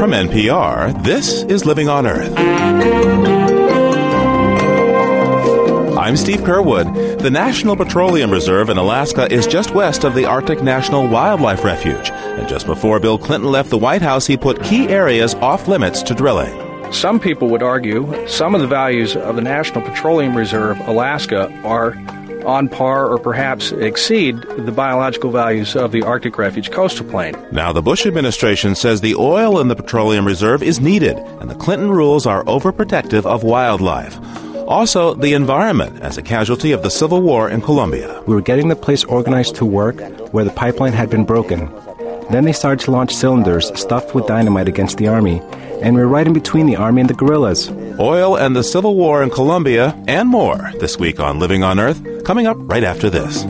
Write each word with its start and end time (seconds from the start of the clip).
From 0.00 0.12
NPR, 0.12 1.04
this 1.04 1.42
is 1.42 1.66
Living 1.66 1.90
on 1.90 2.06
Earth. 2.06 2.32
I'm 5.94 6.16
Steve 6.16 6.40
Curwood. 6.40 7.20
The 7.20 7.30
National 7.30 7.76
Petroleum 7.76 8.30
Reserve 8.30 8.70
in 8.70 8.78
Alaska 8.78 9.30
is 9.30 9.46
just 9.46 9.74
west 9.74 10.04
of 10.04 10.14
the 10.14 10.24
Arctic 10.24 10.62
National 10.62 11.06
Wildlife 11.06 11.64
Refuge. 11.64 12.08
And 12.12 12.48
just 12.48 12.64
before 12.64 12.98
Bill 12.98 13.18
Clinton 13.18 13.50
left 13.50 13.68
the 13.68 13.76
White 13.76 14.00
House, 14.00 14.26
he 14.26 14.38
put 14.38 14.64
key 14.64 14.88
areas 14.88 15.34
off 15.34 15.68
limits 15.68 16.02
to 16.04 16.14
drilling. 16.14 16.94
Some 16.94 17.20
people 17.20 17.50
would 17.50 17.62
argue 17.62 18.26
some 18.26 18.54
of 18.54 18.62
the 18.62 18.66
values 18.66 19.16
of 19.16 19.36
the 19.36 19.42
National 19.42 19.82
Petroleum 19.82 20.34
Reserve, 20.34 20.80
Alaska, 20.88 21.52
are 21.62 21.92
on 22.44 22.68
par 22.68 23.06
or 23.06 23.18
perhaps 23.18 23.72
exceed 23.72 24.40
the 24.58 24.72
biological 24.72 25.30
values 25.30 25.76
of 25.76 25.92
the 25.92 26.02
Arctic 26.02 26.38
Refuge 26.38 26.70
coastal 26.70 27.06
plain. 27.06 27.36
Now, 27.52 27.72
the 27.72 27.82
Bush 27.82 28.06
administration 28.06 28.74
says 28.74 29.00
the 29.00 29.14
oil 29.14 29.60
in 29.60 29.68
the 29.68 29.76
petroleum 29.76 30.26
reserve 30.26 30.62
is 30.62 30.80
needed, 30.80 31.16
and 31.40 31.50
the 31.50 31.54
Clinton 31.54 31.90
rules 31.90 32.26
are 32.26 32.44
overprotective 32.44 33.26
of 33.26 33.42
wildlife. 33.42 34.18
Also, 34.66 35.14
the 35.14 35.32
environment 35.32 36.00
as 36.00 36.16
a 36.16 36.22
casualty 36.22 36.70
of 36.70 36.82
the 36.82 36.90
civil 36.90 37.20
war 37.20 37.50
in 37.50 37.60
Colombia. 37.60 38.22
We 38.26 38.34
were 38.36 38.40
getting 38.40 38.68
the 38.68 38.76
place 38.76 39.02
organized 39.02 39.56
to 39.56 39.64
work 39.66 40.00
where 40.32 40.44
the 40.44 40.52
pipeline 40.52 40.92
had 40.92 41.10
been 41.10 41.24
broken. 41.24 41.68
Then 42.30 42.44
they 42.44 42.52
started 42.52 42.84
to 42.84 42.92
launch 42.92 43.12
cylinders 43.12 43.76
stuffed 43.78 44.14
with 44.14 44.28
dynamite 44.28 44.68
against 44.68 44.98
the 44.98 45.08
army, 45.08 45.40
and 45.82 45.96
we 45.96 46.00
we're 46.00 46.06
right 46.06 46.26
in 46.26 46.32
between 46.32 46.66
the 46.66 46.76
army 46.76 47.00
and 47.00 47.10
the 47.10 47.14
guerrillas. 47.14 47.70
Oil 47.98 48.36
and 48.36 48.54
the 48.54 48.62
Civil 48.62 48.94
War 48.94 49.24
in 49.24 49.30
Colombia, 49.30 50.00
and 50.06 50.28
more 50.28 50.70
this 50.78 50.96
week 50.96 51.18
on 51.18 51.40
Living 51.40 51.64
on 51.64 51.80
Earth, 51.80 52.00
coming 52.24 52.46
up 52.46 52.56
right 52.60 52.84
after 52.84 53.10
this. 53.10 53.42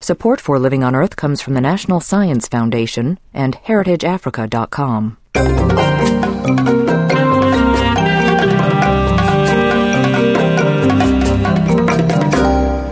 Support 0.00 0.40
for 0.40 0.58
Living 0.58 0.82
on 0.82 0.96
Earth 0.96 1.14
comes 1.14 1.40
from 1.40 1.54
the 1.54 1.60
National 1.60 2.00
Science 2.00 2.48
Foundation 2.48 3.20
and 3.32 3.54
HeritageAfrica.com. 3.54 5.18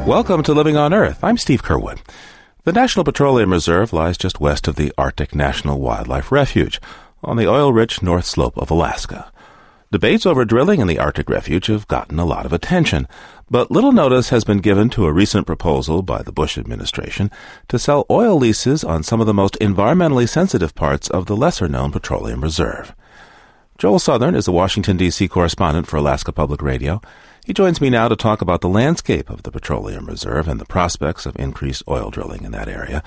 Welcome 0.07 0.45
to 0.45 0.53
Living 0.53 0.77
on 0.77 0.95
Earth. 0.95 1.25
I'm 1.25 1.39
Steve 1.39 1.63
Curwood. 1.63 1.99
The 2.65 2.73
National 2.73 3.05
Petroleum 3.05 3.53
Reserve 3.53 3.93
lies 3.93 4.17
just 4.17 4.41
west 4.41 4.67
of 4.69 4.77
the 4.77 4.91
Arctic 4.97 5.35
National 5.35 5.83
Wildlife 5.83 6.33
Refuge 6.33 6.81
on 7.23 7.37
the 7.37 7.47
oil 7.47 7.75
rich 7.75 8.01
north 8.01 8.25
slope 8.25 8.57
of 8.57 8.71
Alaska. 8.71 9.31
Debates 9.93 10.25
over 10.25 10.47
drilling 10.47 10.81
in 10.81 10.87
the 10.87 10.99
Arctic 10.99 11.29
Refuge 11.29 11.67
have 11.67 11.87
gotten 11.89 12.19
a 12.19 12.25
lot 12.25 12.47
of 12.47 12.55
attention, 12.55 13.07
but 13.51 13.71
little 13.71 13.93
notice 13.93 14.31
has 14.31 14.45
been 14.45 14.61
given 14.61 14.89
to 14.89 15.05
a 15.05 15.13
recent 15.13 15.47
proposal 15.47 16.01
by 16.01 16.23
the 16.23 16.33
Bush 16.33 16.57
administration 16.57 17.31
to 17.69 17.79
sell 17.79 18.07
oil 18.09 18.39
leases 18.39 18.83
on 18.83 19.03
some 19.03 19.21
of 19.21 19.27
the 19.27 19.35
most 19.35 19.59
environmentally 19.61 20.27
sensitive 20.27 20.75
parts 20.75 21.11
of 21.11 21.27
the 21.27 21.37
lesser 21.37 21.69
known 21.69 21.93
petroleum 21.93 22.41
reserve. 22.41 22.95
Joel 23.77 23.99
Southern 23.99 24.37
is 24.37 24.45
the 24.45 24.53
Washington, 24.53 24.97
D.C. 24.97 25.27
correspondent 25.27 25.89
for 25.89 25.97
Alaska 25.97 26.33
Public 26.33 26.63
Radio. 26.63 27.03
He 27.45 27.53
joins 27.53 27.81
me 27.81 27.91
now 27.91 28.07
to 28.07 28.15
talk 28.15 28.41
about 28.41 28.61
the 28.61 28.69
landscape 28.69 29.29
of 29.29 29.43
the 29.43 29.51
petroleum 29.51 30.07
reserve 30.07 30.47
and 30.47 30.61
the 30.61 30.65
prospects 30.65 31.27
of 31.27 31.37
increased 31.41 31.83
oil 31.89 32.11
drilling 32.11 32.45
in 32.45 32.53
that 32.53 32.69
area. 32.69 33.03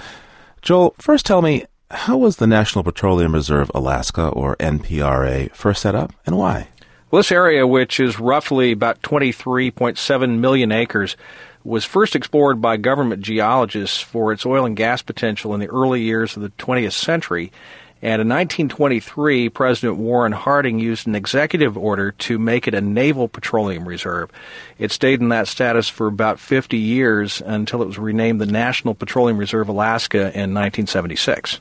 Joel, 0.62 0.94
first 1.00 1.26
tell 1.26 1.42
me, 1.42 1.66
how 1.90 2.18
was 2.18 2.36
the 2.36 2.48
National 2.48 2.84
Petroleum 2.84 3.34
Reserve 3.34 3.72
Alaska, 3.74 4.28
or 4.28 4.58
NPRA, 4.58 5.56
first 5.56 5.82
set 5.82 5.96
up 5.96 6.12
and 6.26 6.38
why? 6.38 6.68
Well, 7.10 7.22
this 7.22 7.32
area, 7.32 7.66
which 7.66 8.02
is 8.02 8.20
roughly 8.20 8.74
about 8.74 9.02
23.7 9.02 10.40
million 10.40 10.74
acres, 10.74 11.16
was 11.64 11.86
first 11.86 12.14
explored 12.14 12.62
by 12.62 12.76
government 12.76 13.22
geologists 13.22 14.02
for 14.02 14.34
its 14.34 14.46
oil 14.46 14.66
and 14.66 14.76
gas 14.76 15.02
potential 15.02 15.54
in 15.54 15.62
the 15.62 15.70
early 15.70 16.02
years 16.02 16.36
of 16.36 16.42
the 16.42 16.50
20th 16.52 16.92
century 16.92 17.54
and 18.02 18.22
in 18.22 18.30
1923, 18.30 19.50
President 19.50 19.98
Warren 19.98 20.32
Harding 20.32 20.80
used 20.80 21.08
an 21.08 21.16
executive 21.16 21.78
order 21.78 22.12
to 22.12 22.38
make 22.38 22.68
it 22.68 22.76
a 22.76 22.82
naval 22.82 23.28
petroleum 23.28 23.88
reserve. 23.88 24.32
It 24.78 24.92
stayed 24.92 25.20
in 25.20 25.30
that 25.30 25.48
status 25.48 25.90
for 25.90 26.08
about 26.08 26.40
50 26.40 26.78
years 26.78 27.42
until 27.42 27.82
it 27.82 27.88
was 27.88 27.98
renamed 27.98 28.40
the 28.40 28.46
National 28.46 28.94
Petroleum 28.94 29.38
Reserve 29.38 29.68
Alaska 29.68 30.18
in 30.18 30.54
1976. 30.54 31.60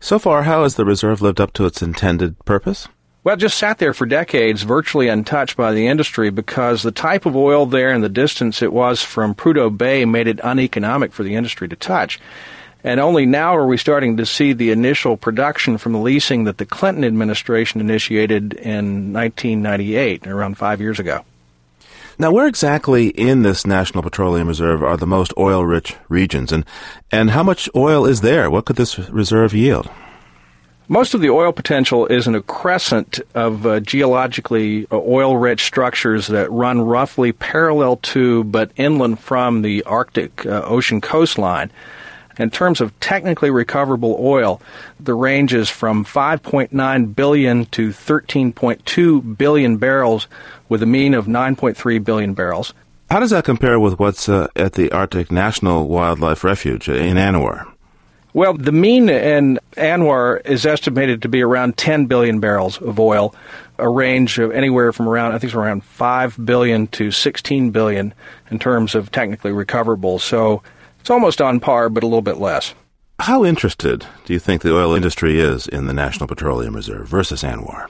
So 0.00 0.18
far, 0.18 0.44
how 0.44 0.62
has 0.62 0.76
the 0.76 0.84
reserve 0.84 1.20
lived 1.20 1.40
up 1.40 1.52
to 1.54 1.66
its 1.66 1.82
intended 1.82 2.42
purpose? 2.44 2.88
Well, 3.26 3.34
it 3.34 3.38
just 3.38 3.58
sat 3.58 3.78
there 3.78 3.92
for 3.92 4.06
decades, 4.06 4.62
virtually 4.62 5.08
untouched 5.08 5.56
by 5.56 5.72
the 5.72 5.88
industry, 5.88 6.30
because 6.30 6.84
the 6.84 6.92
type 6.92 7.26
of 7.26 7.34
oil 7.34 7.66
there 7.66 7.90
and 7.90 8.04
the 8.04 8.08
distance 8.08 8.62
it 8.62 8.72
was 8.72 9.02
from 9.02 9.34
Prudhoe 9.34 9.76
Bay 9.76 10.04
made 10.04 10.28
it 10.28 10.40
uneconomic 10.40 11.12
for 11.12 11.24
the 11.24 11.34
industry 11.34 11.66
to 11.68 11.76
touch. 11.76 12.20
And 12.84 13.00
only 13.00 13.26
now 13.26 13.56
are 13.56 13.66
we 13.66 13.76
starting 13.76 14.16
to 14.18 14.26
see 14.26 14.52
the 14.52 14.70
initial 14.70 15.16
production 15.16 15.76
from 15.78 15.92
the 15.92 15.98
leasing 15.98 16.44
that 16.44 16.58
the 16.58 16.66
Clinton 16.66 17.04
administration 17.04 17.80
initiated 17.80 18.54
in 18.54 19.12
1998, 19.12 20.26
around 20.26 20.56
five 20.56 20.80
years 20.80 21.00
ago. 21.00 21.24
Now, 22.18 22.30
where 22.30 22.46
exactly 22.46 23.08
in 23.08 23.42
this 23.42 23.66
National 23.66 24.02
Petroleum 24.02 24.48
Reserve 24.48 24.82
are 24.82 24.96
the 24.96 25.06
most 25.06 25.34
oil 25.36 25.66
rich 25.66 25.96
regions, 26.08 26.50
and, 26.50 26.64
and 27.12 27.30
how 27.30 27.42
much 27.42 27.68
oil 27.74 28.06
is 28.06 28.22
there? 28.22 28.50
What 28.50 28.64
could 28.64 28.76
this 28.76 28.98
reserve 29.10 29.52
yield? 29.52 29.90
Most 30.88 31.14
of 31.14 31.20
the 31.20 31.30
oil 31.30 31.52
potential 31.52 32.06
is 32.06 32.28
in 32.28 32.36
a 32.36 32.40
crescent 32.40 33.20
of 33.34 33.66
uh, 33.66 33.80
geologically 33.80 34.86
uh, 34.90 34.96
oil 34.96 35.36
rich 35.36 35.64
structures 35.64 36.28
that 36.28 36.50
run 36.50 36.80
roughly 36.80 37.32
parallel 37.32 37.96
to 37.96 38.44
but 38.44 38.70
inland 38.76 39.18
from 39.18 39.62
the 39.62 39.82
Arctic 39.82 40.46
uh, 40.46 40.62
Ocean 40.64 41.00
coastline. 41.00 41.72
In 42.38 42.50
terms 42.50 42.80
of 42.80 42.98
technically 43.00 43.50
recoverable 43.50 44.16
oil, 44.20 44.60
the 45.00 45.14
range 45.14 45.54
is 45.54 45.70
from 45.70 46.04
5.9 46.04 47.14
billion 47.14 47.64
to 47.66 47.88
13.2 47.90 49.38
billion 49.38 49.76
barrels, 49.78 50.26
with 50.68 50.82
a 50.82 50.86
mean 50.86 51.14
of 51.14 51.26
9.3 51.26 52.04
billion 52.04 52.34
barrels. 52.34 52.74
How 53.10 53.20
does 53.20 53.30
that 53.30 53.44
compare 53.44 53.78
with 53.78 53.98
what's 53.98 54.28
uh, 54.28 54.48
at 54.56 54.72
the 54.72 54.90
Arctic 54.90 55.30
National 55.30 55.86
Wildlife 55.86 56.42
Refuge 56.42 56.88
in 56.88 57.16
ANWR? 57.16 57.72
Well, 58.34 58.52
the 58.52 58.72
mean 58.72 59.08
in 59.08 59.58
ANWR 59.78 60.44
is 60.44 60.66
estimated 60.66 61.22
to 61.22 61.28
be 61.28 61.40
around 61.40 61.78
10 61.78 62.04
billion 62.04 62.38
barrels 62.38 62.78
of 62.82 63.00
oil, 63.00 63.34
a 63.78 63.88
range 63.88 64.38
of 64.38 64.50
anywhere 64.50 64.92
from 64.92 65.08
around, 65.08 65.32
I 65.32 65.38
think 65.38 65.44
it's 65.44 65.54
around 65.54 65.84
5 65.84 66.44
billion 66.44 66.86
to 66.88 67.10
16 67.10 67.70
billion 67.70 68.12
in 68.50 68.58
terms 68.58 68.94
of 68.94 69.10
technically 69.10 69.52
recoverable. 69.52 70.18
So 70.18 70.62
it's 71.06 71.10
almost 71.12 71.40
on 71.40 71.60
par, 71.60 71.88
but 71.88 72.02
a 72.02 72.06
little 72.06 72.20
bit 72.20 72.38
less. 72.38 72.74
How 73.20 73.44
interested 73.44 74.04
do 74.24 74.32
you 74.32 74.40
think 74.40 74.62
the 74.62 74.76
oil 74.76 74.92
industry 74.92 75.38
is 75.38 75.68
in 75.68 75.86
the 75.86 75.92
National 75.92 76.26
Petroleum 76.26 76.74
Reserve 76.74 77.06
versus 77.06 77.44
ANWR? 77.44 77.86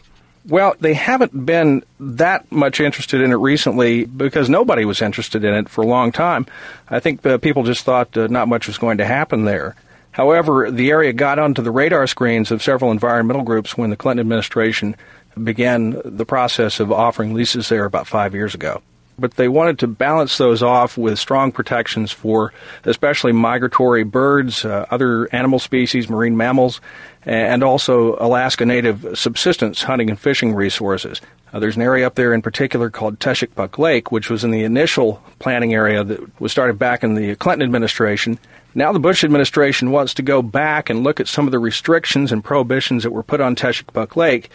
Well, 0.46 0.76
they 0.80 0.92
haven't 0.92 1.46
been 1.46 1.82
that 1.98 2.52
much 2.52 2.78
interested 2.78 3.22
in 3.22 3.32
it 3.32 3.36
recently 3.36 4.04
because 4.04 4.50
nobody 4.50 4.84
was 4.84 5.00
interested 5.00 5.44
in 5.44 5.54
it 5.54 5.70
for 5.70 5.80
a 5.80 5.86
long 5.86 6.12
time. 6.12 6.44
I 6.90 7.00
think 7.00 7.24
uh, 7.24 7.38
people 7.38 7.62
just 7.62 7.84
thought 7.84 8.14
uh, 8.18 8.26
not 8.26 8.48
much 8.48 8.66
was 8.66 8.76
going 8.76 8.98
to 8.98 9.06
happen 9.06 9.46
there. 9.46 9.76
However, 10.10 10.70
the 10.70 10.90
area 10.90 11.14
got 11.14 11.38
onto 11.38 11.62
the 11.62 11.70
radar 11.70 12.06
screens 12.06 12.50
of 12.50 12.62
several 12.62 12.90
environmental 12.90 13.44
groups 13.44 13.78
when 13.78 13.88
the 13.88 13.96
Clinton 13.96 14.26
administration 14.26 14.94
began 15.42 16.02
the 16.04 16.26
process 16.26 16.80
of 16.80 16.92
offering 16.92 17.32
leases 17.32 17.70
there 17.70 17.86
about 17.86 18.06
five 18.06 18.34
years 18.34 18.54
ago 18.54 18.82
but 19.18 19.34
they 19.34 19.48
wanted 19.48 19.78
to 19.80 19.86
balance 19.86 20.38
those 20.38 20.62
off 20.62 20.98
with 20.98 21.18
strong 21.18 21.52
protections 21.52 22.12
for 22.12 22.52
especially 22.84 23.32
migratory 23.32 24.04
birds, 24.04 24.64
uh, 24.64 24.86
other 24.90 25.28
animal 25.34 25.58
species, 25.58 26.08
marine 26.08 26.36
mammals, 26.36 26.80
and 27.24 27.64
also 27.64 28.16
Alaska 28.20 28.64
native 28.64 29.18
subsistence 29.18 29.82
hunting 29.82 30.10
and 30.10 30.18
fishing 30.18 30.54
resources. 30.54 31.20
Uh, 31.52 31.58
there's 31.58 31.76
an 31.76 31.82
area 31.82 32.06
up 32.06 32.14
there 32.14 32.34
in 32.34 32.42
particular 32.42 32.90
called 32.90 33.18
Teshekpuk 33.18 33.78
Lake, 33.78 34.12
which 34.12 34.30
was 34.30 34.44
in 34.44 34.50
the 34.50 34.64
initial 34.64 35.22
planning 35.38 35.74
area 35.74 36.04
that 36.04 36.40
was 36.40 36.52
started 36.52 36.78
back 36.78 37.02
in 37.02 37.14
the 37.14 37.34
Clinton 37.36 37.64
administration. 37.64 38.38
Now 38.74 38.92
the 38.92 38.98
Bush 39.00 39.24
administration 39.24 39.90
wants 39.90 40.12
to 40.14 40.22
go 40.22 40.42
back 40.42 40.90
and 40.90 41.02
look 41.02 41.18
at 41.18 41.28
some 41.28 41.46
of 41.46 41.52
the 41.52 41.58
restrictions 41.58 42.30
and 42.30 42.44
prohibitions 42.44 43.04
that 43.04 43.10
were 43.10 43.22
put 43.22 43.40
on 43.40 43.56
Teshekpuk 43.56 44.16
Lake 44.16 44.50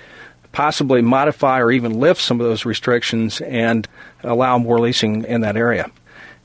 possibly 0.52 1.02
modify 1.02 1.60
or 1.60 1.72
even 1.72 2.00
lift 2.00 2.22
some 2.22 2.40
of 2.40 2.48
those 2.48 2.66
restrictions 2.66 3.42
and 3.42 3.88
allow 4.24 4.58
more 4.58 4.80
leasing 4.80 5.24
in 5.26 5.42
that 5.42 5.58
area. 5.58 5.90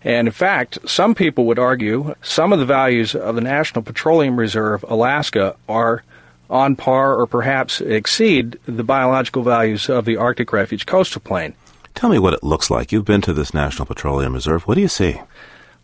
And 0.03 0.29
in 0.29 0.32
fact, 0.32 0.79
some 0.88 1.14
people 1.14 1.47
would 1.47 1.58
argue 1.58 2.14
some 2.23 2.53
of 2.53 2.58
the 2.58 2.67
values 2.67 3.14
of 3.14 3.35
the 3.35 3.41
National 3.41 3.82
Petroleum 3.82 4.38
Reserve, 4.38 4.85
Alaska, 4.88 5.56
are 5.69 6.05
on 6.49 6.76
par 6.76 7.17
or 7.17 7.26
perhaps 7.26 7.81
exceed 7.81 8.58
the 8.67 8.85
biological 8.85 9.43
values 9.43 9.88
of 9.88 10.05
the 10.05 10.17
Arctic 10.17 10.53
Refuge 10.53 10.87
coastal 10.87 11.20
plain. 11.20 11.55
Tell 11.94 12.11
me 12.11 12.19
what 12.19 12.35
it 12.35 12.44
looks 12.44 12.70
like. 12.70 12.93
You've 12.93 13.05
been 13.05 13.23
to 13.23 13.32
this 13.32 13.53
National 13.53 13.87
Petroleum 13.87 14.35
Reserve. 14.35 14.62
What 14.64 14.75
do 14.75 14.81
you 14.81 14.88
see? 14.88 15.20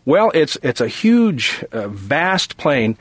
Well, 0.05 0.31
it's 0.33 0.57
it's 0.61 0.81
a 0.81 0.87
huge, 0.87 1.63
uh, 1.71 1.87
vast 1.87 2.57
plain 2.57 2.97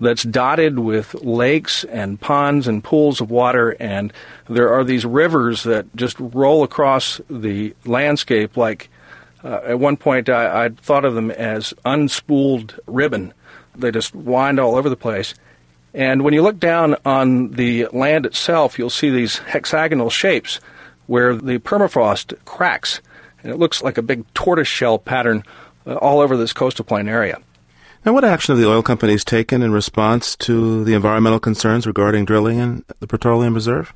that's 0.00 0.22
dotted 0.22 0.78
with 0.78 1.14
lakes 1.14 1.84
and 1.84 2.20
ponds 2.20 2.68
and 2.68 2.84
pools 2.84 3.20
of 3.20 3.30
water, 3.30 3.76
and 3.80 4.12
there 4.48 4.72
are 4.72 4.84
these 4.84 5.04
rivers 5.04 5.62
that 5.62 5.94
just 5.96 6.16
roll 6.20 6.62
across 6.62 7.20
the 7.30 7.74
landscape 7.84 8.56
like. 8.56 8.88
Uh, 9.44 9.60
at 9.64 9.78
one 9.78 9.96
point, 9.96 10.28
I, 10.28 10.64
I 10.64 10.68
thought 10.70 11.04
of 11.04 11.14
them 11.14 11.30
as 11.30 11.72
unspooled 11.84 12.76
ribbon. 12.86 13.32
They 13.76 13.92
just 13.92 14.14
wind 14.14 14.58
all 14.58 14.74
over 14.74 14.88
the 14.88 14.96
place. 14.96 15.34
And 15.94 16.24
when 16.24 16.34
you 16.34 16.42
look 16.42 16.58
down 16.58 16.96
on 17.04 17.52
the 17.52 17.86
land 17.92 18.26
itself, 18.26 18.78
you'll 18.78 18.90
see 18.90 19.08
these 19.08 19.38
hexagonal 19.38 20.10
shapes 20.10 20.60
where 21.06 21.34
the 21.34 21.58
permafrost 21.58 22.34
cracks, 22.44 23.00
and 23.42 23.52
it 23.52 23.58
looks 23.58 23.82
like 23.82 23.96
a 23.96 24.02
big 24.02 24.24
tortoise 24.34 24.68
shell 24.68 24.98
pattern 24.98 25.42
uh, 25.86 25.94
all 25.94 26.20
over 26.20 26.36
this 26.36 26.52
coastal 26.52 26.84
plain 26.84 27.08
area. 27.08 27.40
Now, 28.06 28.12
what 28.12 28.24
action 28.24 28.54
have 28.54 28.62
the 28.62 28.70
oil 28.70 28.84
companies 28.84 29.24
taken 29.24 29.62
in 29.62 29.72
response 29.72 30.36
to 30.36 30.84
the 30.84 30.94
environmental 30.94 31.40
concerns 31.40 31.88
regarding 31.88 32.24
drilling 32.24 32.60
in 32.60 32.84
the 33.00 33.08
petroleum 33.08 33.52
reserve? 33.52 33.92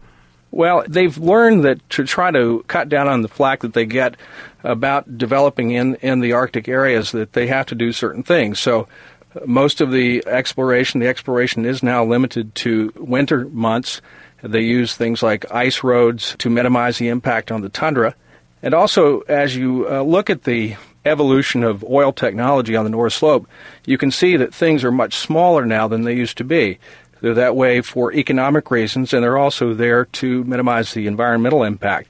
Well, 0.50 0.82
they've 0.88 1.16
learned 1.16 1.64
that 1.64 1.88
to 1.90 2.04
try 2.04 2.32
to 2.32 2.64
cut 2.66 2.88
down 2.88 3.06
on 3.06 3.22
the 3.22 3.28
flack 3.28 3.60
that 3.60 3.72
they 3.72 3.86
get 3.86 4.16
about 4.64 5.16
developing 5.16 5.70
in, 5.70 5.94
in 5.96 6.18
the 6.18 6.32
Arctic 6.32 6.66
areas, 6.66 7.12
that 7.12 7.34
they 7.34 7.46
have 7.46 7.66
to 7.66 7.76
do 7.76 7.92
certain 7.92 8.24
things. 8.24 8.58
So, 8.58 8.88
most 9.46 9.80
of 9.80 9.92
the 9.92 10.26
exploration, 10.26 10.98
the 10.98 11.06
exploration 11.06 11.64
is 11.64 11.80
now 11.80 12.04
limited 12.04 12.52
to 12.56 12.92
winter 12.96 13.48
months. 13.50 14.02
They 14.42 14.62
use 14.62 14.96
things 14.96 15.22
like 15.22 15.52
ice 15.52 15.84
roads 15.84 16.34
to 16.38 16.50
minimize 16.50 16.98
the 16.98 17.10
impact 17.10 17.52
on 17.52 17.60
the 17.60 17.68
tundra. 17.68 18.16
And 18.60 18.74
also, 18.74 19.20
as 19.20 19.54
you 19.54 19.88
uh, 19.88 20.02
look 20.02 20.30
at 20.30 20.42
the 20.42 20.74
evolution 21.04 21.62
of 21.62 21.84
oil 21.84 22.12
technology 22.12 22.76
on 22.76 22.84
the 22.84 22.90
North 22.90 23.12
Slope, 23.12 23.48
you 23.86 23.98
can 23.98 24.10
see 24.10 24.36
that 24.36 24.54
things 24.54 24.84
are 24.84 24.92
much 24.92 25.14
smaller 25.16 25.64
now 25.64 25.88
than 25.88 26.02
they 26.02 26.14
used 26.14 26.36
to 26.38 26.44
be. 26.44 26.78
They're 27.20 27.34
that 27.34 27.56
way 27.56 27.80
for 27.80 28.12
economic 28.12 28.70
reasons, 28.70 29.12
and 29.12 29.22
they're 29.22 29.38
also 29.38 29.74
there 29.74 30.06
to 30.06 30.44
minimize 30.44 30.94
the 30.94 31.06
environmental 31.06 31.62
impact. 31.62 32.08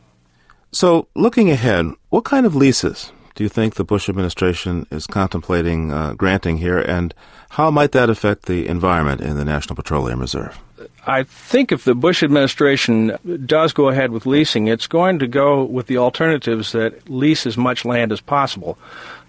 So, 0.73 1.09
looking 1.17 1.51
ahead, 1.51 1.87
what 2.11 2.25
kind 2.25 2.47
of 2.47 2.55
leases 2.55 3.13
do 3.35 3.45
you 3.45 3.49
think 3.49 3.75
the 3.75 3.85
Bush 3.85 4.09
administration 4.09 4.87
is 4.91 5.07
contemplating 5.07 5.93
uh, 5.93 6.15
granting 6.15 6.59
here, 6.59 6.79
and 6.79 7.15
how 7.51 7.71
might 7.71 7.93
that 7.93 8.11
affect 8.11 8.47
the 8.47 8.67
environment 8.67 9.21
in 9.21 9.37
the 9.37 9.45
National 9.45 9.77
Petroleum 9.77 10.21
Reserve? 10.21 10.59
I 11.07 11.25
think 11.25 11.73
if 11.73 11.85
the 11.85 11.95
Bush 11.95 12.23
administration 12.23 13.17
does 13.47 13.73
go 13.73 13.89
ahead 13.89 14.13
with 14.13 14.27
leasing, 14.27 14.67
it's 14.69 14.87
going 14.87 15.19
to 15.19 15.27
go 15.27 15.65
with 15.65 15.87
the 15.87 15.99
alternatives 15.99 16.73
that 16.73 17.09
lease 17.09 17.47
as 17.47 17.57
much 17.57 17.85
land 17.85 18.13
as 18.13 18.21
possible. 18.21 18.79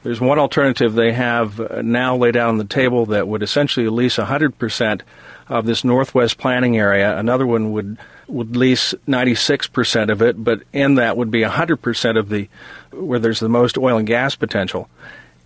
There's 0.04 0.20
one 0.20 0.40
alternative 0.40 0.94
they 0.94 1.14
have 1.14 1.60
uh, 1.60 1.82
now 1.82 2.16
laid 2.16 2.36
out 2.36 2.50
on 2.50 2.58
the 2.58 2.66
table 2.66 3.06
that 3.08 3.28
would 3.28 3.44
essentially 3.44 3.88
lease 3.88 4.18
100% 4.18 5.02
of 5.48 5.66
this 5.66 5.84
northwest 5.84 6.38
planning 6.38 6.78
area. 6.78 7.18
Another 7.18 7.46
one 7.46 7.72
would 7.72 7.98
would 8.28 8.56
lease 8.56 8.94
96% 9.10 10.10
of 10.10 10.22
it, 10.22 10.42
but 10.42 10.64
in 10.72 10.96
that 10.96 11.18
would 11.18 11.32
be 11.32 11.42
100% 11.42 12.18
of 12.18 12.30
the 12.30 12.48
where 12.94 13.20
there's 13.20 13.40
the 13.40 13.50
most 13.50 13.78
oil 13.78 13.98
and 13.98 14.08
gas 14.08 14.36
potential 14.36 14.90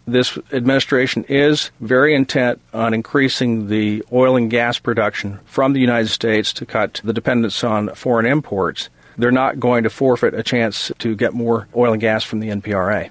this 0.08 0.38
administration 0.52 1.26
is 1.28 1.72
very 1.80 2.14
intent 2.16 2.62
on 2.74 2.94
increasing 2.94 3.68
the 3.68 4.04
oil 4.12 4.36
and 4.36 4.50
gas 4.50 4.78
production 4.80 5.40
from 5.46 5.74
the 5.74 5.80
United 5.80 6.10
States 6.10 6.54
to 6.54 6.66
cut 6.66 7.02
the 7.04 7.14
dependence 7.14 7.64
on 7.64 7.90
foreign 7.96 8.26
imports. 8.26 8.90
They're 9.18 9.32
not 9.32 9.60
going 9.60 9.84
to 9.84 9.90
forfeit 9.90 10.34
a 10.34 10.44
chance 10.44 10.92
to 11.00 11.16
get 11.16 11.34
more 11.34 11.68
oil 11.76 11.94
and 11.94 12.02
gas 12.02 12.24
from 12.24 12.40
the 12.40 12.50
NPRA. 12.50 13.10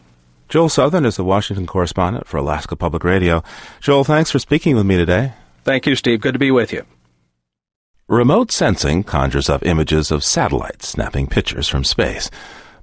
Joel 0.48 0.68
Southern 0.68 1.04
is 1.04 1.16
the 1.16 1.24
Washington 1.24 1.66
correspondent 1.66 2.28
for 2.28 2.36
Alaska 2.36 2.76
Public 2.76 3.02
Radio. 3.02 3.42
Joel, 3.80 4.04
thanks 4.04 4.30
for 4.30 4.38
speaking 4.38 4.76
with 4.76 4.86
me 4.86 4.96
today. 4.96 5.32
Thank 5.64 5.86
you, 5.86 5.96
Steve. 5.96 6.20
Good 6.20 6.34
to 6.34 6.38
be 6.38 6.50
with 6.50 6.72
you. 6.72 6.84
Remote 8.06 8.52
sensing 8.52 9.02
conjures 9.02 9.48
up 9.48 9.64
images 9.64 10.10
of 10.10 10.22
satellites 10.22 10.86
snapping 10.88 11.26
pictures 11.26 11.68
from 11.68 11.82
space. 11.82 12.30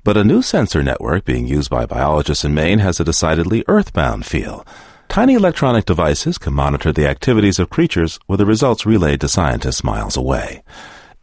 But 0.04 0.18
a 0.18 0.24
new 0.24 0.42
sensor 0.42 0.82
network 0.82 1.26
being 1.26 1.46
used 1.46 1.70
by 1.70 1.86
biologists 1.86 2.44
in 2.44 2.56
Maine 2.56 2.80
has 2.80 3.00
a 3.00 3.04
decidedly 3.04 3.64
earthbound 3.68 4.26
feel. 4.26 4.66
Tiny 5.10 5.36
electronic 5.36 5.86
devices 5.86 6.40
can 6.40 6.56
monitor 6.56 6.92
the 6.92 7.08
activities 7.08 7.60
of 7.60 7.70
creatures 7.70 8.18
with 8.28 8.40
the 8.40 8.46
results 8.48 8.84
relayed 8.84 9.22
to 9.22 9.28
scientists 9.28 9.84
miles 9.84 10.18
away. 10.18 10.64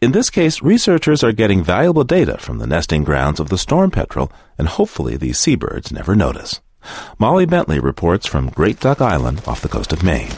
In 0.00 0.12
this 0.12 0.30
case, 0.30 0.62
researchers 0.62 1.25
are 1.25 1.32
getting 1.32 1.64
valuable 1.64 2.04
data 2.04 2.38
from 2.38 2.58
the 2.58 2.69
nesting 2.69 3.02
grounds 3.02 3.40
of 3.40 3.48
the 3.48 3.58
storm 3.58 3.90
petrel, 3.90 4.30
and 4.56 4.69
hopefully 4.69 5.16
these 5.16 5.40
seabirds 5.40 5.90
never 5.90 6.14
notice. 6.14 6.60
Molly 7.19 7.46
Bentley 7.46 7.80
reports 7.80 8.26
from 8.26 8.50
Great 8.50 8.78
Duck 8.78 9.00
Island 9.00 9.42
off 9.44 9.60
the 9.60 9.69
coast 9.69 9.92
of 9.92 10.04
Maine. 10.04 10.30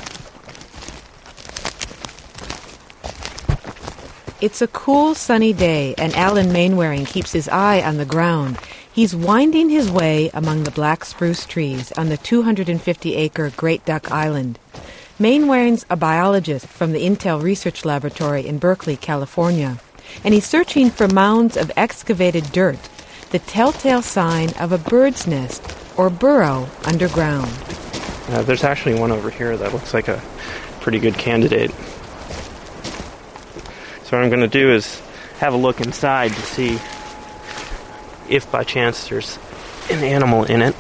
It's 4.40 4.62
a 4.62 4.69
cool, 4.69 5.14
sunny 5.14 5.52
day, 5.52 5.94
and 5.98 6.14
Alan 6.16 6.50
Mainwaring 6.50 7.04
keeps 7.04 7.31
his 7.32 7.46
eye 7.46 7.82
on 7.82 7.98
the 7.98 8.06
ground. 8.06 8.58
He's 8.90 9.14
winding 9.14 9.69
his 9.69 9.90
way 9.90 10.31
among 10.32 10.64
the 10.64 10.70
black 10.70 11.04
spruce 11.04 11.44
trees 11.44 11.92
on 11.92 12.08
the 12.08 12.16
250 12.16 13.16
acre 13.16 13.52
Great 13.54 13.84
Duck 13.84 14.10
Island. 14.10 14.58
Mainwaring's 15.19 15.84
a 15.90 15.96
biologist 15.96 16.66
from 16.69 16.92
the 16.92 17.04
Intel 17.04 17.42
Research 17.42 17.84
Laboratory 17.84 18.46
in 18.46 18.56
Berkeley, 18.56 18.96
California, 18.96 19.78
and 20.25 20.32
he's 20.32 20.46
searching 20.46 20.88
for 20.88 21.06
mounds 21.06 21.58
of 21.58 21.70
excavated 21.76 22.50
dirt, 22.50 22.78
the 23.32 23.40
telltale 23.40 24.00
sign 24.00 24.54
of 24.58 24.72
a 24.72 24.78
bird's 24.78 25.26
nest 25.26 25.62
or 25.98 26.08
burrow 26.08 26.66
underground. 26.87 27.52
Uh, 28.31 28.42
there's 28.44 28.64
actually 28.64 28.98
one 28.98 29.12
over 29.12 29.28
here 29.28 29.58
that 29.58 29.75
looks 29.75 29.92
like 29.92 30.08
a 30.08 30.22
pretty 30.81 30.98
good 30.98 31.19
candidate. 31.19 31.70
So 34.10 34.16
what 34.16 34.24
I'm 34.24 34.30
going 34.30 34.40
to 34.40 34.48
do 34.48 34.72
is 34.72 35.00
have 35.38 35.54
a 35.54 35.56
look 35.56 35.80
inside 35.80 36.32
to 36.32 36.40
see 36.40 36.80
if 38.28 38.50
by 38.50 38.64
chance 38.64 39.08
there's 39.08 39.38
an 39.88 40.02
animal 40.02 40.42
in 40.42 40.62
it. 40.62 40.74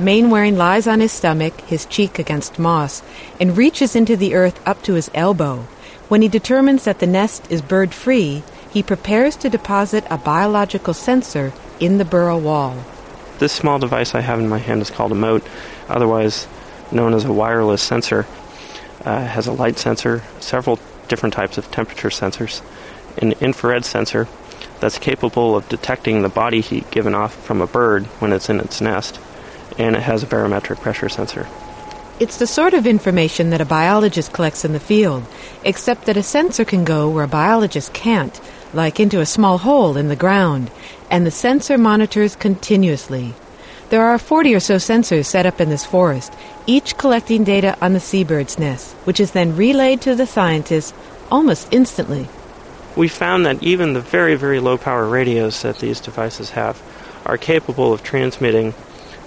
Mainwaring 0.00 0.56
lies 0.56 0.88
on 0.88 0.98
his 0.98 1.12
stomach, 1.12 1.60
his 1.60 1.86
cheek 1.86 2.18
against 2.18 2.58
moss, 2.58 3.00
and 3.38 3.56
reaches 3.56 3.94
into 3.94 4.16
the 4.16 4.34
earth 4.34 4.60
up 4.66 4.82
to 4.82 4.94
his 4.94 5.08
elbow. 5.14 5.58
When 6.08 6.20
he 6.20 6.26
determines 6.26 6.82
that 6.82 6.98
the 6.98 7.06
nest 7.06 7.46
is 7.48 7.62
bird 7.62 7.94
free, 7.94 8.42
he 8.72 8.82
prepares 8.82 9.36
to 9.36 9.48
deposit 9.48 10.04
a 10.10 10.18
biological 10.18 10.94
sensor 10.94 11.52
in 11.78 11.98
the 11.98 12.04
burrow 12.04 12.38
wall. 12.38 12.76
This 13.38 13.52
small 13.52 13.78
device 13.78 14.16
I 14.16 14.20
have 14.20 14.40
in 14.40 14.48
my 14.48 14.58
hand 14.58 14.82
is 14.82 14.90
called 14.90 15.12
a 15.12 15.14
mote, 15.14 15.46
otherwise 15.88 16.48
known 16.90 17.14
as 17.14 17.24
a 17.24 17.32
wireless 17.32 17.82
sensor. 17.82 18.26
Uh, 19.04 19.24
has 19.26 19.46
a 19.46 19.52
light 19.52 19.78
sensor, 19.78 20.24
several 20.40 20.80
different 21.08 21.34
types 21.34 21.58
of 21.58 21.70
temperature 21.70 22.08
sensors, 22.08 22.62
an 23.18 23.32
infrared 23.40 23.84
sensor 23.84 24.28
that's 24.80 24.98
capable 24.98 25.56
of 25.56 25.68
detecting 25.68 26.22
the 26.22 26.28
body 26.28 26.60
heat 26.60 26.90
given 26.90 27.14
off 27.14 27.34
from 27.34 27.60
a 27.60 27.66
bird 27.66 28.04
when 28.20 28.32
it's 28.32 28.50
in 28.50 28.60
its 28.60 28.80
nest, 28.80 29.20
and 29.78 29.94
it 29.96 30.02
has 30.02 30.22
a 30.22 30.26
barometric 30.26 30.80
pressure 30.80 31.08
sensor. 31.08 31.48
It's 32.20 32.38
the 32.38 32.46
sort 32.46 32.74
of 32.74 32.86
information 32.86 33.50
that 33.50 33.60
a 33.60 33.64
biologist 33.64 34.32
collects 34.32 34.64
in 34.64 34.72
the 34.72 34.80
field, 34.80 35.24
except 35.64 36.06
that 36.06 36.16
a 36.16 36.22
sensor 36.22 36.64
can 36.64 36.84
go 36.84 37.08
where 37.08 37.24
a 37.24 37.28
biologist 37.28 37.92
can't, 37.92 38.40
like 38.72 39.00
into 39.00 39.20
a 39.20 39.26
small 39.26 39.58
hole 39.58 39.96
in 39.96 40.08
the 40.08 40.16
ground, 40.16 40.70
and 41.10 41.26
the 41.26 41.30
sensor 41.30 41.78
monitors 41.78 42.36
continuously. 42.36 43.34
There 43.92 44.06
are 44.06 44.16
40 44.16 44.54
or 44.54 44.60
so 44.60 44.76
sensors 44.76 45.26
set 45.26 45.44
up 45.44 45.60
in 45.60 45.68
this 45.68 45.84
forest, 45.84 46.32
each 46.66 46.96
collecting 46.96 47.44
data 47.44 47.76
on 47.82 47.92
the 47.92 48.00
seabird's 48.00 48.58
nest, 48.58 48.94
which 49.04 49.20
is 49.20 49.32
then 49.32 49.54
relayed 49.54 50.00
to 50.00 50.14
the 50.14 50.26
scientists 50.26 50.94
almost 51.30 51.68
instantly. 51.70 52.26
We 52.96 53.08
found 53.08 53.44
that 53.44 53.62
even 53.62 53.92
the 53.92 54.00
very, 54.00 54.34
very 54.34 54.60
low 54.60 54.78
power 54.78 55.06
radios 55.06 55.60
that 55.60 55.80
these 55.80 56.00
devices 56.00 56.48
have 56.52 56.80
are 57.26 57.36
capable 57.36 57.92
of 57.92 58.02
transmitting 58.02 58.72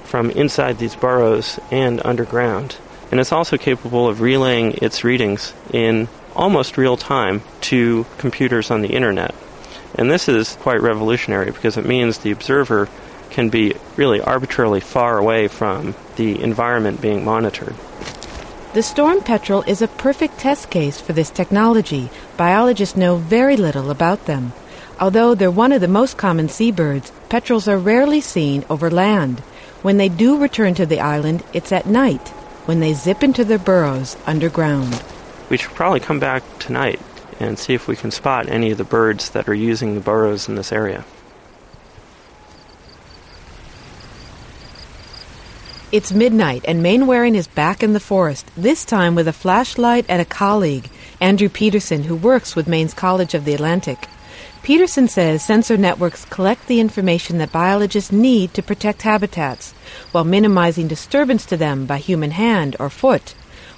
from 0.04 0.32
inside 0.32 0.80
these 0.80 0.96
burrows 0.96 1.60
and 1.70 2.04
underground. 2.04 2.78
And 3.12 3.20
it's 3.20 3.32
also 3.32 3.58
capable 3.60 4.08
of 4.08 4.20
relaying 4.20 4.80
its 4.82 5.04
readings 5.04 5.54
in 5.74 6.08
almost 6.36 6.76
real 6.76 6.98
time 6.98 7.44
to 7.70 8.08
computers 8.18 8.72
on 8.72 8.82
the 8.82 8.96
internet. 8.96 9.36
And 9.94 10.10
this 10.10 10.28
is 10.28 10.56
quite 10.56 10.82
revolutionary 10.82 11.52
because 11.52 11.78
it 11.78 11.86
means 11.86 12.18
the 12.18 12.32
observer 12.32 12.90
can 13.36 13.50
be 13.50 13.75
really 13.98 14.22
arbitrarily 14.22 14.80
far 14.80 15.18
away 15.18 15.50
from 15.50 15.94
the 16.15 16.42
environment 16.42 17.01
being 17.01 17.25
monitored. 17.25 17.75
The 18.74 18.82
storm 18.82 19.20
petrel 19.20 19.62
is 19.68 19.82
a 19.82 19.89
perfect 19.89 20.39
test 20.39 20.70
case 20.70 21.01
for 21.01 21.12
this 21.12 21.30
technology. 21.30 22.10
Biologists 22.38 22.96
know 22.96 23.18
very 23.18 23.58
little 23.58 23.92
about 23.92 24.25
them. 24.25 24.54
Although 25.01 25.36
they're 25.36 25.51
one 25.51 25.74
of 25.74 25.82
the 25.82 25.89
most 25.89 26.18
common 26.18 26.48
seabirds, 26.48 27.12
petrels 27.27 27.68
are 27.68 27.77
rarely 27.77 28.22
seen 28.22 28.63
over 28.70 28.89
land. 28.89 29.42
When 29.82 29.98
they 29.98 30.08
do 30.08 30.38
return 30.38 30.74
to 30.75 30.86
the 30.86 31.01
island, 31.01 31.44
it's 31.51 31.74
at 31.74 31.86
night, 31.86 32.30
when 32.68 32.80
they 32.80 32.94
zip 32.94 33.22
into 33.22 33.44
their 33.44 33.60
burrows 33.60 34.15
underground. 34.25 35.04
We 35.50 35.58
should 35.58 35.72
probably 35.72 36.00
come 36.00 36.22
back 36.22 36.42
tonight 36.60 37.01
and 37.42 37.60
see 37.60 37.74
if 37.74 37.86
we 37.86 37.98
can 37.98 38.12
spot 38.12 38.48
any 38.48 38.72
of 38.72 38.77
the 38.77 38.86
birds 38.86 39.32
that 39.32 39.50
are 39.50 39.54
using 39.54 39.94
the 39.94 40.00
burrows 40.00 40.48
in 40.48 40.56
this 40.56 40.72
area. 40.72 41.04
It's 45.92 46.12
midnight, 46.12 46.65
and 46.68 46.82
Mainwaring 46.82 47.36
is 47.36 47.48
back 47.48 47.84
in 47.84 47.94
the 47.94 48.00
forest, 48.00 48.50
this 48.58 48.86
time 48.86 49.13
with 49.13 49.27
a 49.27 49.34
flashlight 49.34 50.06
and 50.10 50.20
a 50.20 50.25
colleague, 50.25 50.89
Andrew 51.22 51.48
Peterson, 51.48 52.04
who 52.04 52.15
works 52.15 52.56
with 52.56 52.68
Maine's 52.68 52.94
College 52.94 53.36
of 53.36 53.46
the 53.46 53.54
Atlantic. 53.54 54.08
Peterson 54.63 55.08
says 55.08 55.46
sensor 55.46 55.77
networks 55.77 56.25
collect 56.25 56.65
the 56.68 56.80
information 56.80 57.38
that 57.38 57.51
biologists 57.51 58.12
need 58.12 58.51
to 58.56 58.63
protect 58.63 59.04
habitats, 59.04 59.74
while 60.12 60.24
minimizing 60.24 60.88
disturbance 60.88 61.46
to 61.46 61.56
them 61.56 61.86
by 61.86 62.00
human 62.00 62.32
hand 62.32 62.75
or 62.80 62.89
foot. 62.89 63.36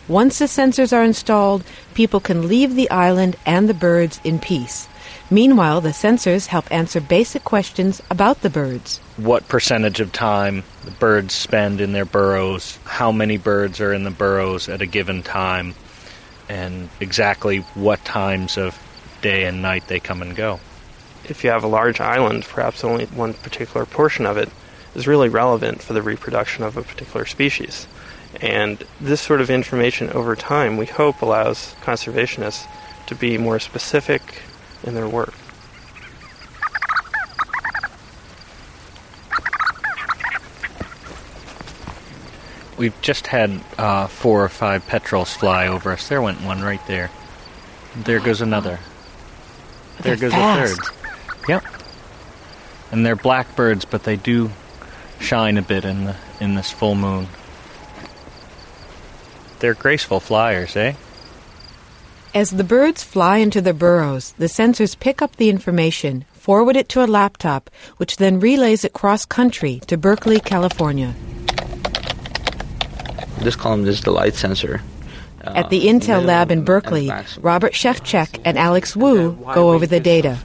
Once 0.08 0.40
the 0.40 0.46
sensors 0.46 0.96
are 0.96 1.04
installed, 1.04 1.62
people 1.94 2.22
can 2.22 2.48
leave 2.48 2.74
the 2.76 2.90
island 2.90 3.36
and 3.46 3.68
the 3.68 3.74
birds 3.74 4.22
in 4.24 4.40
peace. 4.40 4.88
Meanwhile, 5.30 5.82
the 5.82 5.90
sensors 5.90 6.48
help 6.48 6.72
answer 6.72 7.02
basic 7.02 7.44
questions 7.44 8.02
about 8.10 8.42
the 8.42 8.50
birds. 8.50 9.00
What 9.18 9.50
percentage 9.50 10.00
of 10.00 10.14
time 10.14 10.64
the 10.86 10.92
birds 10.92 11.34
spend 11.34 11.82
in 11.82 11.92
their 11.92 12.06
burrows, 12.06 12.80
how 12.86 13.12
many 13.12 13.36
birds 13.36 13.82
are 13.82 13.92
in 13.92 14.06
the 14.06 14.12
burrows 14.12 14.70
at 14.70 14.82
a 14.82 14.86
given 14.86 15.24
time, 15.24 15.76
and 16.48 16.90
exactly 17.02 17.60
what 17.76 18.06
times 18.06 18.58
of 18.58 18.82
day 19.22 19.44
and 19.44 19.62
night 19.62 19.88
they 19.88 20.00
come 20.00 20.22
and 20.22 20.34
go. 20.34 20.62
If 21.26 21.44
you 21.44 21.50
have 21.50 21.66
a 21.66 21.68
large 21.68 22.00
island, 22.00 22.46
perhaps 22.46 22.86
only 22.86 23.06
one 23.08 23.34
particular 23.34 23.86
portion 23.86 24.26
of 24.26 24.38
it 24.38 24.50
is 24.96 25.08
really 25.08 25.28
relevant 25.28 25.82
for 25.82 25.92
the 25.92 26.02
reproduction 26.02 26.64
of 26.64 26.78
a 26.78 26.84
particular 26.84 27.26
species. 27.26 27.86
And 28.40 28.82
this 29.02 29.20
sort 29.20 29.42
of 29.42 29.50
information 29.50 30.10
over 30.12 30.38
time, 30.38 30.78
we 30.78 30.86
hope, 30.86 31.22
allows 31.22 31.76
conservationists 31.82 32.66
to 33.08 33.16
be 33.16 33.38
more 33.38 33.60
specific 33.60 34.42
in 34.84 34.94
their 34.94 35.08
work. 35.08 35.34
We've 42.78 43.00
just 43.02 43.28
had 43.28 43.60
uh, 43.80 44.06
four 44.08 44.44
or 44.44 44.50
five 44.50 44.86
petrels 44.86 45.34
fly 45.34 45.68
over 45.68 45.92
us. 45.92 46.08
There 46.08 46.22
went 46.22 46.42
one 46.42 46.62
right 46.62 46.86
there. 46.88 47.10
There 47.96 48.20
goes 48.20 48.42
another. 48.42 48.80
There 50.02 50.16
goes 50.16 50.32
fast. 50.32 50.74
a 50.74 50.76
third. 50.76 51.50
Yep. 51.50 51.66
And 52.92 53.06
they're 53.06 53.16
blackbirds, 53.16 53.86
but 53.86 54.04
they 54.04 54.16
do 54.16 54.52
shine 55.20 55.58
a 55.58 55.64
bit 55.64 55.86
in 55.86 56.06
the 56.06 56.16
in 56.40 56.54
this 56.54 56.72
full 56.72 56.94
moon. 56.94 57.28
They're 59.60 59.74
graceful 59.74 60.20
flyers, 60.20 60.76
eh? 60.76 60.94
As 62.38 62.52
the 62.52 62.64
birds 62.64 63.02
fly 63.04 63.38
into 63.38 63.62
their 63.62 63.74
burrows, 63.74 64.34
the 64.38 64.46
sensors 64.46 64.94
pick 65.00 65.24
up 65.24 65.38
the 65.38 65.50
information, 65.50 66.24
forward 66.34 66.76
it 66.76 66.88
to 66.90 67.04
a 67.04 67.10
laptop, 67.10 67.72
which 67.98 68.18
then 68.18 68.40
relays 68.40 68.86
it 68.86 68.94
cross 68.94 69.26
country 69.26 69.82
to 69.88 69.98
Berkeley, 69.98 70.40
California. 70.40 71.16
This 73.40 73.56
column 73.56 73.88
is 73.88 74.02
the 74.02 74.12
light 74.12 74.36
sensor. 74.36 74.84
Uh, 75.44 75.54
At 75.56 75.72
the 75.72 75.88
Intel 75.88 76.24
lab 76.24 76.52
in 76.52 76.64
Berkeley, 76.64 77.12
Robert 77.42 77.74
Szewczyk 77.74 78.40
and 78.46 78.56
Alex 78.56 78.96
Wu 78.96 79.32
go 79.56 79.72
over 79.72 79.88
the 79.88 80.00
data. 80.00 80.38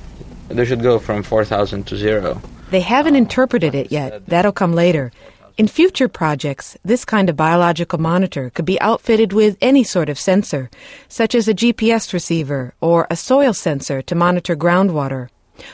They 0.49 0.65
should 0.65 0.83
go 0.83 0.99
from 0.99 1.23
4,000 1.23 1.87
to 1.89 1.97
zero. 1.99 2.41
They 2.71 2.81
haven't 2.81 3.17
interpreted 3.17 3.75
it 3.75 3.93
yet. 3.93 4.25
That'll 4.25 4.51
come 4.51 4.73
later. 4.73 5.13
In 5.59 5.69
future 5.69 6.09
projects, 6.09 6.79
this 6.83 7.05
kind 7.05 7.29
of 7.29 7.37
biological 7.37 7.99
monitor 7.99 8.49
could 8.49 8.65
be 8.65 8.81
outfitted 8.81 9.35
with 9.35 9.59
any 9.61 9.85
sort 9.85 10.09
of 10.09 10.19
sensor, 10.19 10.71
such 11.09 11.35
as 11.35 11.47
a 11.47 11.53
GPS 11.55 12.15
receiver 12.15 12.73
or 12.81 13.07
a 13.11 13.17
soil 13.17 13.53
sensor 13.53 14.01
to 14.01 14.15
monitor 14.15 14.57
groundwater. 14.57 15.29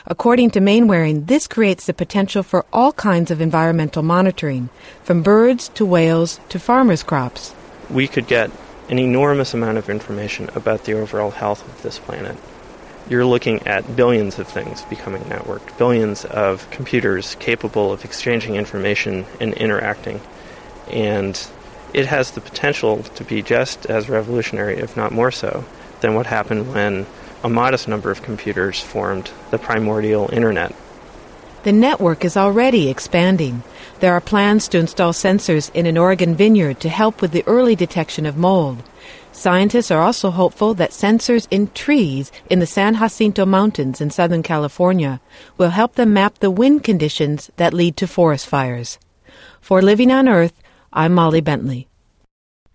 According 0.05 0.51
to 0.51 0.59
Mainwaring, 0.59 1.25
this 1.25 1.47
creates 1.47 1.85
the 1.85 1.93
potential 1.93 2.43
for 2.43 2.65
all 2.73 2.91
kinds 2.91 3.31
of 3.31 3.39
environmental 3.39 4.03
monitoring, 4.03 4.69
from 5.03 5.23
birds 5.23 5.69
to 5.69 5.85
whales 5.85 6.41
to 6.49 6.59
farmers' 6.59 7.01
crops. 7.01 7.55
We 7.89 8.09
could 8.09 8.27
get 8.27 8.51
an 8.89 8.99
enormous 8.99 9.53
amount 9.53 9.77
of 9.77 9.89
information 9.89 10.49
about 10.55 10.83
the 10.83 10.93
overall 10.99 11.31
health 11.31 11.65
of 11.65 11.81
this 11.83 11.99
planet. 11.99 12.35
You're 13.09 13.25
looking 13.25 13.65
at 13.65 13.95
billions 13.95 14.37
of 14.37 14.47
things 14.47 14.83
becoming 14.83 15.23
networked, 15.23 15.77
billions 15.79 16.25
of 16.25 16.69
computers 16.69 17.35
capable 17.39 17.91
of 17.91 18.05
exchanging 18.05 18.55
information 18.55 19.25
and 19.39 19.53
interacting. 19.55 20.21
And 20.91 21.35
it 21.91 22.05
has 22.05 22.31
the 22.31 22.41
potential 22.41 23.01
to 23.01 23.23
be 23.23 23.41
just 23.41 23.87
as 23.87 24.09
revolutionary, 24.09 24.77
if 24.77 24.95
not 24.95 25.11
more 25.11 25.31
so, 25.31 25.65
than 26.01 26.13
what 26.13 26.27
happened 26.27 26.71
when 26.71 27.07
a 27.43 27.49
modest 27.49 27.87
number 27.87 28.11
of 28.11 28.21
computers 28.21 28.79
formed 28.79 29.31
the 29.49 29.57
primordial 29.57 30.29
internet. 30.31 30.75
The 31.63 31.71
network 31.71 32.23
is 32.23 32.37
already 32.37 32.89
expanding. 32.89 33.63
There 33.99 34.13
are 34.13 34.21
plans 34.21 34.67
to 34.69 34.77
install 34.77 35.13
sensors 35.13 35.73
in 35.73 35.85
an 35.85 35.97
Oregon 35.97 36.35
vineyard 36.35 36.79
to 36.81 36.89
help 36.89 37.21
with 37.21 37.31
the 37.31 37.43
early 37.47 37.75
detection 37.75 38.25
of 38.25 38.37
mold. 38.37 38.83
Scientists 39.39 39.89
are 39.89 40.01
also 40.01 40.31
hopeful 40.31 40.73
that 40.73 40.91
sensors 40.91 41.47
in 41.49 41.67
trees 41.67 42.29
in 42.49 42.59
the 42.59 42.65
San 42.65 42.95
Jacinto 42.95 43.45
Mountains 43.45 44.01
in 44.01 44.09
Southern 44.09 44.43
California 44.43 45.21
will 45.57 45.69
help 45.69 45.95
them 45.95 46.11
map 46.11 46.39
the 46.39 46.51
wind 46.51 46.83
conditions 46.83 47.49
that 47.55 47.73
lead 47.73 47.95
to 47.95 48.05
forest 48.05 48.45
fires. 48.45 48.99
For 49.61 49.81
Living 49.81 50.11
on 50.11 50.27
Earth, 50.27 50.61
I'm 50.91 51.13
Molly 51.13 51.39
Bentley. 51.39 51.87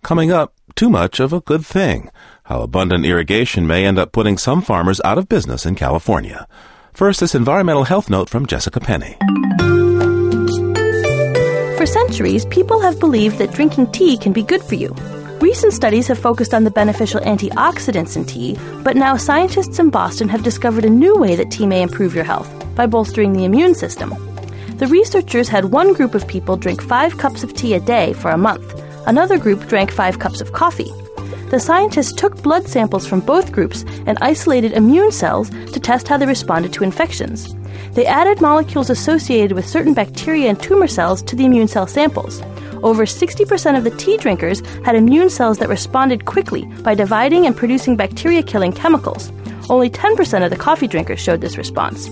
Coming 0.01 0.31
up, 0.31 0.55
too 0.73 0.89
much 0.89 1.19
of 1.19 1.33
a 1.33 1.39
good 1.39 1.63
thing. 1.63 2.09
How 2.45 2.63
abundant 2.63 3.05
irrigation 3.05 3.67
may 3.67 3.85
end 3.85 3.99
up 3.99 4.11
putting 4.11 4.39
some 4.39 4.63
farmers 4.63 4.99
out 5.05 5.19
of 5.19 5.29
business 5.29 5.67
in 5.67 5.75
California. 5.75 6.47
First, 6.93 7.19
this 7.19 7.35
environmental 7.35 7.83
health 7.83 8.09
note 8.09 8.27
from 8.27 8.47
Jessica 8.47 8.79
Penny. 8.79 9.15
For 11.77 11.85
centuries, 11.85 12.45
people 12.45 12.79
have 12.81 12.99
believed 12.99 13.37
that 13.37 13.53
drinking 13.53 13.91
tea 13.91 14.17
can 14.17 14.33
be 14.33 14.41
good 14.41 14.63
for 14.63 14.73
you. 14.73 14.95
Recent 15.41 15.73
studies 15.73 16.07
have 16.07 16.17
focused 16.17 16.53
on 16.53 16.63
the 16.63 16.71
beneficial 16.71 17.19
antioxidants 17.19 18.15
in 18.15 18.23
tea, 18.23 18.57
but 18.83 18.95
now 18.95 19.17
scientists 19.17 19.79
in 19.79 19.89
Boston 19.89 20.29
have 20.29 20.43
discovered 20.43 20.85
a 20.85 20.89
new 20.89 21.17
way 21.17 21.35
that 21.35 21.51
tea 21.51 21.65
may 21.65 21.81
improve 21.81 22.15
your 22.15 22.23
health 22.23 22.49
by 22.73 22.85
bolstering 22.85 23.33
the 23.33 23.43
immune 23.43 23.75
system. 23.75 24.13
The 24.77 24.87
researchers 24.87 25.49
had 25.49 25.65
one 25.65 25.93
group 25.93 26.15
of 26.15 26.27
people 26.27 26.55
drink 26.55 26.81
five 26.81 27.17
cups 27.17 27.43
of 27.43 27.53
tea 27.53 27.73
a 27.73 27.81
day 27.81 28.13
for 28.13 28.31
a 28.31 28.37
month, 28.37 28.81
another 29.07 29.37
group 29.37 29.67
drank 29.67 29.91
five 29.91 30.19
cups 30.19 30.39
of 30.39 30.53
coffee. 30.53 30.91
The 31.49 31.59
scientists 31.59 32.13
took 32.13 32.41
blood 32.41 32.67
samples 32.67 33.05
from 33.05 33.19
both 33.19 33.51
groups 33.51 33.83
and 34.05 34.17
isolated 34.21 34.71
immune 34.71 35.11
cells 35.11 35.49
to 35.49 35.79
test 35.81 36.07
how 36.07 36.17
they 36.17 36.25
responded 36.25 36.71
to 36.73 36.83
infections. 36.83 37.53
They 37.91 38.05
added 38.05 38.41
molecules 38.41 38.89
associated 38.89 39.51
with 39.51 39.67
certain 39.67 39.93
bacteria 39.93 40.49
and 40.49 40.61
tumor 40.61 40.87
cells 40.87 41.21
to 41.23 41.35
the 41.35 41.45
immune 41.45 41.67
cell 41.67 41.87
samples. 41.87 42.41
Over 42.85 43.05
60% 43.05 43.75
of 43.75 43.83
the 43.83 43.89
tea 43.89 44.15
drinkers 44.15 44.61
had 44.85 44.95
immune 44.95 45.31
cells 45.31 45.57
that 45.57 45.69
responded 45.69 46.25
quickly 46.25 46.65
by 46.83 46.93
dividing 46.93 47.47
and 47.47 47.57
producing 47.57 47.95
bacteria 47.95 48.43
killing 48.43 48.71
chemicals. 48.71 49.31
Only 49.71 49.89
10% 49.89 50.43
of 50.43 50.51
the 50.51 50.55
coffee 50.55 50.87
drinkers 50.87 51.19
showed 51.19 51.41
this 51.41 51.57
response. 51.57 52.07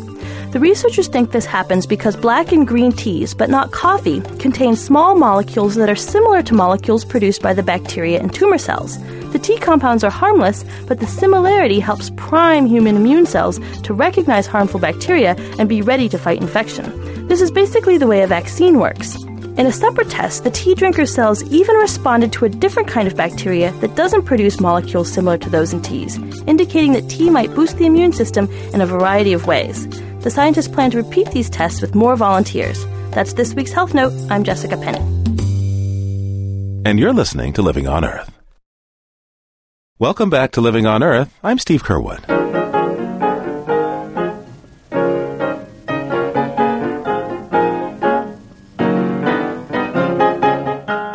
The 0.52 0.60
researchers 0.60 1.08
think 1.08 1.32
this 1.32 1.46
happens 1.46 1.86
because 1.86 2.16
black 2.16 2.52
and 2.52 2.68
green 2.68 2.92
teas, 2.92 3.36
but 3.36 3.52
not 3.52 3.72
coffee, 3.72 4.22
contain 4.40 4.76
small 4.76 5.14
molecules 5.14 5.76
that 5.76 5.92
are 5.92 5.96
similar 5.96 6.42
to 6.42 6.56
molecules 6.56 7.06
produced 7.06 7.44
by 7.44 7.54
the 7.54 7.62
bacteria 7.62 8.20
and 8.20 8.34
tumor 8.34 8.58
cells. 8.58 8.98
The 9.32 9.40
tea 9.40 9.60
compounds 9.60 10.04
are 10.04 10.10
harmless, 10.10 10.66
but 10.88 11.00
the 11.00 11.06
similarity 11.06 11.80
helps 11.80 12.10
prime 12.18 12.66
human 12.66 12.96
immune 12.96 13.28
cells 13.28 13.60
to 13.84 13.94
recognize 13.94 14.48
harmful 14.48 14.80
bacteria 14.80 15.36
and 15.60 15.70
be 15.70 15.84
ready 15.84 16.10
to 16.10 16.18
fight 16.18 16.42
infection. 16.42 17.28
This 17.28 17.42
is 17.42 17.52
basically 17.52 18.00
the 18.00 18.08
way 18.08 18.24
a 18.24 18.28
vaccine 18.28 18.80
works. 18.80 19.24
In 19.56 19.68
a 19.68 19.72
separate 19.72 20.10
test, 20.10 20.44
the 20.44 20.50
tea 20.50 20.74
drinker's 20.74 21.14
cells 21.14 21.44
even 21.44 21.76
responded 21.76 22.34
to 22.34 22.46
a 22.46 22.50
different 22.50 22.90
kind 22.90 23.08
of 23.08 23.16
bacteria 23.16 23.72
that 23.82 23.96
doesn't 23.96 24.24
produce 24.24 24.60
molecules 24.60 25.12
similar 25.14 25.38
to 25.38 25.48
those 25.48 25.74
in 25.74 25.82
teas, 25.84 26.18
indicating 26.48 26.94
that 26.94 27.08
tea 27.08 27.30
might 27.30 27.54
boost 27.54 27.78
the 27.78 27.86
immune 27.86 28.14
system 28.14 28.50
in 28.74 28.82
a 28.82 28.88
variety 28.88 29.32
of 29.32 29.46
ways. 29.46 29.88
The 30.22 30.32
scientists 30.32 30.68
plan 30.68 30.90
to 30.90 30.98
repeat 30.98 31.30
these 31.30 31.52
tests 31.52 31.82
with 31.82 31.94
more 31.94 32.16
volunteers. 32.16 32.84
That's 33.12 33.34
this 33.34 33.54
week's 33.54 33.72
Health 33.72 33.94
Note. 33.94 34.14
I'm 34.32 34.44
Jessica 34.44 34.76
Penny. 34.76 34.98
And 36.84 36.98
you're 36.98 37.14
listening 37.14 37.54
to 37.54 37.62
Living 37.62 37.88
on 37.88 38.04
Earth. 38.04 38.32
Welcome 40.00 40.32
back 40.32 40.52
to 40.54 40.62
Living 40.62 40.88
on 40.88 41.04
Earth. 41.04 41.32
I'm 41.44 41.60
Steve 41.60 41.84
Curwood. 41.84 42.53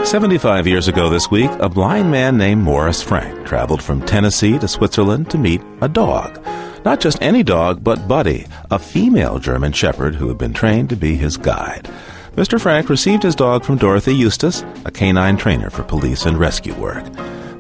75 0.09 0.67
years 0.67 0.89
ago 0.89 1.11
this 1.11 1.31
week, 1.31 1.51
a 1.61 1.69
blind 1.69 2.11
man 2.11 2.39
named 2.39 2.63
Morris 2.63 3.03
Frank 3.03 3.47
traveled 3.47 3.83
from 3.83 4.01
Tennessee 4.01 4.59
to 4.59 4.67
Switzerland 4.67 5.31
to 5.31 5.37
meet 5.37 5.61
a 5.83 5.89
dog. 5.89 6.43
Not 6.83 6.99
just 6.99 7.21
any 7.21 7.43
dog, 7.43 7.85
but 7.85 8.09
Buddy, 8.09 8.47
a 8.71 8.79
female 8.79 9.39
German 9.39 9.73
Shepherd 9.73 10.15
who 10.15 10.29
had 10.29 10.39
been 10.39 10.55
trained 10.55 10.89
to 10.89 10.97
be 10.97 11.17
his 11.17 11.37
guide. 11.37 11.91
Mr. 12.37 12.59
Frank 12.59 12.89
received 12.89 13.23
his 13.23 13.35
dog 13.35 13.65
from 13.65 13.77
Dorothy 13.77 14.15
Eustis, 14.15 14.65
a 14.87 14.91
canine 14.91 15.37
trainer 15.37 15.69
for 15.69 15.83
police 15.83 16.25
and 16.25 16.39
rescue 16.39 16.75
work. 16.77 17.05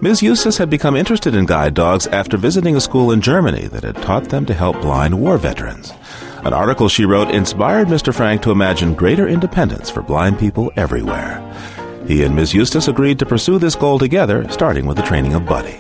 Ms. 0.00 0.22
Eustis 0.22 0.56
had 0.56 0.70
become 0.70 0.96
interested 0.96 1.34
in 1.34 1.44
guide 1.44 1.74
dogs 1.74 2.06
after 2.06 2.38
visiting 2.38 2.76
a 2.76 2.80
school 2.80 3.12
in 3.12 3.20
Germany 3.20 3.66
that 3.66 3.84
had 3.84 3.96
taught 3.96 4.30
them 4.30 4.46
to 4.46 4.54
help 4.54 4.80
blind 4.80 5.20
war 5.20 5.36
veterans. 5.36 5.92
An 6.44 6.54
article 6.54 6.88
she 6.88 7.04
wrote 7.04 7.30
inspired 7.30 7.88
Mr. 7.88 8.14
Frank 8.14 8.40
to 8.40 8.52
imagine 8.52 8.94
greater 8.94 9.28
independence 9.28 9.90
for 9.90 10.00
blind 10.00 10.38
people 10.38 10.72
everywhere. 10.76 11.44
He 12.08 12.24
and 12.24 12.34
Ms. 12.34 12.54
Eustis 12.54 12.88
agreed 12.88 13.18
to 13.18 13.26
pursue 13.26 13.58
this 13.58 13.74
goal 13.74 13.98
together, 13.98 14.48
starting 14.48 14.86
with 14.86 14.96
the 14.96 15.02
training 15.02 15.34
of 15.34 15.44
Buddy. 15.44 15.76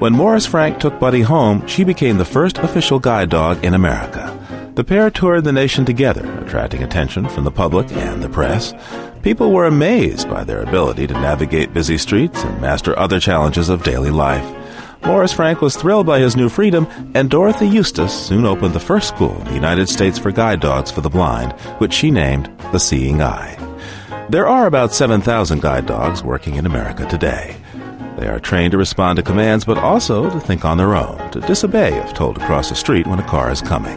When 0.00 0.12
Morris 0.12 0.44
Frank 0.44 0.78
took 0.78 1.00
Buddy 1.00 1.22
home, 1.22 1.66
she 1.66 1.82
became 1.82 2.18
the 2.18 2.26
first 2.26 2.58
official 2.58 2.98
guide 2.98 3.30
dog 3.30 3.64
in 3.64 3.72
America. 3.72 4.38
The 4.74 4.84
pair 4.84 5.08
toured 5.08 5.44
the 5.44 5.52
nation 5.52 5.86
together, 5.86 6.30
attracting 6.42 6.82
attention 6.82 7.26
from 7.30 7.44
the 7.44 7.50
public 7.50 7.90
and 7.92 8.22
the 8.22 8.28
press. 8.28 8.74
People 9.22 9.50
were 9.50 9.64
amazed 9.64 10.28
by 10.28 10.44
their 10.44 10.62
ability 10.62 11.06
to 11.06 11.14
navigate 11.14 11.72
busy 11.72 11.96
streets 11.96 12.44
and 12.44 12.60
master 12.60 12.96
other 12.98 13.18
challenges 13.18 13.70
of 13.70 13.82
daily 13.82 14.10
life. 14.10 14.44
Morris 15.06 15.32
Frank 15.32 15.62
was 15.62 15.74
thrilled 15.74 16.04
by 16.04 16.18
his 16.18 16.36
new 16.36 16.50
freedom, 16.50 16.86
and 17.14 17.30
Dorothy 17.30 17.66
Eustis 17.66 18.12
soon 18.12 18.44
opened 18.44 18.74
the 18.74 18.78
first 18.78 19.08
school 19.08 19.34
in 19.38 19.44
the 19.44 19.54
United 19.54 19.88
States 19.88 20.18
for 20.18 20.30
guide 20.30 20.60
dogs 20.60 20.90
for 20.90 21.00
the 21.00 21.08
blind, 21.08 21.52
which 21.78 21.94
she 21.94 22.10
named 22.10 22.54
the 22.72 22.78
Seeing 22.78 23.22
Eye. 23.22 23.65
There 24.28 24.48
are 24.48 24.66
about 24.66 24.92
7,000 24.92 25.62
guide 25.62 25.86
dogs 25.86 26.24
working 26.24 26.56
in 26.56 26.66
America 26.66 27.06
today. 27.06 27.54
They 28.16 28.26
are 28.26 28.40
trained 28.40 28.72
to 28.72 28.78
respond 28.78 29.18
to 29.18 29.22
commands, 29.22 29.64
but 29.64 29.78
also 29.78 30.28
to 30.28 30.40
think 30.40 30.64
on 30.64 30.78
their 30.78 30.96
own, 30.96 31.30
to 31.30 31.40
disobey 31.42 31.96
if 32.00 32.12
told 32.12 32.34
to 32.34 32.44
cross 32.44 32.68
the 32.68 32.74
street 32.74 33.06
when 33.06 33.20
a 33.20 33.28
car 33.28 33.52
is 33.52 33.62
coming. 33.62 33.96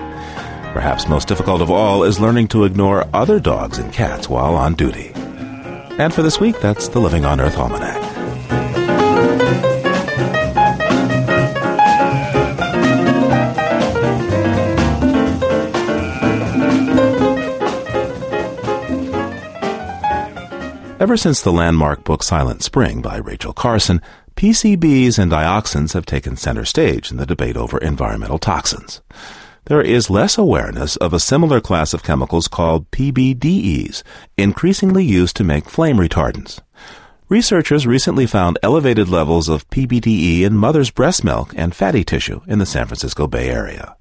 Perhaps 0.72 1.08
most 1.08 1.28
difficult 1.28 1.64
of 1.64 1.72
all 1.72 2.04
is 2.04 2.20
learning 2.20 2.48
to 2.50 2.66
ignore 2.66 3.08
other 3.12 3.40
dogs 3.40 3.80
and 3.80 3.92
cats 3.92 4.30
while 4.30 4.54
on 4.54 4.76
duty. 4.76 5.14
And 5.98 6.14
for 6.14 6.22
this 6.22 6.40
week, 6.40 6.60
that's 6.60 6.90
the 6.90 7.00
Living 7.00 7.26
on 7.26 7.42
Earth 7.42 7.58
Almanac. 7.58 8.19
Ever 21.00 21.16
since 21.16 21.40
the 21.40 21.54
landmark 21.54 22.04
book 22.04 22.24
Silent 22.24 22.62
Spring 22.62 23.02
by 23.02 23.16
Rachel 23.16 23.54
Carson, 23.54 24.02
PCBs 24.36 25.18
and 25.18 25.32
dioxins 25.32 25.94
have 25.94 26.06
taken 26.06 26.36
center 26.36 26.66
stage 26.66 27.10
in 27.10 27.16
the 27.16 27.26
debate 27.26 27.56
over 27.56 27.78
environmental 27.78 28.38
toxins. 28.38 29.02
There 29.68 29.82
is 29.82 30.10
less 30.10 30.38
awareness 30.38 30.98
of 30.98 31.14
a 31.14 31.20
similar 31.22 31.62
class 31.62 31.94
of 31.94 32.04
chemicals 32.04 32.50
called 32.50 32.92
PBDEs, 32.92 34.04
increasingly 34.38 35.06
used 35.06 35.38
to 35.38 35.46
make 35.46 35.70
flame 35.70 35.96
retardants. 35.96 36.60
Researchers 37.30 37.88
recently 37.88 38.26
found 38.26 38.60
elevated 38.62 39.08
levels 39.08 39.48
of 39.48 39.70
PBDE 39.70 40.42
in 40.42 40.58
mother's 40.58 40.92
breast 40.92 41.24
milk 41.24 41.54
and 41.56 41.74
fatty 41.74 42.04
tissue 42.04 42.42
in 42.46 42.60
the 42.60 42.66
San 42.66 42.88
Francisco 42.88 43.26
Bay 43.26 43.48
Area. 43.48 43.96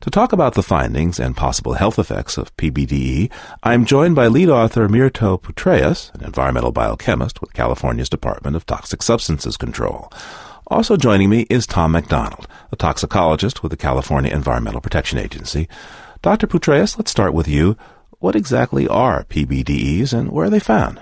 To 0.00 0.10
talk 0.10 0.32
about 0.32 0.54
the 0.54 0.62
findings 0.62 1.18
and 1.18 1.36
possible 1.36 1.72
health 1.72 1.98
effects 1.98 2.36
of 2.36 2.54
PBDE, 2.58 3.30
I'm 3.62 3.86
joined 3.86 4.14
by 4.14 4.26
lead 4.26 4.50
author 4.50 4.88
Myrto 4.88 5.40
Petreas, 5.40 6.10
an 6.14 6.22
environmental 6.22 6.70
biochemist 6.70 7.40
with 7.40 7.54
California's 7.54 8.10
Department 8.10 8.56
of 8.56 8.66
Toxic 8.66 9.02
Substances 9.02 9.56
Control. 9.56 10.12
Also 10.66 10.96
joining 10.96 11.30
me 11.30 11.46
is 11.48 11.66
Tom 11.66 11.92
McDonald, 11.92 12.46
a 12.70 12.76
toxicologist 12.76 13.62
with 13.62 13.70
the 13.70 13.76
California 13.76 14.30
Environmental 14.30 14.82
Protection 14.82 15.18
Agency. 15.18 15.66
Dr. 16.20 16.46
Petreas, 16.46 16.98
let's 16.98 17.10
start 17.10 17.32
with 17.32 17.48
you. 17.48 17.76
What 18.18 18.36
exactly 18.36 18.86
are 18.86 19.24
PBDEs 19.24 20.12
and 20.12 20.30
where 20.30 20.46
are 20.46 20.50
they 20.50 20.60
found? 20.60 21.00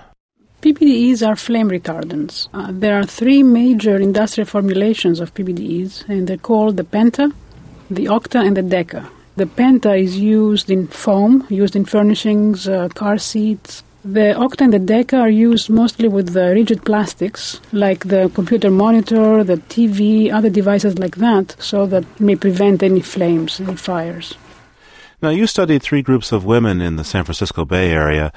PBDEs 0.61 1.27
are 1.27 1.35
flame 1.35 1.69
retardants. 1.69 2.47
Uh, 2.53 2.71
there 2.71 2.97
are 2.97 3.05
three 3.05 3.43
major 3.43 3.97
industrial 3.97 4.47
formulations 4.47 5.19
of 5.19 5.33
PBDEs, 5.33 6.07
and 6.07 6.27
they're 6.27 6.37
called 6.37 6.77
the 6.77 6.83
penta, 6.83 7.31
the 7.89 8.05
octa 8.05 8.45
and 8.45 8.57
the 8.57 8.61
deca. 8.61 9.07
The 9.35 9.45
penta 9.45 10.01
is 10.01 10.17
used 10.17 10.71
in 10.71 10.87
foam, 10.87 11.45
used 11.49 11.75
in 11.75 11.85
furnishings, 11.85 12.67
uh, 12.67 12.89
car 12.89 13.17
seats. 13.17 13.83
The 14.03 14.33
octa 14.37 14.61
and 14.61 14.73
the 14.73 14.79
deca 14.79 15.19
are 15.19 15.29
used 15.29 15.69
mostly 15.69 16.07
with 16.07 16.33
the 16.33 16.53
rigid 16.53 16.85
plastics, 16.85 17.59
like 17.71 18.05
the 18.07 18.31
computer 18.33 18.71
monitor, 18.71 19.43
the 19.43 19.57
TV, 19.57 20.31
other 20.31 20.49
devices 20.49 20.97
like 20.99 21.17
that, 21.17 21.55
so 21.59 21.85
that 21.87 22.05
may 22.19 22.35
prevent 22.35 22.81
any 22.81 23.01
flames, 23.01 23.59
any 23.59 23.75
fires. 23.75 24.35
Now, 25.21 25.29
you 25.29 25.47
studied 25.47 25.81
three 25.81 26.01
groups 26.01 26.31
of 26.31 26.45
women 26.45 26.81
in 26.81 26.97
the 26.97 27.03
San 27.03 27.23
Francisco 27.23 27.65
Bay 27.65 27.91
Area. 27.91 28.31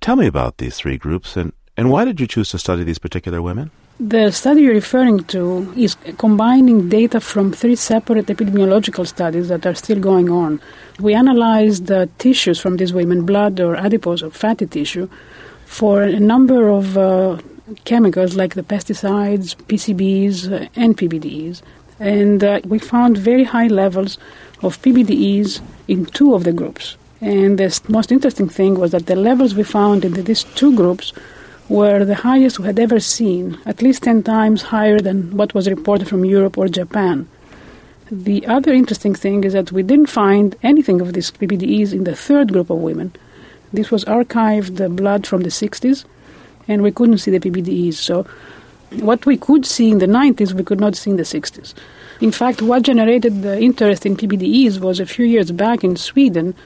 Tell 0.00 0.16
me 0.16 0.26
about 0.26 0.58
these 0.58 0.76
three 0.76 0.96
groups 0.96 1.36
and, 1.36 1.52
and 1.76 1.90
why 1.90 2.04
did 2.04 2.20
you 2.20 2.26
choose 2.26 2.50
to 2.50 2.58
study 2.58 2.84
these 2.84 2.98
particular 2.98 3.42
women? 3.42 3.70
The 4.02 4.30
study 4.30 4.62
you're 4.62 4.72
referring 4.72 5.24
to 5.24 5.70
is 5.76 5.94
combining 6.16 6.88
data 6.88 7.20
from 7.20 7.52
three 7.52 7.76
separate 7.76 8.28
epidemiological 8.28 9.06
studies 9.06 9.48
that 9.48 9.66
are 9.66 9.74
still 9.74 10.00
going 10.00 10.30
on. 10.30 10.58
We 10.98 11.12
analyzed 11.12 11.92
tissues 12.16 12.58
from 12.58 12.78
these 12.78 12.94
women, 12.94 13.26
blood 13.26 13.60
or 13.60 13.76
adipose 13.76 14.22
or 14.22 14.30
fatty 14.30 14.66
tissue, 14.66 15.06
for 15.66 16.00
a 16.02 16.18
number 16.18 16.70
of 16.70 16.96
uh, 16.96 17.40
chemicals 17.84 18.36
like 18.36 18.54
the 18.54 18.62
pesticides, 18.62 19.54
PCBs, 19.68 20.50
uh, 20.50 20.68
and 20.76 20.96
PBDEs. 20.96 21.60
And 21.98 22.42
uh, 22.42 22.60
we 22.64 22.78
found 22.78 23.18
very 23.18 23.44
high 23.44 23.66
levels 23.66 24.16
of 24.62 24.80
PBDEs 24.80 25.60
in 25.88 26.06
two 26.06 26.34
of 26.34 26.44
the 26.44 26.54
groups. 26.54 26.96
And 27.20 27.58
the 27.58 27.78
most 27.88 28.10
interesting 28.10 28.48
thing 28.48 28.76
was 28.76 28.92
that 28.92 29.04
the 29.04 29.16
levels 29.16 29.54
we 29.54 29.62
found 29.62 30.06
in 30.06 30.14
these 30.24 30.44
two 30.44 30.74
groups 30.74 31.12
were 31.70 32.04
the 32.04 32.16
highest 32.16 32.58
we 32.58 32.66
had 32.66 32.80
ever 32.80 32.98
seen, 32.98 33.56
at 33.64 33.80
least 33.80 34.02
10 34.02 34.24
times 34.24 34.60
higher 34.60 34.98
than 34.98 35.36
what 35.36 35.54
was 35.54 35.70
reported 35.70 36.08
from 36.08 36.24
Europe 36.24 36.58
or 36.58 36.66
Japan. 36.66 37.28
The 38.10 38.44
other 38.48 38.72
interesting 38.72 39.14
thing 39.14 39.44
is 39.44 39.52
that 39.52 39.70
we 39.70 39.84
didn't 39.84 40.06
find 40.08 40.56
anything 40.64 41.00
of 41.00 41.12
these 41.12 41.30
PBDEs 41.30 41.92
in 41.92 42.02
the 42.02 42.16
third 42.16 42.52
group 42.52 42.70
of 42.70 42.78
women. 42.78 43.12
This 43.72 43.92
was 43.92 44.04
archived 44.06 44.84
uh, 44.84 44.88
blood 44.88 45.28
from 45.28 45.42
the 45.42 45.48
60s, 45.48 46.04
and 46.66 46.82
we 46.82 46.90
couldn't 46.90 47.18
see 47.18 47.30
the 47.30 47.38
PBDEs. 47.38 47.94
So, 47.94 48.26
what 48.98 49.24
we 49.24 49.36
could 49.36 49.64
see 49.64 49.92
in 49.92 49.98
the 49.98 50.06
90s, 50.06 50.52
we 50.52 50.64
could 50.64 50.80
not 50.80 50.96
see 50.96 51.12
in 51.12 51.18
the 51.18 51.22
60s. 51.22 51.72
In 52.20 52.32
fact, 52.32 52.62
what 52.62 52.82
generated 52.82 53.42
the 53.42 53.60
interest 53.60 54.04
in 54.04 54.16
PBDEs 54.16 54.80
was 54.80 54.98
a 54.98 55.06
few 55.06 55.24
years 55.24 55.52
back 55.52 55.84
in 55.84 55.94
Sweden 55.94 56.56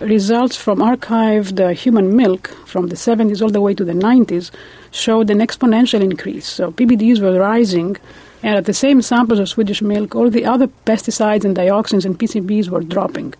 results 0.00 0.56
from 0.56 0.78
archived 0.78 1.60
uh, 1.60 1.68
human 1.70 2.16
milk 2.16 2.48
from 2.66 2.88
the 2.88 2.96
70s 2.96 3.42
all 3.42 3.50
the 3.50 3.60
way 3.60 3.74
to 3.74 3.84
the 3.84 3.92
90s 3.92 4.50
showed 4.90 5.30
an 5.30 5.38
exponential 5.38 6.00
increase. 6.00 6.46
So 6.46 6.72
PBDs 6.72 7.20
were 7.20 7.38
rising, 7.38 7.96
and 8.42 8.56
at 8.56 8.64
the 8.64 8.74
same 8.74 9.02
samples 9.02 9.38
of 9.38 9.48
Swedish 9.48 9.82
milk, 9.82 10.14
all 10.14 10.30
the 10.30 10.44
other 10.44 10.68
pesticides 10.86 11.44
and 11.44 11.56
dioxins 11.56 12.04
and 12.04 12.18
PCBs 12.18 12.68
were 12.68 12.82
dropping. 12.82 13.34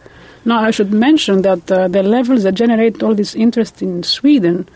Now, 0.44 0.60
I 0.60 0.70
should 0.70 0.92
mention 0.92 1.42
that 1.42 1.70
uh, 1.70 1.88
the 1.88 2.02
levels 2.02 2.42
that 2.42 2.52
generate 2.52 3.02
all 3.02 3.14
this 3.14 3.34
interest 3.34 3.80
in 3.82 4.02
Sweden 4.02 4.68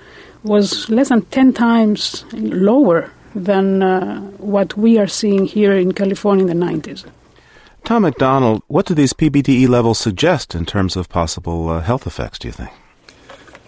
was 0.42 0.88
less 0.88 1.10
than 1.10 1.22
10 1.22 1.52
times 1.52 2.24
lower 2.32 3.10
than 3.34 3.82
uh, 3.82 4.20
what 4.38 4.76
we 4.76 4.98
are 4.98 5.06
seeing 5.06 5.44
here 5.44 5.72
in 5.72 5.92
California 5.92 6.46
in 6.46 6.58
the 6.58 6.66
90s. 6.66 7.04
Tom 7.88 8.02
McDonald, 8.02 8.62
what 8.66 8.84
do 8.84 8.92
these 8.92 9.14
PBDE 9.14 9.66
levels 9.66 9.98
suggest 9.98 10.54
in 10.54 10.66
terms 10.66 10.94
of 10.94 11.08
possible 11.08 11.70
uh, 11.70 11.80
health 11.80 12.06
effects, 12.06 12.38
do 12.38 12.46
you 12.46 12.52
think? 12.52 12.68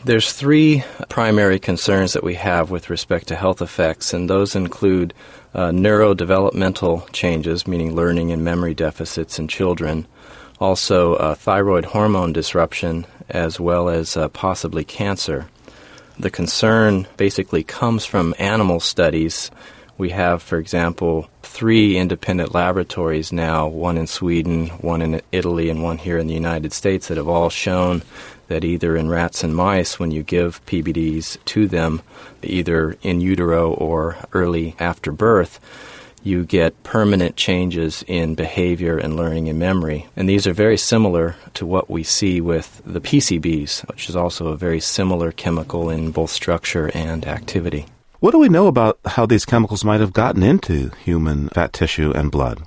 There's 0.05 0.35
three 0.35 0.85
primary 1.09 1.59
concerns 1.59 2.13
that 2.13 2.23
we 2.23 2.35
have 2.35 2.71
with 2.71 2.91
respect 2.91 3.29
to 3.29 3.35
health 3.35 3.63
effects, 3.63 4.13
and 4.13 4.29
those 4.29 4.55
include 4.55 5.15
uh, 5.55 5.71
neurodevelopmental 5.71 7.11
changes, 7.13 7.67
meaning 7.67 7.95
learning 7.95 8.31
and 8.31 8.45
memory 8.45 8.75
deficits 8.75 9.39
in 9.39 9.49
children, 9.49 10.07
also 10.59 11.15
uh, 11.15 11.35
thyroid 11.35 11.87
hormone 11.87 12.35
disruption, 12.35 13.07
as 13.31 13.59
well 13.59 13.89
as 13.89 14.19
uh, 14.19 14.29
possibly 14.29 14.85
cancer. 14.85 15.49
The 16.19 16.31
concern 16.31 17.07
basically 17.17 17.65
comes 17.65 18.05
from 18.05 18.35
animal 18.39 18.81
studies 18.81 19.51
we 20.01 20.09
have, 20.09 20.43
for 20.43 20.59
example, 20.59 21.29
three 21.43 21.99
independent 21.99 22.55
laboratories 22.55 23.33
now, 23.33 23.69
one 23.69 23.99
in 23.99 24.07
Sweden, 24.07 24.69
one 24.81 25.03
in 25.03 25.21
Italy, 25.31 25.69
and 25.69 25.83
one 25.83 25.99
here 25.99 26.17
in 26.17 26.27
the 26.27 26.35
United 26.35 26.73
States, 26.73 27.09
that 27.09 27.19
have 27.19 27.29
all 27.29 27.51
shown 27.51 28.03
that 28.49 28.65
either 28.65 28.97
in 28.97 29.11
rats 29.11 29.45
and 29.45 29.55
mice, 29.55 30.01
when 30.01 30.11
you 30.11 30.23
give 30.23 30.65
PBDs 30.65 31.37
to 31.45 31.69
them, 31.69 32.01
either 32.43 32.97
in 33.03 33.21
utero 33.21 33.75
or 33.75 34.17
early 34.33 34.75
after 34.79 35.13
birth, 35.13 35.61
you 36.23 36.45
get 36.45 36.83
permanent 36.83 37.37
changes 37.37 38.03
in 38.09 38.35
behavior 38.35 38.97
and 38.97 39.17
learning 39.17 39.51
and 39.51 39.59
memory. 39.59 40.07
And 40.17 40.27
these 40.29 40.47
are 40.47 40.55
very 40.55 40.79
similar 40.79 41.37
to 41.55 41.67
what 41.67 41.91
we 41.91 42.05
see 42.05 42.41
with 42.41 42.81
the 42.87 43.01
PCBs, 43.01 43.87
which 43.89 44.09
is 44.09 44.17
also 44.17 44.49
a 44.49 44.57
very 44.57 44.81
similar 44.81 45.31
chemical 45.31 45.91
in 45.91 46.11
both 46.11 46.31
structure 46.31 46.91
and 46.95 47.27
activity. 47.27 47.85
What 48.21 48.33
do 48.33 48.39
we 48.39 48.51
know 48.51 48.67
about 48.67 48.99
how 49.07 49.25
these 49.25 49.47
chemicals 49.47 49.83
might 49.83 50.01
have 50.01 50.13
gotten 50.13 50.43
into 50.43 50.91
human 51.03 51.49
fat 51.49 51.73
tissue 51.73 52.13
and 52.15 52.31
blood? 52.31 52.61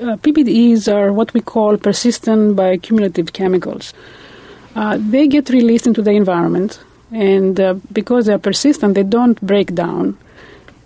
Uh, 0.00 0.16
PBDEs 0.16 0.90
are 0.90 1.12
what 1.12 1.34
we 1.34 1.42
call 1.42 1.76
persistent 1.76 2.56
bioaccumulative 2.56 3.34
chemicals. 3.34 3.92
Uh, 4.74 4.96
they 4.98 5.28
get 5.28 5.50
released 5.50 5.86
into 5.86 6.00
the 6.00 6.12
environment, 6.12 6.80
and 7.12 7.60
uh, 7.60 7.74
because 7.92 8.24
they're 8.24 8.38
persistent, 8.38 8.94
they 8.94 9.02
don't 9.02 9.38
break 9.42 9.74
down. 9.74 10.16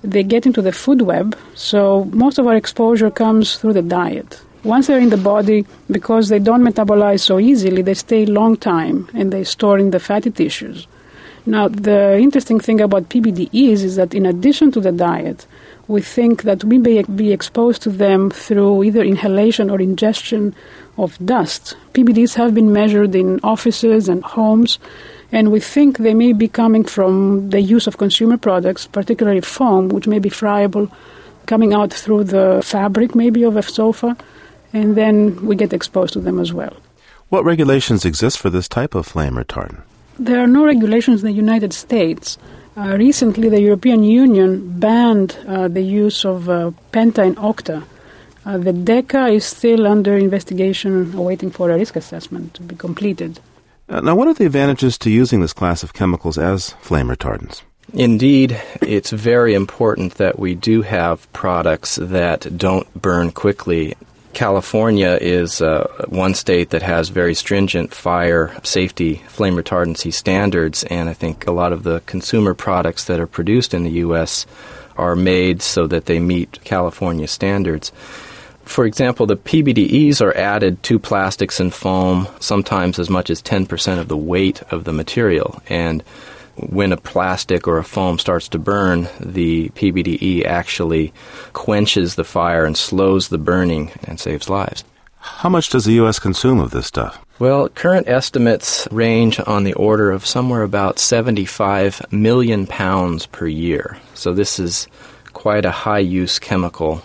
They 0.02 0.24
get 0.24 0.44
into 0.44 0.60
the 0.60 0.72
food 0.72 1.02
web, 1.02 1.38
so 1.54 2.06
most 2.06 2.40
of 2.40 2.48
our 2.48 2.56
exposure 2.56 3.12
comes 3.12 3.58
through 3.58 3.74
the 3.74 3.82
diet. 3.82 4.42
Once 4.64 4.88
they're 4.88 4.98
in 4.98 5.10
the 5.10 5.16
body, 5.16 5.64
because 5.88 6.30
they 6.30 6.40
don't 6.40 6.64
metabolize 6.64 7.20
so 7.20 7.38
easily, 7.38 7.80
they 7.82 7.94
stay 7.94 8.24
a 8.24 8.26
long 8.40 8.56
time 8.56 9.08
and 9.14 9.32
they 9.32 9.44
store 9.44 9.78
in 9.78 9.92
the 9.92 10.00
fatty 10.00 10.32
tissues. 10.32 10.88
Now, 11.46 11.68
the 11.68 12.18
interesting 12.18 12.58
thing 12.58 12.80
about 12.80 13.10
PBDEs 13.10 13.82
is 13.84 13.96
that 13.96 14.14
in 14.14 14.24
addition 14.24 14.72
to 14.72 14.80
the 14.80 14.92
diet, 14.92 15.46
we 15.88 16.00
think 16.00 16.44
that 16.44 16.64
we 16.64 16.78
may 16.78 17.02
be 17.02 17.32
exposed 17.32 17.82
to 17.82 17.90
them 17.90 18.30
through 18.30 18.82
either 18.84 19.02
inhalation 19.02 19.68
or 19.68 19.78
ingestion 19.78 20.54
of 20.96 21.18
dust. 21.24 21.76
PBDs 21.92 22.34
have 22.34 22.54
been 22.54 22.72
measured 22.72 23.14
in 23.14 23.40
offices 23.42 24.08
and 24.08 24.24
homes, 24.24 24.78
and 25.32 25.52
we 25.52 25.60
think 25.60 25.98
they 25.98 26.14
may 26.14 26.32
be 26.32 26.48
coming 26.48 26.84
from 26.84 27.50
the 27.50 27.60
use 27.60 27.86
of 27.86 27.98
consumer 27.98 28.38
products, 28.38 28.86
particularly 28.86 29.42
foam, 29.42 29.88
which 29.88 30.06
may 30.06 30.18
be 30.18 30.30
friable, 30.30 30.90
coming 31.44 31.74
out 31.74 31.92
through 31.92 32.24
the 32.24 32.62
fabric 32.64 33.14
maybe 33.14 33.42
of 33.42 33.56
a 33.56 33.62
sofa, 33.62 34.16
and 34.72 34.96
then 34.96 35.44
we 35.44 35.56
get 35.56 35.74
exposed 35.74 36.14
to 36.14 36.20
them 36.20 36.40
as 36.40 36.54
well. 36.54 36.74
What 37.28 37.44
regulations 37.44 38.06
exist 38.06 38.38
for 38.38 38.48
this 38.48 38.68
type 38.68 38.94
of 38.94 39.06
flame 39.06 39.34
retardant? 39.34 39.82
There 40.18 40.40
are 40.40 40.46
no 40.46 40.64
regulations 40.64 41.22
in 41.22 41.26
the 41.26 41.34
United 41.34 41.72
States. 41.72 42.38
Uh, 42.76 42.96
recently, 42.96 43.48
the 43.48 43.60
European 43.60 44.04
Union 44.04 44.78
banned 44.78 45.36
uh, 45.46 45.68
the 45.68 45.82
use 45.82 46.24
of 46.24 46.48
uh, 46.48 46.70
penta 46.92 47.24
and 47.26 47.36
octa. 47.36 47.84
Uh, 48.46 48.58
the 48.58 48.72
DECA 48.72 49.34
is 49.34 49.44
still 49.44 49.86
under 49.86 50.16
investigation, 50.16 51.12
awaiting 51.14 51.50
for 51.50 51.70
a 51.70 51.78
risk 51.78 51.96
assessment 51.96 52.54
to 52.54 52.62
be 52.62 52.76
completed. 52.76 53.40
Uh, 53.88 54.00
now, 54.00 54.14
what 54.14 54.28
are 54.28 54.34
the 54.34 54.46
advantages 54.46 54.98
to 54.98 55.10
using 55.10 55.40
this 55.40 55.52
class 55.52 55.82
of 55.82 55.92
chemicals 55.92 56.38
as 56.38 56.70
flame 56.80 57.08
retardants? 57.08 57.62
Indeed, 57.92 58.60
it's 58.82 59.10
very 59.10 59.54
important 59.54 60.14
that 60.14 60.38
we 60.38 60.54
do 60.54 60.82
have 60.82 61.32
products 61.32 61.96
that 61.96 62.56
don't 62.56 62.92
burn 63.00 63.30
quickly 63.30 63.94
California 64.34 65.18
is 65.20 65.62
uh, 65.62 65.86
one 66.08 66.34
state 66.34 66.70
that 66.70 66.82
has 66.82 67.08
very 67.08 67.34
stringent 67.34 67.94
fire 67.94 68.54
safety 68.62 69.22
flame 69.28 69.54
retardancy 69.54 70.12
standards, 70.12 70.84
and 70.84 71.08
I 71.08 71.14
think 71.14 71.46
a 71.46 71.52
lot 71.52 71.72
of 71.72 71.84
the 71.84 72.00
consumer 72.06 72.52
products 72.54 73.04
that 73.04 73.20
are 73.20 73.26
produced 73.26 73.72
in 73.72 73.84
the 73.84 73.90
U.S. 73.92 74.46
are 74.96 75.16
made 75.16 75.62
so 75.62 75.86
that 75.86 76.06
they 76.06 76.18
meet 76.18 76.62
California 76.64 77.26
standards. 77.26 77.92
For 78.64 78.86
example, 78.86 79.26
the 79.26 79.36
PBDEs 79.36 80.20
are 80.20 80.36
added 80.36 80.82
to 80.84 80.98
plastics 80.98 81.60
and 81.60 81.72
foam, 81.72 82.28
sometimes 82.40 82.98
as 82.98 83.10
much 83.10 83.30
as 83.30 83.42
10% 83.42 83.98
of 83.98 84.08
the 84.08 84.16
weight 84.16 84.62
of 84.70 84.84
the 84.84 84.92
material, 84.92 85.62
and 85.68 86.02
when 86.56 86.92
a 86.92 86.96
plastic 86.96 87.66
or 87.66 87.78
a 87.78 87.84
foam 87.84 88.18
starts 88.18 88.48
to 88.48 88.58
burn, 88.58 89.08
the 89.20 89.68
PBDE 89.70 90.44
actually 90.44 91.12
quenches 91.52 92.14
the 92.14 92.24
fire 92.24 92.64
and 92.64 92.76
slows 92.76 93.28
the 93.28 93.38
burning 93.38 93.90
and 94.04 94.20
saves 94.20 94.48
lives. 94.48 94.84
How 95.18 95.48
much 95.48 95.70
does 95.70 95.86
the 95.86 95.94
U.S. 95.94 96.18
consume 96.18 96.60
of 96.60 96.70
this 96.70 96.86
stuff? 96.86 97.24
Well, 97.38 97.68
current 97.70 98.08
estimates 98.08 98.86
range 98.90 99.40
on 99.40 99.64
the 99.64 99.72
order 99.72 100.10
of 100.10 100.26
somewhere 100.26 100.62
about 100.62 100.98
75 100.98 102.12
million 102.12 102.66
pounds 102.66 103.26
per 103.26 103.46
year. 103.46 103.98
So 104.12 104.34
this 104.34 104.58
is 104.58 104.86
quite 105.32 105.64
a 105.64 105.70
high 105.70 105.98
use 106.00 106.38
chemical. 106.38 107.02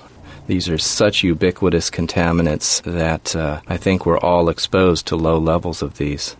These 0.47 0.69
are 0.69 0.77
such 0.77 1.23
ubiquitous 1.23 1.89
contaminants 1.89 2.81
that 2.83 3.35
uh, 3.35 3.61
I 3.67 3.77
think 3.77 4.05
we're 4.05 4.19
all 4.19 4.49
exposed 4.49 5.07
to 5.07 5.15
low 5.15 5.39
levels 5.39 5.81
of 5.81 5.97
these. 5.97 6.35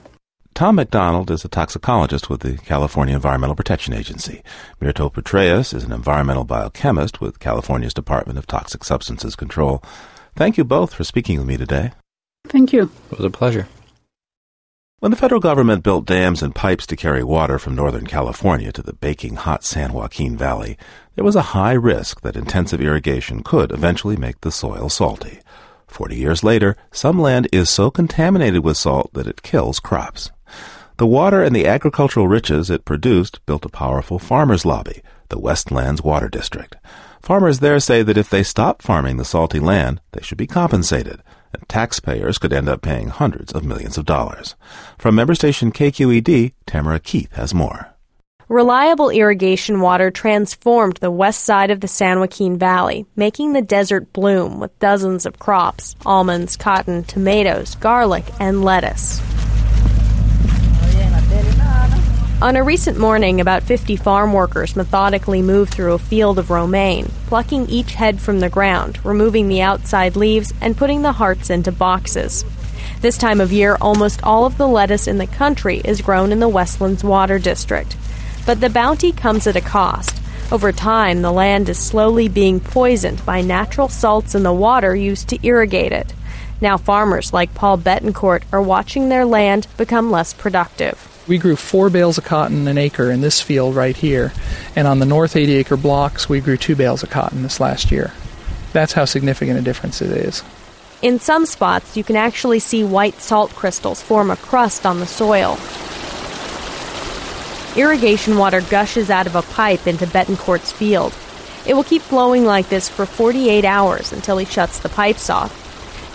Tom 0.53 0.75
McDonald 0.75 1.31
is 1.31 1.45
a 1.45 1.47
toxicologist 1.47 2.29
with 2.29 2.41
the 2.41 2.57
California 2.57 3.15
Environmental 3.15 3.55
Protection 3.55 3.93
Agency. 3.93 4.43
Myrto 4.81 5.11
Petreas 5.11 5.73
is 5.73 5.83
an 5.83 5.93
environmental 5.93 6.43
biochemist 6.43 7.21
with 7.21 7.39
California's 7.39 7.93
Department 7.93 8.37
of 8.37 8.45
Toxic 8.45 8.83
Substances 8.83 9.37
Control. 9.37 9.81
Thank 10.35 10.57
you 10.57 10.65
both 10.65 10.93
for 10.93 11.05
speaking 11.05 11.37
with 11.37 11.47
me 11.47 11.55
today. 11.55 11.91
Thank 12.47 12.73
you. 12.73 12.91
It 13.11 13.17
was 13.17 13.25
a 13.25 13.29
pleasure. 13.29 13.67
When 14.99 15.11
the 15.11 15.17
federal 15.17 15.39
government 15.39 15.81
built 15.81 16.05
dams 16.05 16.43
and 16.43 16.53
pipes 16.53 16.85
to 16.87 16.97
carry 16.97 17.23
water 17.23 17.57
from 17.57 17.73
Northern 17.73 18.05
California 18.05 18.73
to 18.73 18.81
the 18.81 18.91
baking 18.91 19.37
hot 19.37 19.63
San 19.63 19.93
Joaquin 19.93 20.35
Valley, 20.35 20.77
there 21.15 21.23
was 21.23 21.37
a 21.37 21.53
high 21.53 21.71
risk 21.71 22.19
that 22.21 22.35
intensive 22.35 22.81
irrigation 22.81 23.43
could 23.43 23.71
eventually 23.71 24.17
make 24.17 24.41
the 24.41 24.51
soil 24.51 24.89
salty. 24.89 25.39
Forty 25.87 26.17
years 26.17 26.43
later, 26.43 26.75
some 26.91 27.17
land 27.17 27.47
is 27.53 27.69
so 27.69 27.89
contaminated 27.89 28.61
with 28.61 28.75
salt 28.75 29.13
that 29.13 29.25
it 29.25 29.41
kills 29.41 29.79
crops. 29.79 30.31
The 30.99 31.07
water 31.07 31.41
and 31.41 31.55
the 31.55 31.65
agricultural 31.65 32.27
riches 32.27 32.69
it 32.69 32.83
produced 32.83 33.39
built 33.45 33.63
a 33.63 33.69
powerful 33.69 34.19
farmers' 34.19 34.65
lobby, 34.65 35.01
the 35.29 35.39
Westlands 35.39 36.03
Water 36.03 36.27
District. 36.27 36.75
Farmers 37.21 37.59
there 37.59 37.79
say 37.79 38.03
that 38.03 38.17
if 38.17 38.29
they 38.29 38.43
stop 38.43 38.81
farming 38.81 39.15
the 39.15 39.23
salty 39.23 39.61
land, 39.61 40.01
they 40.11 40.21
should 40.21 40.37
be 40.37 40.45
compensated, 40.45 41.23
and 41.53 41.63
taxpayers 41.69 42.37
could 42.37 42.51
end 42.51 42.67
up 42.67 42.81
paying 42.81 43.07
hundreds 43.07 43.53
of 43.53 43.63
millions 43.63 43.97
of 43.97 44.03
dollars. 44.03 44.57
From 44.97 45.15
member 45.15 45.35
station 45.35 45.71
KQED, 45.71 46.51
Tamara 46.65 46.99
Keith 46.99 47.31
has 47.31 47.53
more. 47.53 47.95
Reliable 48.49 49.09
irrigation 49.09 49.79
water 49.79 50.11
transformed 50.11 50.97
the 50.97 51.09
west 51.09 51.45
side 51.45 51.71
of 51.71 51.79
the 51.79 51.87
San 51.87 52.19
Joaquin 52.19 52.57
Valley, 52.57 53.05
making 53.15 53.53
the 53.53 53.61
desert 53.61 54.11
bloom 54.11 54.59
with 54.59 54.77
dozens 54.79 55.25
of 55.25 55.39
crops 55.39 55.95
almonds, 56.05 56.57
cotton, 56.57 57.05
tomatoes, 57.05 57.75
garlic, 57.75 58.25
and 58.41 58.65
lettuce. 58.65 59.21
On 62.41 62.55
a 62.55 62.63
recent 62.63 62.97
morning, 62.97 63.41
about 63.41 63.63
50 63.63 63.97
farm 63.97 64.31
workers 64.31 64.73
methodically 64.73 65.41
moved 65.41 65.73
through 65.73 65.91
a 65.91 65.99
field 65.99 66.39
of 66.39 66.49
romaine, 66.49 67.11
plucking 67.27 67.67
each 67.67 67.95
head 67.95 68.21
from 68.21 68.39
the 68.39 68.47
ground, 68.47 68.97
removing 69.03 69.49
the 69.49 69.61
outside 69.61 70.15
leaves, 70.15 70.53
and 70.61 70.77
putting 70.77 71.01
the 71.01 71.11
hearts 71.11 71.49
into 71.49 71.69
boxes. 71.73 72.45
This 73.01 73.17
time 73.17 73.41
of 73.41 73.51
year, 73.51 73.77
almost 73.81 74.23
all 74.23 74.45
of 74.45 74.57
the 74.57 74.69
lettuce 74.69 75.05
in 75.05 75.17
the 75.17 75.27
country 75.27 75.81
is 75.83 76.01
grown 76.01 76.31
in 76.31 76.39
the 76.39 76.47
Westlands 76.47 77.03
Water 77.03 77.39
District. 77.39 77.97
But 78.45 78.61
the 78.61 78.69
bounty 78.69 79.11
comes 79.11 79.45
at 79.45 79.57
a 79.57 79.61
cost. 79.61 80.21
Over 80.49 80.71
time, 80.71 81.21
the 81.21 81.33
land 81.33 81.67
is 81.67 81.77
slowly 81.77 82.29
being 82.29 82.61
poisoned 82.61 83.25
by 83.25 83.41
natural 83.41 83.89
salts 83.89 84.33
in 84.33 84.43
the 84.43 84.53
water 84.53 84.95
used 84.95 85.27
to 85.27 85.45
irrigate 85.45 85.91
it. 85.91 86.13
Now, 86.61 86.77
farmers 86.77 87.33
like 87.33 87.53
Paul 87.53 87.77
Betancourt 87.79 88.43
are 88.53 88.61
watching 88.61 89.09
their 89.09 89.25
land 89.25 89.67
become 89.75 90.09
less 90.09 90.31
productive. 90.31 91.18
We 91.29 91.37
grew 91.37 91.55
four 91.55 91.91
bales 91.91 92.17
of 92.17 92.23
cotton 92.23 92.67
an 92.67 92.79
acre 92.79 93.11
in 93.11 93.21
this 93.21 93.39
field 93.39 93.75
right 93.75 93.95
here, 93.95 94.33
and 94.75 94.87
on 94.87 94.97
the 94.97 95.05
north 95.05 95.35
80 95.35 95.57
acre 95.57 95.77
blocks, 95.77 96.27
we 96.27 96.41
grew 96.41 96.57
two 96.57 96.75
bales 96.75 97.03
of 97.03 97.11
cotton 97.11 97.43
this 97.43 97.59
last 97.59 97.91
year. 97.91 98.13
That's 98.73 98.93
how 98.93 99.05
significant 99.05 99.59
a 99.59 99.61
difference 99.61 100.01
it 100.01 100.09
is. 100.09 100.43
In 101.03 101.19
some 101.19 101.45
spots, 101.45 101.95
you 101.95 102.03
can 102.03 102.15
actually 102.15 102.57
see 102.57 102.83
white 102.83 103.21
salt 103.21 103.51
crystals 103.51 104.01
form 104.01 104.31
a 104.31 104.37
crust 104.37 104.87
on 104.87 104.99
the 104.99 105.05
soil. 105.05 105.59
Irrigation 107.79 108.35
water 108.35 108.61
gushes 108.61 109.11
out 109.11 109.27
of 109.27 109.35
a 109.35 109.43
pipe 109.43 109.85
into 109.85 110.07
Betancourt's 110.07 110.71
field. 110.71 111.13
It 111.67 111.75
will 111.75 111.83
keep 111.83 112.01
flowing 112.01 112.43
like 112.43 112.69
this 112.69 112.89
for 112.89 113.05
48 113.05 113.65
hours 113.65 114.11
until 114.11 114.39
he 114.39 114.45
shuts 114.45 114.79
the 114.79 114.89
pipes 114.89 115.29
off. 115.29 115.53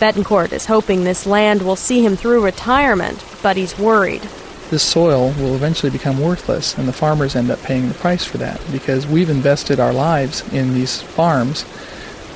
Betancourt 0.00 0.52
is 0.52 0.66
hoping 0.66 1.04
this 1.04 1.24
land 1.24 1.62
will 1.62 1.76
see 1.76 2.04
him 2.04 2.16
through 2.16 2.44
retirement, 2.44 3.24
but 3.44 3.56
he's 3.56 3.78
worried 3.78 4.28
this 4.70 4.82
soil 4.82 5.32
will 5.38 5.54
eventually 5.54 5.90
become 5.90 6.20
worthless, 6.20 6.76
and 6.76 6.88
the 6.88 6.92
farmers 6.92 7.36
end 7.36 7.50
up 7.50 7.62
paying 7.62 7.88
the 7.88 7.94
price 7.94 8.24
for 8.24 8.38
that 8.38 8.60
because 8.72 9.06
we've 9.06 9.30
invested 9.30 9.78
our 9.78 9.92
lives 9.92 10.42
in 10.52 10.74
these 10.74 11.00
farms 11.00 11.64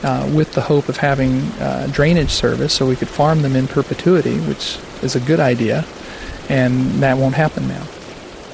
uh, 0.02 0.30
with 0.34 0.52
the 0.52 0.60
hope 0.60 0.88
of 0.88 0.98
having 0.98 1.40
uh, 1.60 1.88
drainage 1.90 2.30
service 2.30 2.72
so 2.72 2.86
we 2.86 2.96
could 2.96 3.08
farm 3.08 3.42
them 3.42 3.56
in 3.56 3.66
perpetuity, 3.66 4.38
which 4.40 4.78
is 5.02 5.16
a 5.16 5.20
good 5.20 5.40
idea, 5.40 5.84
and 6.48 7.02
that 7.02 7.18
won't 7.18 7.34
happen 7.34 7.66
now. 7.66 7.86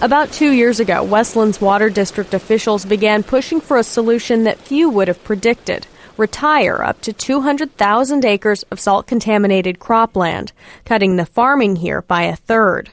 About 0.00 0.32
two 0.32 0.52
years 0.52 0.80
ago, 0.80 1.02
Westlands 1.02 1.60
Water 1.60 1.88
District 1.88 2.34
officials 2.34 2.84
began 2.84 3.22
pushing 3.22 3.60
for 3.60 3.76
a 3.76 3.84
solution 3.84 4.44
that 4.44 4.58
few 4.58 4.90
would 4.90 5.08
have 5.08 5.22
predicted 5.24 5.86
retire 6.16 6.82
up 6.82 7.00
to 7.00 7.12
200,000 7.12 8.24
acres 8.24 8.62
of 8.64 8.80
salt 8.80 9.06
contaminated 9.06 9.78
cropland, 9.78 10.52
cutting 10.84 11.16
the 11.16 11.26
farming 11.26 11.76
here 11.76 12.02
by 12.02 12.22
a 12.22 12.36
third. 12.36 12.90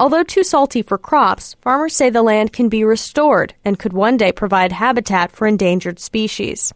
Although 0.00 0.22
too 0.22 0.44
salty 0.44 0.82
for 0.82 0.96
crops, 0.96 1.56
farmers 1.60 1.96
say 1.96 2.08
the 2.08 2.22
land 2.22 2.52
can 2.52 2.68
be 2.68 2.84
restored 2.84 3.54
and 3.64 3.78
could 3.78 3.92
one 3.92 4.16
day 4.16 4.30
provide 4.30 4.70
habitat 4.70 5.32
for 5.32 5.48
endangered 5.48 5.98
species. 5.98 6.72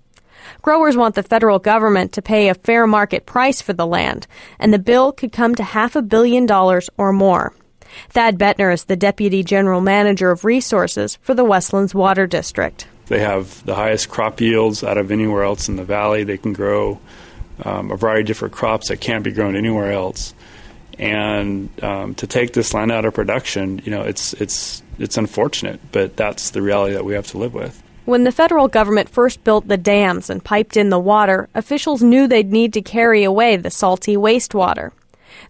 Growers 0.60 0.96
want 0.96 1.14
the 1.14 1.22
federal 1.22 1.60
government 1.60 2.12
to 2.12 2.22
pay 2.22 2.48
a 2.48 2.54
fair 2.54 2.84
market 2.84 3.24
price 3.24 3.62
for 3.62 3.74
the 3.74 3.86
land, 3.86 4.26
and 4.58 4.74
the 4.74 4.78
bill 4.78 5.12
could 5.12 5.30
come 5.30 5.54
to 5.54 5.62
half 5.62 5.94
a 5.94 6.02
billion 6.02 6.46
dollars 6.46 6.90
or 6.96 7.12
more. 7.12 7.54
Thad 8.08 8.38
Bettner 8.38 8.74
is 8.74 8.84
the 8.84 8.96
Deputy 8.96 9.44
General 9.44 9.80
Manager 9.80 10.32
of 10.32 10.44
Resources 10.44 11.16
for 11.22 11.34
the 11.34 11.44
Westlands 11.44 11.94
Water 11.94 12.26
District. 12.26 12.88
They 13.06 13.20
have 13.20 13.64
the 13.64 13.76
highest 13.76 14.08
crop 14.08 14.40
yields 14.40 14.82
out 14.82 14.98
of 14.98 15.12
anywhere 15.12 15.44
else 15.44 15.68
in 15.68 15.76
the 15.76 15.84
valley. 15.84 16.24
They 16.24 16.38
can 16.38 16.54
grow 16.54 16.98
um, 17.64 17.92
a 17.92 17.96
variety 17.96 18.22
of 18.22 18.26
different 18.26 18.54
crops 18.54 18.88
that 18.88 19.00
can't 19.00 19.22
be 19.22 19.30
grown 19.30 19.54
anywhere 19.54 19.92
else 19.92 20.34
and 20.98 21.68
um, 21.82 22.14
to 22.16 22.26
take 22.26 22.52
this 22.52 22.74
land 22.74 22.92
out 22.92 23.04
of 23.04 23.14
production, 23.14 23.80
you 23.84 23.90
know, 23.90 24.02
it's 24.02 24.32
it's 24.34 24.82
it's 24.98 25.16
unfortunate, 25.16 25.80
but 25.92 26.16
that's 26.16 26.50
the 26.50 26.62
reality 26.62 26.94
that 26.94 27.04
we 27.04 27.14
have 27.14 27.26
to 27.28 27.38
live 27.38 27.54
with. 27.54 27.82
When 28.04 28.24
the 28.24 28.32
federal 28.32 28.66
government 28.66 29.08
first 29.08 29.44
built 29.44 29.68
the 29.68 29.76
dams 29.76 30.28
and 30.28 30.44
piped 30.44 30.76
in 30.76 30.90
the 30.90 30.98
water, 30.98 31.48
officials 31.54 32.02
knew 32.02 32.26
they'd 32.26 32.50
need 32.50 32.72
to 32.72 32.82
carry 32.82 33.22
away 33.22 33.56
the 33.56 33.70
salty 33.70 34.16
wastewater. 34.16 34.90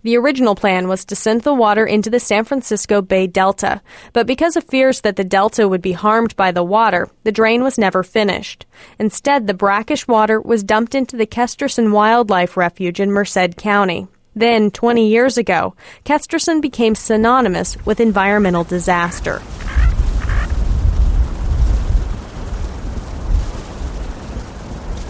The 0.02 0.16
original 0.16 0.54
plan 0.54 0.88
was 0.88 1.04
to 1.06 1.16
send 1.16 1.42
the 1.42 1.54
water 1.54 1.86
into 1.86 2.10
the 2.10 2.20
San 2.20 2.44
Francisco 2.44 3.00
Bay 3.00 3.26
Delta, 3.26 3.80
but 4.12 4.26
because 4.26 4.56
of 4.56 4.64
fears 4.64 5.00
that 5.00 5.16
the 5.16 5.24
delta 5.24 5.68
would 5.68 5.80
be 5.80 5.92
harmed 5.92 6.36
by 6.36 6.50
the 6.50 6.64
water, 6.64 7.08
the 7.24 7.32
drain 7.32 7.62
was 7.62 7.78
never 7.78 8.02
finished. 8.02 8.66
Instead, 8.98 9.46
the 9.46 9.54
brackish 9.54 10.06
water 10.08 10.40
was 10.40 10.62
dumped 10.62 10.94
into 10.94 11.16
the 11.16 11.26
Kesterson 11.26 11.92
Wildlife 11.92 12.56
Refuge 12.56 13.00
in 13.00 13.12
Merced 13.12 13.56
County. 13.56 14.08
Then, 14.34 14.70
20 14.70 15.08
years 15.08 15.36
ago, 15.36 15.74
Kesterson 16.04 16.62
became 16.62 16.94
synonymous 16.94 17.76
with 17.84 18.00
environmental 18.00 18.64
disaster. 18.64 19.42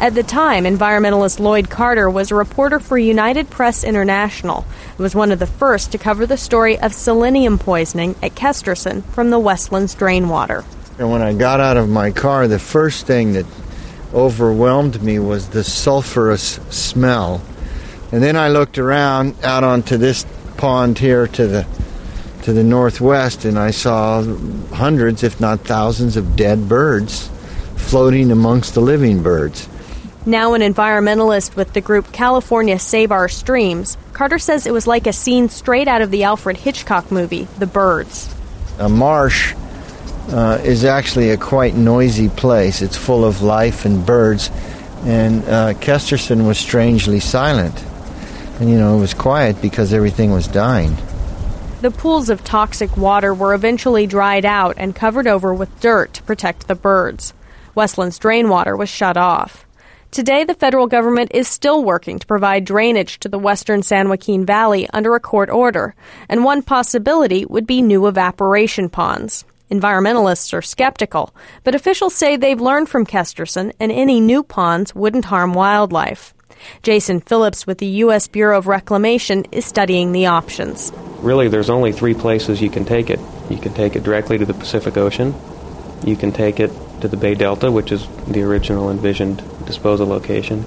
At 0.02 0.16
the 0.16 0.24
time, 0.24 0.64
environmentalist 0.64 1.38
Lloyd 1.38 1.70
Carter 1.70 2.10
was 2.10 2.32
a 2.32 2.34
reporter 2.34 2.80
for 2.80 2.98
United 2.98 3.48
Press 3.50 3.84
International 3.84 4.66
and 4.90 4.98
was 4.98 5.14
one 5.14 5.30
of 5.30 5.38
the 5.38 5.46
first 5.46 5.92
to 5.92 5.98
cover 5.98 6.26
the 6.26 6.36
story 6.36 6.76
of 6.76 6.92
selenium 6.92 7.56
poisoning 7.56 8.16
at 8.20 8.34
Kesterson 8.34 9.04
from 9.10 9.30
the 9.30 9.38
Westlands 9.38 9.94
drain 9.94 10.28
water. 10.28 10.64
And 10.98 11.12
when 11.12 11.22
I 11.22 11.34
got 11.34 11.60
out 11.60 11.76
of 11.76 11.88
my 11.88 12.10
car, 12.10 12.48
the 12.48 12.58
first 12.58 13.06
thing 13.06 13.34
that 13.34 13.46
overwhelmed 14.12 15.00
me 15.00 15.20
was 15.20 15.50
the 15.50 15.60
sulfurous 15.60 16.58
smell. 16.72 17.40
And 18.12 18.22
then 18.22 18.36
I 18.36 18.48
looked 18.48 18.78
around 18.78 19.42
out 19.42 19.64
onto 19.64 19.96
this 19.96 20.26
pond 20.58 20.98
here 20.98 21.26
to 21.26 21.46
the 21.46 21.66
to 22.42 22.52
the 22.52 22.62
northwest 22.62 23.44
and 23.44 23.58
I 23.58 23.70
saw 23.70 24.22
hundreds 24.72 25.22
if 25.22 25.40
not 25.40 25.60
thousands 25.60 26.16
of 26.16 26.34
dead 26.34 26.68
birds 26.68 27.30
floating 27.76 28.30
amongst 28.30 28.74
the 28.74 28.80
living 28.80 29.22
birds. 29.22 29.68
Now 30.26 30.54
an 30.54 30.60
environmentalist 30.60 31.56
with 31.56 31.72
the 31.72 31.80
group 31.80 32.12
California 32.12 32.78
Save 32.78 33.12
Our 33.12 33.28
Streams, 33.28 33.96
Carter 34.12 34.38
says 34.38 34.66
it 34.66 34.72
was 34.72 34.86
like 34.86 35.06
a 35.06 35.12
scene 35.12 35.48
straight 35.48 35.88
out 35.88 36.02
of 36.02 36.10
the 36.10 36.24
Alfred 36.24 36.56
Hitchcock 36.56 37.10
movie, 37.10 37.48
The 37.58 37.66
Birds. 37.66 38.32
A 38.78 38.88
marsh 38.88 39.54
uh, 40.28 40.60
is 40.62 40.84
actually 40.84 41.30
a 41.30 41.36
quite 41.36 41.74
noisy 41.74 42.28
place. 42.28 42.82
It's 42.82 42.96
full 42.96 43.24
of 43.24 43.42
life 43.42 43.84
and 43.84 44.06
birds, 44.06 44.50
and 45.04 45.42
uh, 45.44 45.74
Kesterson 45.74 46.46
was 46.46 46.58
strangely 46.58 47.18
silent. 47.18 47.84
And 48.62 48.70
you 48.70 48.78
know, 48.78 48.96
it 48.96 49.00
was 49.00 49.12
quiet 49.12 49.60
because 49.60 49.92
everything 49.92 50.30
was 50.30 50.46
dying. 50.46 50.96
The 51.80 51.90
pools 51.90 52.30
of 52.30 52.44
toxic 52.44 52.96
water 52.96 53.34
were 53.34 53.54
eventually 53.54 54.06
dried 54.06 54.44
out 54.44 54.76
and 54.78 54.94
covered 54.94 55.26
over 55.26 55.52
with 55.52 55.80
dirt 55.80 56.14
to 56.14 56.22
protect 56.22 56.68
the 56.68 56.76
birds. 56.76 57.34
Westland's 57.74 58.20
drain 58.20 58.48
water 58.48 58.76
was 58.76 58.88
shut 58.88 59.16
off. 59.16 59.66
Today, 60.12 60.44
the 60.44 60.54
federal 60.54 60.86
government 60.86 61.32
is 61.34 61.48
still 61.48 61.82
working 61.82 62.20
to 62.20 62.26
provide 62.28 62.64
drainage 62.64 63.18
to 63.18 63.28
the 63.28 63.36
western 63.36 63.82
San 63.82 64.08
Joaquin 64.08 64.46
Valley 64.46 64.88
under 64.90 65.16
a 65.16 65.20
court 65.20 65.50
order, 65.50 65.96
and 66.28 66.44
one 66.44 66.62
possibility 66.62 67.44
would 67.44 67.66
be 67.66 67.82
new 67.82 68.06
evaporation 68.06 68.88
ponds. 68.88 69.44
Environmentalists 69.72 70.54
are 70.54 70.62
skeptical, 70.62 71.34
but 71.64 71.74
officials 71.74 72.14
say 72.14 72.36
they've 72.36 72.60
learned 72.60 72.88
from 72.88 73.06
Kesterson 73.06 73.72
and 73.80 73.90
any 73.90 74.20
new 74.20 74.44
ponds 74.44 74.94
wouldn't 74.94 75.24
harm 75.24 75.52
wildlife. 75.52 76.32
Jason 76.82 77.20
Phillips 77.20 77.66
with 77.66 77.78
the 77.78 77.86
U.S. 77.86 78.28
Bureau 78.28 78.58
of 78.58 78.66
Reclamation 78.66 79.44
is 79.52 79.64
studying 79.64 80.12
the 80.12 80.26
options. 80.26 80.92
Really, 81.20 81.48
there's 81.48 81.70
only 81.70 81.92
three 81.92 82.14
places 82.14 82.60
you 82.60 82.70
can 82.70 82.84
take 82.84 83.10
it. 83.10 83.20
You 83.50 83.58
can 83.58 83.74
take 83.74 83.96
it 83.96 84.02
directly 84.02 84.38
to 84.38 84.44
the 84.44 84.54
Pacific 84.54 84.96
Ocean, 84.96 85.34
you 86.04 86.16
can 86.16 86.32
take 86.32 86.58
it 86.58 86.70
to 87.00 87.08
the 87.08 87.16
Bay 87.16 87.34
Delta, 87.34 87.70
which 87.70 87.92
is 87.92 88.06
the 88.26 88.42
original 88.42 88.90
envisioned 88.90 89.42
disposal 89.66 90.06
location, 90.06 90.64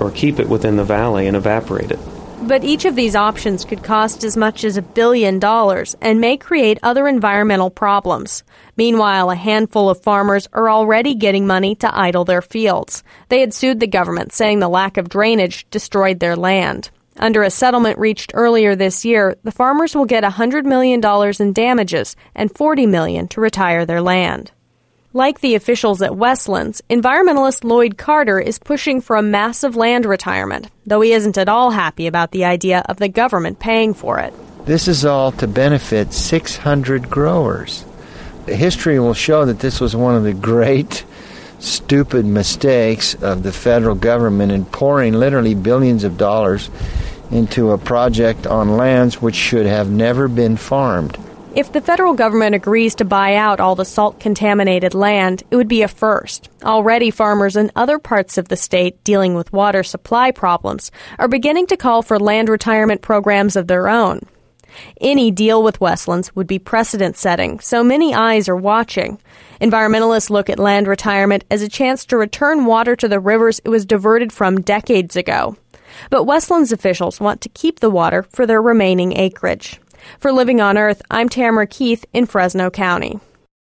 or 0.00 0.10
keep 0.10 0.38
it 0.38 0.48
within 0.48 0.76
the 0.76 0.84
valley 0.84 1.26
and 1.26 1.36
evaporate 1.36 1.90
it. 1.90 1.98
But 2.42 2.62
each 2.62 2.84
of 2.84 2.94
these 2.94 3.16
options 3.16 3.64
could 3.64 3.82
cost 3.82 4.22
as 4.22 4.36
much 4.36 4.62
as 4.62 4.76
a 4.76 4.82
billion 4.82 5.38
dollars 5.38 5.96
and 6.00 6.20
may 6.20 6.36
create 6.36 6.78
other 6.82 7.08
environmental 7.08 7.70
problems. 7.70 8.44
Meanwhile, 8.76 9.30
a 9.30 9.34
handful 9.34 9.90
of 9.90 10.02
farmers 10.02 10.46
are 10.52 10.70
already 10.70 11.14
getting 11.14 11.46
money 11.46 11.74
to 11.76 11.98
idle 11.98 12.24
their 12.24 12.42
fields. 12.42 13.02
They 13.30 13.40
had 13.40 13.54
sued 13.54 13.80
the 13.80 13.86
government, 13.86 14.32
saying 14.32 14.60
the 14.60 14.68
lack 14.68 14.96
of 14.96 15.08
drainage 15.08 15.66
destroyed 15.70 16.20
their 16.20 16.36
land. 16.36 16.90
Under 17.18 17.42
a 17.42 17.50
settlement 17.50 17.98
reached 17.98 18.32
earlier 18.34 18.76
this 18.76 19.04
year, 19.04 19.36
the 19.42 19.50
farmers 19.50 19.96
will 19.96 20.04
get 20.04 20.22
$100 20.22 20.64
million 20.64 21.00
in 21.40 21.52
damages 21.52 22.14
and 22.34 22.54
40 22.54 22.86
million 22.86 23.26
to 23.28 23.40
retire 23.40 23.86
their 23.86 24.02
land. 24.02 24.52
Like 25.16 25.40
the 25.40 25.54
officials 25.54 26.02
at 26.02 26.14
Westlands, 26.14 26.82
environmentalist 26.90 27.64
Lloyd 27.64 27.96
Carter 27.96 28.38
is 28.38 28.58
pushing 28.58 29.00
for 29.00 29.16
a 29.16 29.22
massive 29.22 29.74
land 29.74 30.04
retirement, 30.04 30.68
though 30.84 31.00
he 31.00 31.14
isn't 31.14 31.38
at 31.38 31.48
all 31.48 31.70
happy 31.70 32.06
about 32.06 32.32
the 32.32 32.44
idea 32.44 32.84
of 32.86 32.98
the 32.98 33.08
government 33.08 33.58
paying 33.58 33.94
for 33.94 34.18
it. 34.18 34.34
This 34.66 34.88
is 34.88 35.06
all 35.06 35.32
to 35.32 35.46
benefit 35.46 36.12
600 36.12 37.08
growers. 37.08 37.82
History 38.46 38.98
will 38.98 39.14
show 39.14 39.46
that 39.46 39.60
this 39.60 39.80
was 39.80 39.96
one 39.96 40.16
of 40.16 40.22
the 40.22 40.34
great 40.34 41.02
stupid 41.60 42.26
mistakes 42.26 43.14
of 43.14 43.42
the 43.42 43.52
federal 43.52 43.94
government 43.94 44.52
in 44.52 44.66
pouring 44.66 45.14
literally 45.14 45.54
billions 45.54 46.04
of 46.04 46.18
dollars 46.18 46.68
into 47.30 47.70
a 47.70 47.78
project 47.78 48.46
on 48.46 48.76
lands 48.76 49.22
which 49.22 49.34
should 49.34 49.64
have 49.64 49.88
never 49.88 50.28
been 50.28 50.58
farmed. 50.58 51.16
If 51.56 51.72
the 51.72 51.80
federal 51.80 52.12
government 52.12 52.54
agrees 52.54 52.94
to 52.96 53.06
buy 53.06 53.34
out 53.34 53.60
all 53.60 53.74
the 53.74 53.86
salt 53.86 54.20
contaminated 54.20 54.92
land, 54.92 55.42
it 55.50 55.56
would 55.56 55.68
be 55.68 55.80
a 55.80 55.88
first. 55.88 56.50
Already, 56.62 57.10
farmers 57.10 57.56
in 57.56 57.72
other 57.74 57.98
parts 57.98 58.36
of 58.36 58.48
the 58.48 58.58
state 58.58 59.02
dealing 59.04 59.32
with 59.32 59.54
water 59.54 59.82
supply 59.82 60.32
problems 60.32 60.90
are 61.18 61.28
beginning 61.28 61.66
to 61.68 61.78
call 61.78 62.02
for 62.02 62.18
land 62.18 62.50
retirement 62.50 63.00
programs 63.00 63.56
of 63.56 63.68
their 63.68 63.88
own. 63.88 64.20
Any 65.00 65.30
deal 65.30 65.62
with 65.62 65.80
Westlands 65.80 66.36
would 66.36 66.46
be 66.46 66.58
precedent 66.58 67.16
setting, 67.16 67.58
so 67.60 67.82
many 67.82 68.12
eyes 68.12 68.50
are 68.50 68.56
watching. 68.56 69.18
Environmentalists 69.58 70.28
look 70.28 70.50
at 70.50 70.58
land 70.58 70.86
retirement 70.86 71.42
as 71.50 71.62
a 71.62 71.70
chance 71.70 72.04
to 72.04 72.18
return 72.18 72.66
water 72.66 72.94
to 72.96 73.08
the 73.08 73.18
rivers 73.18 73.62
it 73.64 73.70
was 73.70 73.86
diverted 73.86 74.30
from 74.30 74.60
decades 74.60 75.16
ago. 75.16 75.56
But 76.10 76.24
Westlands 76.24 76.72
officials 76.72 77.18
want 77.18 77.40
to 77.40 77.48
keep 77.48 77.80
the 77.80 77.88
water 77.88 78.24
for 78.24 78.44
their 78.44 78.60
remaining 78.60 79.16
acreage. 79.16 79.80
For 80.18 80.32
Living 80.32 80.60
on 80.60 80.78
Earth, 80.78 81.02
I'm 81.10 81.28
Tamara 81.28 81.66
Keith 81.66 82.04
in 82.12 82.26
Fresno 82.26 82.70
County. 82.70 83.20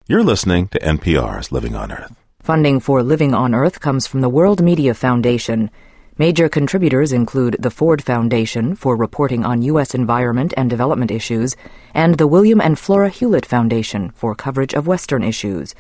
You're 0.06 0.22
listening 0.22 0.68
to 0.68 0.78
NPR's 0.80 1.52
Living 1.52 1.74
on 1.74 1.90
Earth. 1.90 2.14
Funding 2.40 2.80
for 2.80 3.02
Living 3.02 3.34
on 3.34 3.54
Earth 3.54 3.80
comes 3.80 4.06
from 4.06 4.20
the 4.20 4.28
World 4.28 4.62
Media 4.62 4.94
Foundation. 4.94 5.70
Major 6.18 6.48
contributors 6.48 7.12
include 7.12 7.56
the 7.58 7.70
Ford 7.70 8.02
Foundation 8.02 8.74
for 8.74 8.96
reporting 8.96 9.44
on 9.44 9.62
U.S. 9.62 9.94
environment 9.94 10.52
and 10.56 10.68
development 10.68 11.10
issues, 11.10 11.56
and 11.94 12.16
the 12.16 12.26
William 12.26 12.60
and 12.60 12.78
Flora 12.78 13.08
Hewlett 13.08 13.46
Foundation 13.46 14.10
for 14.10 14.34
coverage 14.34 14.74
of 14.74 14.86
Western 14.86 15.22
issues. 15.22 15.74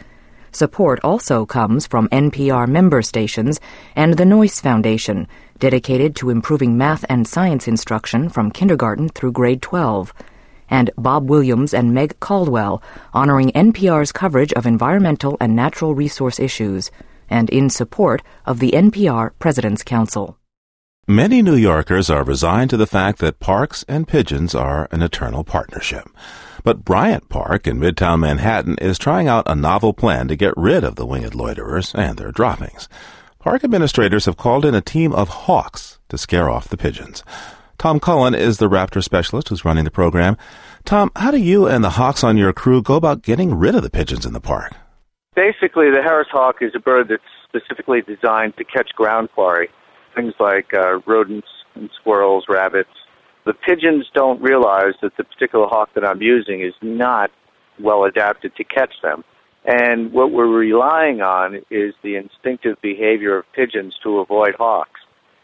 Support 0.52 1.00
also 1.02 1.44
comes 1.44 1.86
from 1.86 2.08
NPR 2.08 2.68
member 2.68 3.02
stations 3.02 3.58
and 3.96 4.16
the 4.16 4.24
Noyce 4.24 4.60
Foundation, 4.60 5.26
dedicated 5.58 6.14
to 6.16 6.30
improving 6.30 6.78
math 6.78 7.04
and 7.08 7.26
science 7.26 7.66
instruction 7.66 8.28
from 8.28 8.50
kindergarten 8.50 9.08
through 9.08 9.32
grade 9.32 9.62
12 9.62 10.14
and 10.72 10.90
Bob 10.96 11.28
Williams 11.28 11.74
and 11.74 11.92
Meg 11.92 12.18
Caldwell, 12.18 12.82
honoring 13.12 13.52
NPR's 13.52 14.10
coverage 14.10 14.54
of 14.54 14.64
environmental 14.64 15.36
and 15.38 15.54
natural 15.54 15.94
resource 15.94 16.40
issues, 16.40 16.90
and 17.28 17.50
in 17.50 17.68
support 17.68 18.22
of 18.46 18.58
the 18.58 18.70
NPR 18.70 19.32
President's 19.38 19.84
Council. 19.84 20.38
Many 21.06 21.42
New 21.42 21.56
Yorkers 21.56 22.08
are 22.08 22.24
resigned 22.24 22.70
to 22.70 22.78
the 22.78 22.86
fact 22.86 23.18
that 23.18 23.38
parks 23.38 23.84
and 23.86 24.08
pigeons 24.08 24.54
are 24.54 24.88
an 24.90 25.02
eternal 25.02 25.44
partnership. 25.44 26.08
But 26.64 26.84
Bryant 26.84 27.28
Park 27.28 27.66
in 27.66 27.78
Midtown 27.78 28.20
Manhattan 28.20 28.78
is 28.78 28.98
trying 28.98 29.28
out 29.28 29.44
a 29.46 29.54
novel 29.54 29.92
plan 29.92 30.26
to 30.28 30.36
get 30.36 30.54
rid 30.56 30.84
of 30.84 30.94
the 30.94 31.04
winged 31.04 31.34
loiterers 31.34 31.94
and 31.94 32.16
their 32.16 32.32
droppings. 32.32 32.88
Park 33.40 33.62
administrators 33.62 34.24
have 34.24 34.36
called 34.36 34.64
in 34.64 34.74
a 34.74 34.80
team 34.80 35.12
of 35.12 35.28
hawks 35.28 35.98
to 36.08 36.16
scare 36.16 36.48
off 36.48 36.68
the 36.68 36.76
pigeons. 36.78 37.24
Tom 37.78 37.98
Cullen 37.98 38.34
is 38.34 38.58
the 38.58 38.68
raptor 38.68 39.02
specialist 39.02 39.48
who's 39.48 39.64
running 39.64 39.84
the 39.84 39.90
program. 39.90 40.36
Tom, 40.84 41.10
how 41.16 41.30
do 41.30 41.38
you 41.38 41.66
and 41.66 41.82
the 41.82 41.90
hawks 41.90 42.22
on 42.22 42.36
your 42.36 42.52
crew 42.52 42.82
go 42.82 42.94
about 42.94 43.22
getting 43.22 43.54
rid 43.54 43.74
of 43.74 43.82
the 43.82 43.90
pigeons 43.90 44.26
in 44.26 44.32
the 44.32 44.40
park? 44.40 44.74
Basically, 45.34 45.90
the 45.90 46.02
Harris 46.02 46.28
hawk 46.30 46.56
is 46.60 46.72
a 46.74 46.78
bird 46.78 47.08
that's 47.08 47.22
specifically 47.48 48.02
designed 48.02 48.56
to 48.56 48.64
catch 48.64 48.90
ground 48.94 49.30
quarry, 49.34 49.68
things 50.14 50.34
like 50.38 50.74
uh, 50.74 51.00
rodents 51.06 51.48
and 51.74 51.90
squirrels, 51.98 52.44
rabbits. 52.48 52.90
The 53.44 53.54
pigeons 53.54 54.08
don't 54.14 54.40
realize 54.40 54.94
that 55.02 55.16
the 55.16 55.24
particular 55.24 55.66
hawk 55.66 55.90
that 55.94 56.04
I'm 56.04 56.22
using 56.22 56.60
is 56.60 56.74
not 56.82 57.30
well 57.80 58.04
adapted 58.04 58.54
to 58.56 58.64
catch 58.64 58.94
them. 59.02 59.24
And 59.64 60.12
what 60.12 60.32
we're 60.32 60.46
relying 60.46 61.20
on 61.20 61.62
is 61.70 61.94
the 62.02 62.16
instinctive 62.16 62.80
behavior 62.82 63.38
of 63.38 63.44
pigeons 63.52 63.96
to 64.02 64.18
avoid 64.18 64.54
hawks 64.56 64.91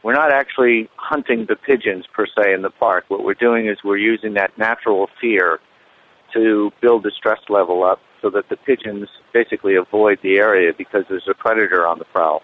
we're 0.08 0.14
not 0.14 0.32
actually 0.32 0.88
hunting 0.96 1.44
the 1.50 1.54
pigeons 1.54 2.06
per 2.14 2.24
se 2.24 2.54
in 2.54 2.62
the 2.62 2.70
park. 2.70 3.04
What 3.08 3.24
we're 3.24 3.34
doing 3.34 3.66
is 3.66 3.76
we're 3.84 3.98
using 3.98 4.32
that 4.40 4.56
natural 4.56 5.10
fear 5.20 5.58
to 6.32 6.70
build 6.80 7.02
the 7.02 7.12
stress 7.14 7.40
level 7.50 7.84
up 7.84 8.00
so 8.22 8.30
that 8.30 8.48
the 8.48 8.56
pigeons 8.56 9.10
basically 9.34 9.76
avoid 9.76 10.18
the 10.22 10.38
area 10.38 10.72
because 10.78 11.04
there's 11.10 11.28
a 11.30 11.34
predator 11.34 11.86
on 11.86 11.98
the 11.98 12.06
prowl. 12.06 12.40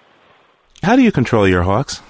How 0.83 0.95
do 0.95 1.03
you 1.03 1.11
control 1.11 1.49
your 1.49 1.63
hawks? 1.63 2.03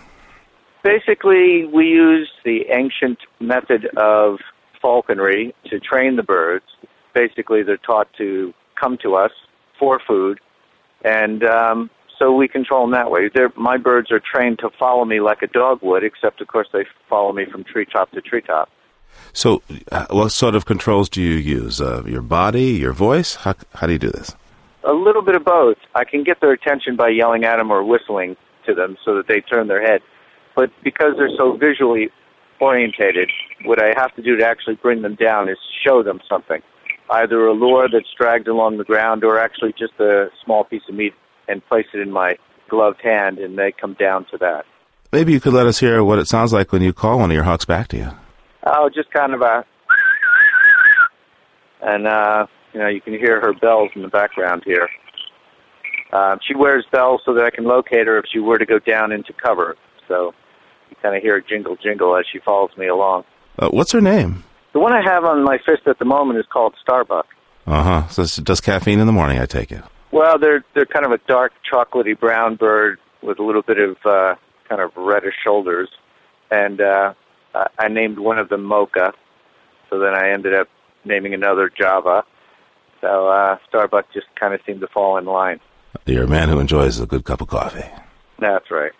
Basically, 0.82 1.66
we 1.72 1.84
use 1.84 2.28
the 2.44 2.62
ancient 2.76 3.18
method 3.38 3.86
of 3.96 4.38
falconry 4.82 5.54
to 5.70 5.78
train 5.78 6.16
the 6.16 6.24
birds. 6.24 6.66
Basically, 7.14 7.62
they're 7.62 7.76
taught 7.76 8.08
to 8.18 8.52
come 8.74 8.98
to 9.04 9.14
us 9.14 9.30
for 9.78 10.00
food, 10.04 10.40
and 11.04 11.44
um, 11.44 11.90
so 12.18 12.32
we 12.32 12.48
control 12.48 12.82
them 12.82 12.92
that 12.92 13.10
way. 13.10 13.30
They're, 13.34 13.52
my 13.56 13.76
birds 13.76 14.10
are 14.10 14.20
trained 14.20 14.58
to 14.60 14.70
follow 14.78 15.04
me 15.04 15.20
like 15.20 15.42
a 15.42 15.46
dog 15.46 15.80
would, 15.82 16.04
except 16.04 16.40
of 16.40 16.48
course 16.48 16.68
they 16.72 16.84
follow 17.08 17.32
me 17.32 17.44
from 17.50 17.64
treetop 17.64 18.10
to 18.12 18.20
treetop. 18.20 18.68
So, 19.32 19.62
uh, 19.92 20.06
what 20.10 20.30
sort 20.30 20.54
of 20.54 20.64
controls 20.64 21.08
do 21.08 21.22
you 21.22 21.34
use? 21.34 21.80
Uh, 21.80 22.02
your 22.04 22.22
body, 22.22 22.72
your 22.72 22.92
voice? 22.92 23.36
How, 23.36 23.54
how 23.74 23.86
do 23.86 23.92
you 23.92 23.98
do 23.98 24.10
this? 24.10 24.34
A 24.84 24.92
little 24.92 25.22
bit 25.22 25.34
of 25.34 25.44
both. 25.44 25.78
I 25.94 26.04
can 26.04 26.24
get 26.24 26.40
their 26.40 26.52
attention 26.52 26.96
by 26.96 27.08
yelling 27.08 27.44
at 27.44 27.56
them 27.56 27.70
or 27.70 27.84
whistling 27.84 28.36
to 28.66 28.74
them 28.74 28.96
so 29.04 29.16
that 29.16 29.28
they 29.28 29.40
turn 29.40 29.68
their 29.68 29.82
head. 29.82 30.00
But 30.54 30.70
because 30.82 31.14
they're 31.16 31.34
so 31.36 31.56
visually 31.56 32.10
orientated, 32.60 33.30
what 33.64 33.82
I 33.82 33.92
have 33.96 34.14
to 34.16 34.22
do 34.22 34.36
to 34.36 34.44
actually 34.44 34.76
bring 34.76 35.02
them 35.02 35.14
down 35.14 35.48
is 35.48 35.58
show 35.84 36.02
them 36.02 36.20
something. 36.28 36.60
Either 37.10 37.46
a 37.46 37.52
lure 37.52 37.88
that's 37.92 38.12
dragged 38.16 38.48
along 38.48 38.78
the 38.78 38.84
ground 38.84 39.24
or 39.24 39.38
actually 39.38 39.72
just 39.78 39.92
a 40.00 40.28
small 40.44 40.64
piece 40.64 40.82
of 40.88 40.94
meat 40.94 41.14
and 41.48 41.64
place 41.66 41.86
it 41.94 42.00
in 42.00 42.10
my 42.10 42.36
gloved 42.68 43.00
hand 43.02 43.38
and 43.38 43.58
they 43.58 43.72
come 43.72 43.94
down 43.94 44.26
to 44.30 44.38
that. 44.38 44.64
Maybe 45.12 45.32
you 45.32 45.40
could 45.40 45.52
let 45.52 45.66
us 45.66 45.78
hear 45.78 46.02
what 46.02 46.18
it 46.18 46.26
sounds 46.26 46.52
like 46.52 46.72
when 46.72 46.82
you 46.82 46.92
call 46.92 47.18
one 47.18 47.30
of 47.30 47.34
your 47.34 47.44
hawks 47.44 47.64
back 47.64 47.88
to 47.88 47.96
you. 47.96 48.10
Oh, 48.66 48.90
just 48.92 49.10
kind 49.12 49.32
of 49.34 49.42
a, 49.42 49.64
and 51.82 52.06
uh, 52.06 52.46
you 52.72 52.80
know, 52.80 52.88
you 52.88 53.00
can 53.00 53.12
hear 53.12 53.40
her 53.40 53.52
bells 53.52 53.90
in 53.94 54.02
the 54.02 54.08
background 54.08 54.62
here. 54.64 54.88
Um, 56.12 56.38
she 56.46 56.54
wears 56.54 56.84
bells 56.90 57.20
so 57.24 57.34
that 57.34 57.44
I 57.44 57.50
can 57.50 57.64
locate 57.64 58.06
her 58.06 58.18
if 58.18 58.24
she 58.32 58.38
were 58.38 58.58
to 58.58 58.66
go 58.66 58.78
down 58.78 59.12
into 59.12 59.32
cover. 59.32 59.76
So 60.08 60.32
you 60.90 60.96
kind 61.02 61.16
of 61.16 61.22
hear 61.22 61.34
her 61.34 61.40
jingle 61.40 61.76
jingle 61.76 62.16
as 62.16 62.24
she 62.32 62.38
follows 62.38 62.70
me 62.76 62.86
along. 62.86 63.24
Uh, 63.58 63.68
what's 63.68 63.92
her 63.92 64.00
name? 64.00 64.44
The 64.72 64.80
one 64.80 64.92
I 64.92 65.02
have 65.02 65.24
on 65.24 65.44
my 65.44 65.58
fist 65.58 65.86
at 65.86 65.98
the 65.98 66.04
moment 66.04 66.38
is 66.38 66.46
called 66.52 66.74
Starbuck. 66.80 67.26
Uh 67.66 67.82
huh. 67.82 68.08
So 68.08 68.22
it 68.22 68.44
does 68.44 68.60
caffeine 68.60 68.98
in 68.98 69.06
the 69.06 69.12
morning, 69.12 69.38
I 69.38 69.46
take 69.46 69.70
it. 69.70 69.82
Well, 70.14 70.38
they're 70.38 70.64
they're 70.74 70.86
kind 70.86 71.04
of 71.04 71.10
a 71.10 71.18
dark 71.26 71.52
chocolatey 71.68 72.18
brown 72.18 72.54
bird 72.54 73.00
with 73.20 73.40
a 73.40 73.42
little 73.42 73.62
bit 73.62 73.78
of 73.80 73.96
uh, 74.04 74.36
kind 74.68 74.80
of 74.80 74.92
reddish 74.96 75.34
shoulders, 75.42 75.88
and 76.52 76.80
uh, 76.80 77.14
I 77.52 77.88
named 77.88 78.20
one 78.20 78.38
of 78.38 78.48
them 78.48 78.62
Mocha. 78.62 79.12
So 79.90 79.98
then 79.98 80.14
I 80.14 80.30
ended 80.32 80.54
up 80.54 80.68
naming 81.04 81.34
another 81.34 81.68
Java. 81.68 82.22
So 83.00 83.26
uh, 83.26 83.56
Starbuck 83.68 84.06
just 84.14 84.26
kind 84.38 84.54
of 84.54 84.60
seemed 84.64 84.82
to 84.82 84.86
fall 84.86 85.18
in 85.18 85.24
line. 85.24 85.58
You're 86.06 86.24
a 86.24 86.28
man 86.28 86.48
who 86.48 86.60
enjoys 86.60 87.00
a 87.00 87.06
good 87.06 87.24
cup 87.24 87.40
of 87.40 87.48
coffee. 87.48 87.90
That's 88.38 88.70
right. 88.70 88.92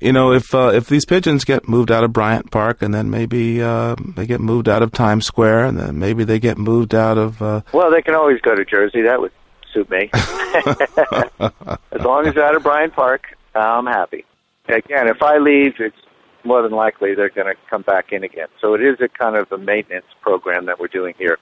You 0.00 0.12
know, 0.12 0.34
if 0.34 0.54
uh, 0.54 0.72
if 0.74 0.86
these 0.86 1.06
pigeons 1.06 1.46
get 1.46 1.66
moved 1.66 1.90
out 1.90 2.04
of 2.04 2.12
Bryant 2.12 2.50
Park, 2.50 2.82
and 2.82 2.92
then 2.92 3.08
maybe 3.08 3.62
uh, 3.62 3.96
they 4.16 4.26
get 4.26 4.42
moved 4.42 4.68
out 4.68 4.82
of 4.82 4.92
Times 4.92 5.24
Square, 5.24 5.64
and 5.64 5.78
then 5.78 5.98
maybe 5.98 6.24
they 6.24 6.38
get 6.38 6.58
moved 6.58 6.94
out 6.94 7.16
of. 7.16 7.40
Uh... 7.40 7.62
Well, 7.72 7.90
they 7.90 8.02
can 8.02 8.14
always 8.14 8.38
go 8.42 8.54
to 8.54 8.66
Jersey. 8.66 9.00
That 9.00 9.18
would 9.18 9.32
suit 9.72 9.90
me. 9.90 10.10
as 10.12 12.02
long 12.02 12.26
as 12.26 12.34
they're 12.34 12.44
out 12.44 12.56
of 12.56 12.62
Bryant 12.62 12.94
Park, 12.94 13.24
I'm 13.54 13.86
happy. 13.86 14.24
Again, 14.68 15.08
if 15.08 15.22
I 15.22 15.38
leave, 15.38 15.74
it's 15.78 15.96
more 16.44 16.62
than 16.62 16.72
likely 16.72 17.14
they're 17.14 17.30
going 17.30 17.46
to 17.46 17.60
come 17.68 17.82
back 17.82 18.12
in 18.12 18.24
again. 18.24 18.48
So 18.60 18.74
it 18.74 18.82
is 18.82 18.98
a 19.00 19.08
kind 19.08 19.36
of 19.36 19.50
a 19.52 19.58
maintenance 19.58 20.06
program 20.20 20.66
that 20.66 20.78
we're 20.78 20.88
doing 20.88 21.14
here. 21.18 21.38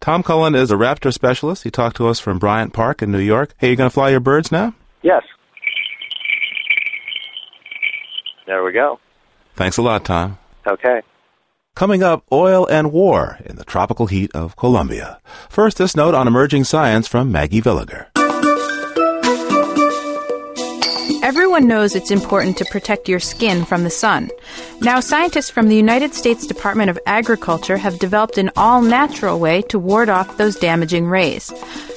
Tom 0.00 0.22
Cullen 0.22 0.54
is 0.54 0.70
a 0.70 0.76
raptor 0.76 1.12
specialist. 1.12 1.64
He 1.64 1.70
talked 1.70 1.96
to 1.96 2.08
us 2.08 2.20
from 2.20 2.38
Bryant 2.38 2.72
Park 2.72 3.02
in 3.02 3.10
New 3.10 3.20
York. 3.20 3.54
Hey, 3.58 3.70
you 3.70 3.76
going 3.76 3.88
to 3.88 3.94
fly 3.94 4.10
your 4.10 4.20
birds 4.20 4.52
now? 4.52 4.74
Yes. 5.02 5.22
There 8.46 8.62
we 8.62 8.72
go. 8.72 9.00
Thanks 9.54 9.78
a 9.78 9.82
lot, 9.82 10.04
Tom. 10.04 10.38
Okay. 10.66 11.00
Coming 11.76 12.04
up, 12.04 12.24
oil 12.30 12.68
and 12.68 12.92
war 12.92 13.38
in 13.44 13.56
the 13.56 13.64
tropical 13.64 14.06
heat 14.06 14.30
of 14.32 14.54
Colombia. 14.54 15.18
First, 15.48 15.78
this 15.78 15.96
note 15.96 16.14
on 16.14 16.28
emerging 16.28 16.64
science 16.64 17.08
from 17.08 17.32
Maggie 17.32 17.60
Villiger. 17.60 18.06
Everyone 21.24 21.66
knows 21.66 21.96
it's 21.96 22.12
important 22.12 22.56
to 22.58 22.64
protect 22.66 23.08
your 23.08 23.18
skin 23.18 23.64
from 23.64 23.82
the 23.82 23.90
sun. 23.90 24.30
Now, 24.82 25.00
scientists 25.00 25.50
from 25.50 25.68
the 25.68 25.74
United 25.74 26.14
States 26.14 26.46
Department 26.46 26.90
of 26.90 26.98
Agriculture 27.06 27.76
have 27.76 27.98
developed 27.98 28.38
an 28.38 28.52
all 28.56 28.80
natural 28.80 29.40
way 29.40 29.62
to 29.62 29.78
ward 29.78 30.08
off 30.08 30.36
those 30.36 30.54
damaging 30.54 31.08
rays. 31.08 31.52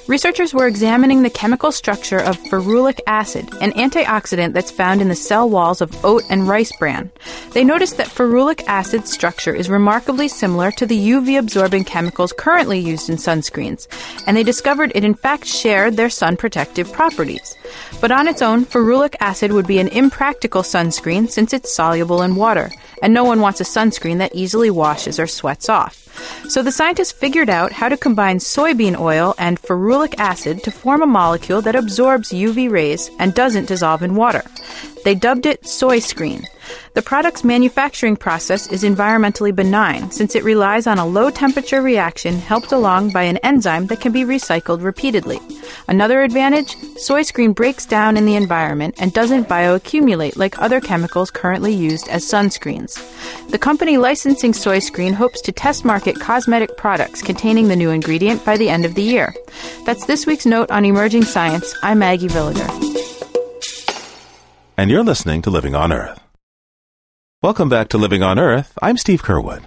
Researchers 0.08 0.54
were 0.54 0.67
examining 0.67 1.22
the 1.22 1.30
chemical 1.30 1.70
structure 1.70 2.20
of 2.20 2.38
ferulic 2.38 3.02
acid, 3.08 3.54
an 3.60 3.74
antioxidant 3.74 4.54
that's 4.54 4.72
found 4.72 5.02
in 5.02 5.10
the 5.10 5.15
cell 5.15 5.50
walls 5.50 5.82
of 5.82 6.06
oat 6.06 6.24
and 6.30 6.48
rice 6.48 6.72
bran. 6.80 7.12
They 7.52 7.65
noticed 7.65 7.98
that 7.98 8.08
ferulic 8.08 8.65
acid's 8.67 9.12
structure 9.12 9.54
is 9.54 9.70
remarkably 9.70 10.30
similar 10.30 10.72
to 10.72 10.86
the 10.86 10.98
UV 11.10 11.38
absorbing 11.38 11.84
chemicals 11.84 12.32
currently 12.32 12.80
used 12.80 13.10
in 13.10 13.17
sunscreens, 13.17 13.89
and 14.26 14.38
they 14.38 14.43
discovered 14.43 14.93
it 14.96 15.04
in 15.04 15.13
fact 15.13 15.43
shared 15.43 15.98
their 15.98 16.10
sun 16.10 16.38
protective 16.38 16.89
properties. 16.93 17.58
But 18.00 18.13
on 18.13 18.30
its 18.30 18.41
own, 18.41 18.63
ferulic 18.63 19.15
acid 19.20 19.52
would 19.52 19.67
be 19.67 19.80
an 19.80 19.89
impractical 19.89 20.62
sunscreen 20.62 21.30
since 21.30 21.52
it's 21.52 21.76
soluble 21.76 22.22
in 22.22 22.38
water, 22.38 22.72
and 23.02 23.14
no 23.14 23.24
one 23.24 23.42
wants 23.42 23.62
a 23.62 23.64
sunscreen 23.64 24.18
that 24.20 24.36
easily 24.36 24.70
washes 24.70 25.20
or 25.20 25.28
sweats 25.28 25.70
off. 25.70 26.08
So 26.50 26.64
the 26.64 26.72
scientists 26.72 27.12
figured 27.12 27.50
out 27.50 27.72
how 27.72 27.90
to 27.90 27.98
combine 27.98 28.40
soybean 28.40 29.00
oil 29.00 29.36
and 29.38 29.62
ferulic 29.62 30.16
acid 30.18 30.64
to 30.64 30.72
form 30.72 31.02
a 31.02 31.08
molecule 31.08 31.62
that 31.62 31.76
absorbs 31.76 32.32
UV 32.32 32.72
rays 32.72 33.10
and 33.20 33.34
doesn't 33.34 33.68
dissolve 33.68 34.02
in 34.02 34.16
water. 34.16 34.44
They 35.04 35.16
dubbed 35.16 35.46
it 35.46 35.68
Soy 35.68 36.00
Screen. 36.00 36.48
The 36.93 37.01
product's 37.01 37.43
manufacturing 37.43 38.15
process 38.15 38.71
is 38.71 38.84
environmentally 38.84 39.56
benign 39.56 40.12
since 40.12 40.36
it 40.36 40.43
relies 40.43 40.88
on 40.88 40.97
a 40.97 41.06
low 41.06 41.30
temperature 41.30 41.82
reaction 41.82 42.36
helped 42.36 42.71
along 42.71 43.12
by 43.12 43.23
an 43.23 43.38
enzyme 43.38 43.88
that 43.88 44.01
can 44.01 44.12
be 44.12 44.23
recycled 44.23 44.84
repeatedly. 44.84 45.39
Another 45.88 46.21
advantage 46.21 46.75
soy 46.97 47.21
screen 47.21 47.53
breaks 47.53 47.86
down 47.86 48.17
in 48.17 48.25
the 48.25 48.36
environment 48.36 48.95
and 48.99 49.13
doesn't 49.13 49.47
bioaccumulate 49.47 50.38
like 50.38 50.60
other 50.60 50.82
chemicals 50.82 51.32
currently 51.32 51.73
used 51.73 52.08
as 52.10 52.25
sunscreens. 52.25 52.97
The 53.49 53.60
company 53.60 53.97
licensing 53.97 54.53
soy 54.53 54.80
screen 54.80 55.13
hopes 55.13 55.41
to 55.41 55.51
test 55.51 55.86
market 55.86 56.19
cosmetic 56.19 56.77
products 56.77 57.21
containing 57.21 57.67
the 57.67 57.75
new 57.75 57.91
ingredient 57.91 58.43
by 58.43 58.58
the 58.58 58.69
end 58.69 58.86
of 58.86 58.95
the 58.95 59.03
year. 59.03 59.34
That's 59.86 60.06
this 60.06 60.25
week's 60.25 60.45
note 60.45 60.71
on 60.71 60.86
emerging 60.86 61.23
science. 61.23 61.73
I'm 61.84 61.99
Maggie 61.99 62.27
Villiger 62.27 62.88
and 64.77 64.91
you're 64.91 65.03
listening 65.03 65.41
to 65.41 65.49
Living 65.49 65.73
on 65.73 65.91
Earth. 65.91 66.27
Welcome 67.48 67.70
back 67.70 67.88
to 67.90 67.98
Living 67.98 68.24
on 68.24 68.38
Earth. 68.38 68.78
I'm 68.82 68.98
Steve 68.98 69.24
Curwood. 69.24 69.64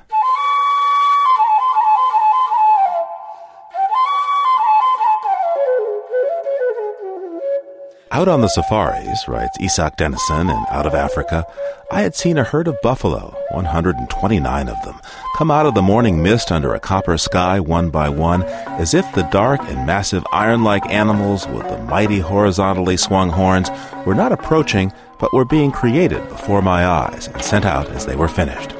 Out 8.13 8.29
on 8.29 8.43
the 8.43 8.49
safaris, 8.49 9.27
writes 9.27 9.57
Isak 9.63 9.97
Dinesen 9.97 10.51
in 10.51 10.67
Out 10.71 10.85
of 10.85 10.95
Africa, 10.95 11.47
I 11.91 12.03
had 12.03 12.15
seen 12.15 12.37
a 12.37 12.45
herd 12.45 12.69
of 12.69 12.77
buffalo, 12.83 13.35
129 13.53 14.69
of 14.69 14.85
them, 14.85 15.01
come 15.39 15.51
out 15.51 15.65
of 15.65 15.75
the 15.75 15.81
morning 15.81 16.23
mist 16.23 16.53
under 16.53 16.75
a 16.75 16.81
copper 16.81 17.17
sky 17.17 17.61
one 17.61 17.89
by 17.89 18.11
one, 18.11 18.43
as 18.43 18.93
if 18.93 19.11
the 19.15 19.23
dark 19.33 19.63
and 19.63 19.87
massive 19.87 20.27
iron 20.33 20.65
like 20.65 20.85
animals 20.91 21.47
with 21.49 21.67
the 21.69 21.79
mighty 21.79 22.19
horizontally 22.19 22.99
swung 22.99 23.31
horns 23.31 23.71
were 24.05 24.15
not 24.15 24.33
approaching, 24.33 24.93
but 25.21 25.33
were 25.33 25.45
being 25.45 25.71
created 25.71 26.27
before 26.29 26.63
my 26.63 26.87
eyes 26.87 27.29
and 27.29 27.43
sent 27.43 27.65
out 27.65 27.89
as 27.91 28.07
they 28.07 28.17
were 28.17 28.29
finished. 28.29 28.75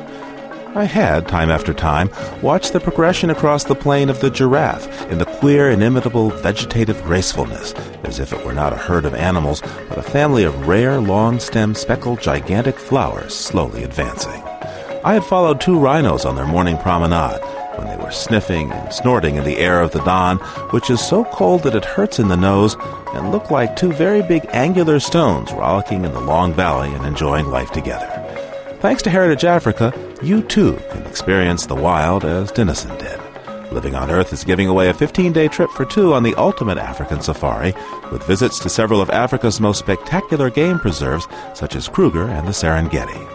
I 0.75 0.85
had, 0.85 1.27
time 1.27 1.51
after 1.51 1.75
time, 1.75 2.11
watched 2.43 2.73
the 2.73 2.79
progression 2.81 3.29
across 3.31 3.65
the 3.65 3.75
plain 3.75 4.09
of 4.09 4.21
the 4.21 4.31
giraffe 4.31 5.11
in 5.11 5.19
the 5.19 5.27
queer, 5.27 5.71
inimitable 5.71 6.31
vegetative 6.31 7.03
gracefulness, 7.03 7.73
as 8.05 8.21
if 8.21 8.33
it 8.33 8.45
were 8.47 8.55
not 8.55 8.73
a 8.73 8.77
herd 8.77 9.05
of 9.05 9.15
animals, 9.15 9.63
but 9.89 9.99
a 9.99 10.03
family 10.03 10.45
of 10.45 10.69
rare, 10.69 11.01
long-stemmed, 11.01 11.77
speckled, 11.77 12.21
gigantic 12.21 12.79
flowers 12.79 13.35
slowly 13.35 13.83
advancing. 13.83 14.43
I 15.05 15.15
had 15.15 15.25
followed 15.25 15.61
two 15.61 15.79
rhinos 15.79 16.25
on 16.25 16.37
their 16.37 16.47
morning 16.47 16.79
promenade, 16.79 17.41
when 17.81 17.89
they 17.89 18.05
were 18.05 18.13
sniffing 18.13 18.71
and 18.71 18.93
snorting 18.93 19.37
in 19.37 19.45
the 19.45 19.57
air 19.57 19.81
of 19.81 19.93
the 19.93 20.05
dawn, 20.05 20.37
which 20.71 20.91
is 20.91 21.01
so 21.01 21.25
cold 21.25 21.63
that 21.63 21.75
it 21.75 21.85
hurts 21.85 22.19
in 22.19 22.29
the 22.29 22.37
nose, 22.37 22.77
and 23.15 23.33
looked 23.33 23.51
like 23.51 23.75
two 23.75 23.93
very 23.93 24.23
big 24.23 24.47
angular 24.51 25.01
stones 25.01 25.51
rollicking 25.53 26.05
in 26.05 26.13
the 26.13 26.21
long 26.21 26.53
valley 26.53 26.93
and 26.93 27.07
enjoying 27.07 27.47
life 27.47 27.71
together. 27.71 28.09
Thanks 28.81 29.03
to 29.03 29.11
Heritage 29.11 29.45
Africa, 29.45 29.93
you 30.23 30.43
too 30.43 30.79
can 30.91 31.07
experience 31.07 31.67
the 31.67 31.75
wild 31.75 32.25
as 32.25 32.53
Dinesen 32.53 32.99
did. 32.99 33.21
Living 33.73 33.95
on 33.95 34.11
Earth 34.11 34.33
is 34.33 34.43
giving 34.43 34.69
away 34.69 34.89
a 34.89 34.95
15 34.95 35.33
day 35.33 35.49
trip 35.49 35.71
for 35.71 35.85
two 35.85 36.13
on 36.13 36.23
the 36.23 36.35
ultimate 36.35 36.77
African 36.77 37.21
safari, 37.21 37.73
with 38.11 38.27
visits 38.27 38.59
to 38.59 38.69
several 38.69 39.01
of 39.01 39.11
Africa's 39.11 39.61
most 39.61 39.79
spectacular 39.79 40.51
game 40.51 40.79
preserves, 40.79 41.27
such 41.55 41.77
as 41.77 41.89
Kruger 41.89 42.29
and 42.29 42.47
the 42.47 42.53
Serengeti. 42.53 43.29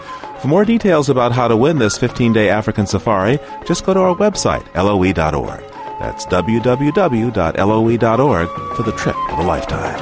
For 0.46 0.50
more 0.50 0.64
details 0.64 1.10
about 1.10 1.32
how 1.32 1.48
to 1.48 1.58
win 1.58 1.80
this 1.80 1.98
15 1.98 2.32
day 2.32 2.50
African 2.50 2.86
safari, 2.86 3.40
just 3.66 3.84
go 3.84 3.96
to 3.96 4.00
our 4.00 4.16
website, 4.16 4.64
loe.org. 4.76 5.64
That's 6.00 6.28
www.loe.org 6.28 7.34
for 8.78 8.84
the 8.84 8.92
trip 8.92 9.16
of 9.32 9.40
a 9.40 9.42
lifetime. 9.42 10.00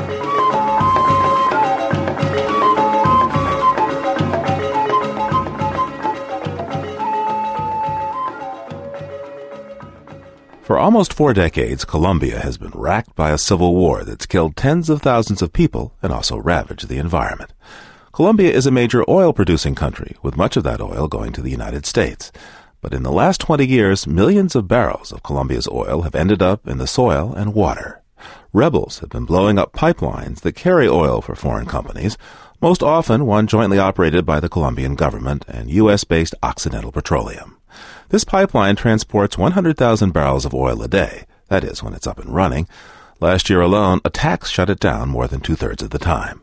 For 10.63 10.77
almost 10.77 11.13
four 11.13 11.33
decades, 11.33 11.85
Colombia 11.85 12.41
has 12.41 12.57
been 12.57 12.71
racked 12.73 13.15
by 13.15 13.31
a 13.31 13.37
civil 13.37 13.73
war 13.73 14.03
that's 14.03 14.25
killed 14.25 14.57
tens 14.57 14.89
of 14.89 15.01
thousands 15.01 15.41
of 15.41 15.53
people 15.53 15.93
and 16.01 16.11
also 16.11 16.35
ravaged 16.35 16.89
the 16.89 16.97
environment. 16.97 17.53
Colombia 18.13 18.51
is 18.51 18.67
a 18.67 18.71
major 18.71 19.03
oil 19.09 19.33
producing 19.33 19.73
country, 19.73 20.15
with 20.21 20.37
much 20.37 20.55
of 20.55 20.63
that 20.63 20.79
oil 20.79 21.07
going 21.07 21.33
to 21.33 21.41
the 21.41 21.49
United 21.49 21.83
States. 21.83 22.31
But 22.79 22.93
in 22.93 23.01
the 23.01 23.11
last 23.11 23.41
20 23.41 23.65
years, 23.65 24.05
millions 24.05 24.55
of 24.55 24.67
barrels 24.67 25.11
of 25.11 25.23
Colombia's 25.23 25.67
oil 25.67 26.03
have 26.03 26.13
ended 26.13 26.39
up 26.39 26.67
in 26.67 26.77
the 26.77 26.85
soil 26.85 27.33
and 27.33 27.55
water. 27.55 28.03
Rebels 28.53 28.99
have 28.99 29.09
been 29.09 29.25
blowing 29.25 29.57
up 29.57 29.73
pipelines 29.73 30.41
that 30.41 30.51
carry 30.51 30.87
oil 30.87 31.21
for 31.21 31.33
foreign 31.33 31.65
companies, 31.65 32.15
most 32.61 32.83
often 32.83 33.25
one 33.25 33.47
jointly 33.47 33.79
operated 33.79 34.27
by 34.27 34.39
the 34.39 34.47
Colombian 34.47 34.93
government 34.93 35.43
and 35.47 35.71
U.S. 35.71 36.03
based 36.03 36.35
Occidental 36.43 36.91
Petroleum. 36.91 37.57
This 38.09 38.23
pipeline 38.23 38.75
transports 38.75 39.39
100,000 39.39 40.11
barrels 40.13 40.45
of 40.45 40.53
oil 40.53 40.83
a 40.83 40.87
day, 40.87 41.25
that 41.47 41.63
is, 41.63 41.81
when 41.81 41.95
it's 41.95 42.05
up 42.05 42.19
and 42.19 42.35
running. 42.35 42.67
Last 43.19 43.49
year 43.49 43.61
alone, 43.61 44.01
attacks 44.05 44.51
shut 44.51 44.69
it 44.69 44.79
down 44.79 45.09
more 45.09 45.27
than 45.27 45.41
two 45.41 45.55
thirds 45.55 45.81
of 45.81 45.89
the 45.89 45.97
time. 45.97 46.41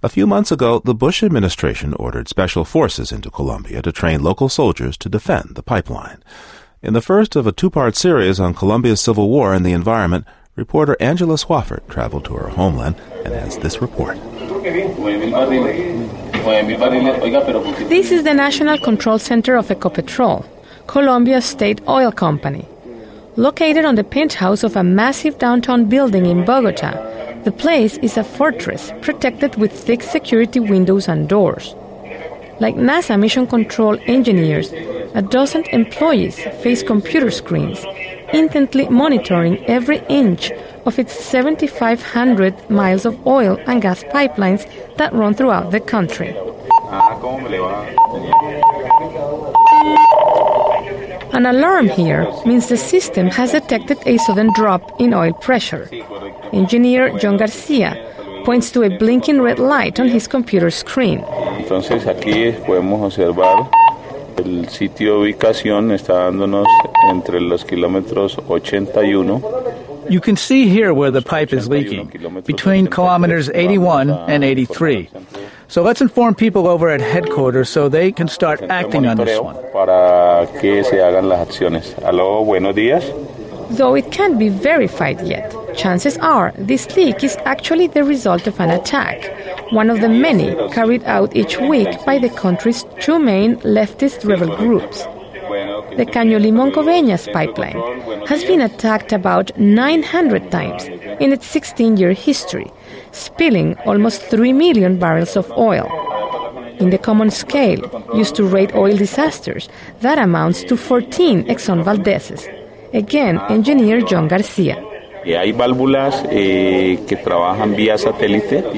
A 0.00 0.08
few 0.08 0.28
months 0.28 0.52
ago, 0.52 0.80
the 0.84 0.94
Bush 0.94 1.24
administration 1.24 1.92
ordered 1.94 2.28
special 2.28 2.64
forces 2.64 3.10
into 3.10 3.32
Colombia 3.32 3.82
to 3.82 3.90
train 3.90 4.22
local 4.22 4.48
soldiers 4.48 4.96
to 4.98 5.08
defend 5.08 5.56
the 5.56 5.62
pipeline. 5.62 6.22
In 6.80 6.94
the 6.94 7.00
first 7.00 7.34
of 7.34 7.48
a 7.48 7.52
two 7.52 7.68
part 7.68 7.96
series 7.96 8.38
on 8.38 8.54
Colombia's 8.54 9.00
civil 9.00 9.28
war 9.28 9.52
and 9.52 9.66
the 9.66 9.72
environment, 9.72 10.24
reporter 10.54 10.96
Angela 11.00 11.34
Swafford 11.34 11.88
traveled 11.88 12.24
to 12.26 12.34
her 12.34 12.50
homeland 12.50 12.94
and 13.24 13.34
has 13.34 13.58
this 13.58 13.82
report. 13.82 14.16
This 17.88 18.12
is 18.12 18.22
the 18.22 18.34
National 18.34 18.78
Control 18.78 19.18
Center 19.18 19.56
of 19.56 19.66
Ecopetrol. 19.66 20.46
Colombia's 20.86 21.44
State 21.44 21.80
Oil 21.88 22.12
Company. 22.12 22.68
Located 23.34 23.84
on 23.84 23.96
the 23.96 24.04
penthouse 24.04 24.62
of 24.62 24.76
a 24.76 24.84
massive 24.84 25.40
downtown 25.40 25.86
building 25.86 26.26
in 26.26 26.44
Bogota, 26.44 26.92
the 27.44 27.52
place 27.52 27.96
is 27.98 28.16
a 28.16 28.24
fortress 28.24 28.92
protected 29.00 29.56
with 29.56 29.72
thick 29.72 30.02
security 30.02 30.60
windows 30.60 31.08
and 31.08 31.28
doors. 31.28 31.74
Like 32.60 32.74
NASA 32.74 33.18
mission 33.18 33.46
control 33.46 33.98
engineers, 34.06 34.72
a 35.14 35.22
dozen 35.22 35.64
employees 35.72 36.38
face 36.62 36.82
computer 36.82 37.30
screens, 37.30 37.84
intently 38.32 38.88
monitoring 38.88 39.64
every 39.66 40.00
inch 40.08 40.50
of 40.84 40.98
its 40.98 41.12
7,500 41.12 42.68
miles 42.70 43.04
of 43.04 43.26
oil 43.26 43.58
and 43.66 43.80
gas 43.80 44.02
pipelines 44.04 44.66
that 44.96 45.12
run 45.12 45.34
throughout 45.34 45.70
the 45.70 45.80
country. 45.80 46.36
An 51.32 51.46
alarm 51.46 51.88
here 51.88 52.26
means 52.44 52.68
the 52.68 52.76
system 52.76 53.28
has 53.28 53.52
detected 53.52 53.98
a 54.06 54.16
sudden 54.18 54.52
drop 54.54 55.00
in 55.00 55.14
oil 55.14 55.32
pressure. 55.34 55.88
Engineer 56.58 57.16
John 57.18 57.36
Garcia 57.36 57.96
points 58.44 58.70
to 58.72 58.82
a 58.82 58.90
blinking 58.98 59.40
red 59.40 59.58
light 59.58 60.00
on 60.00 60.08
his 60.08 60.26
computer 60.26 60.70
screen. 60.70 61.24
Entonces 61.58 62.06
aquí 62.06 62.52
podemos 62.66 63.00
observar 63.00 63.70
el 64.38 64.68
sitio 64.68 65.14
de 65.14 65.20
ubicación 65.20 65.92
está 65.92 66.24
dándonos 66.24 66.66
entre 67.10 67.40
los 67.40 67.64
kilómetros 67.64 68.38
81 68.48 69.40
You 70.10 70.20
can 70.20 70.36
see 70.36 70.68
here 70.68 70.94
where 70.94 71.10
the 71.10 71.20
pipe 71.20 71.52
is 71.52 71.68
leaking, 71.68 72.10
between 72.46 72.86
kilometers 72.86 73.50
81 73.50 74.08
and 74.08 74.42
83. 74.42 75.10
So 75.68 75.82
let's 75.82 76.00
inform 76.00 76.34
people 76.34 76.66
over 76.66 76.88
at 76.88 77.02
headquarters 77.02 77.68
so 77.68 77.90
they 77.90 78.10
can 78.10 78.26
start 78.26 78.62
acting 78.70 79.06
on 79.06 79.18
this 79.18 79.38
one. 79.38 79.54
para 79.70 80.46
que 80.60 80.82
se 80.82 81.02
hagan 81.02 81.28
las 81.28 81.46
acciones. 81.46 81.94
Aló, 82.02 82.42
buenos 82.42 82.74
días. 82.74 83.04
Though 83.76 83.94
it 83.96 84.10
can't 84.10 84.38
be 84.38 84.48
verified 84.48 85.20
yet, 85.20 85.52
chances 85.78 86.18
are 86.18 86.52
this 86.58 86.96
leak 86.96 87.22
is 87.22 87.36
actually 87.44 87.86
the 87.86 88.04
result 88.04 88.46
of 88.46 88.58
an 88.60 88.70
attack, 88.70 89.18
one 89.72 89.88
of 89.88 90.00
the 90.00 90.08
many 90.08 90.54
carried 90.72 91.04
out 91.04 91.34
each 91.36 91.56
week 91.58 91.88
by 92.04 92.18
the 92.18 92.28
country's 92.28 92.84
two 93.00 93.18
main 93.18 93.56
leftist 93.60 94.28
rebel 94.28 94.54
groups. 94.56 95.04
The 95.96 96.04
Caño 96.04 96.38
Limón 96.38 96.72
Coveñas 96.72 97.32
pipeline 97.32 98.26
has 98.26 98.44
been 98.44 98.60
attacked 98.60 99.12
about 99.12 99.56
900 99.58 100.50
times 100.50 100.84
in 101.20 101.32
its 101.32 101.46
16 101.46 101.96
year 101.96 102.12
history, 102.12 102.70
spilling 103.12 103.76
almost 103.86 104.22
3 104.22 104.52
million 104.52 104.98
barrels 104.98 105.36
of 105.36 105.50
oil. 105.52 105.88
In 106.80 106.90
the 106.90 106.98
common 106.98 107.30
scale 107.30 107.80
used 108.14 108.34
to 108.36 108.44
rate 108.44 108.74
oil 108.74 108.96
disasters, 108.96 109.68
that 110.00 110.18
amounts 110.18 110.62
to 110.64 110.76
14 110.76 111.44
Exxon 111.44 111.82
Valdez's. 111.82 112.46
Again, 112.92 113.40
engineer 113.48 114.00
John 114.00 114.28
Garcia. 114.28 114.97
Eh, 115.24 115.34
eh. 115.34 115.52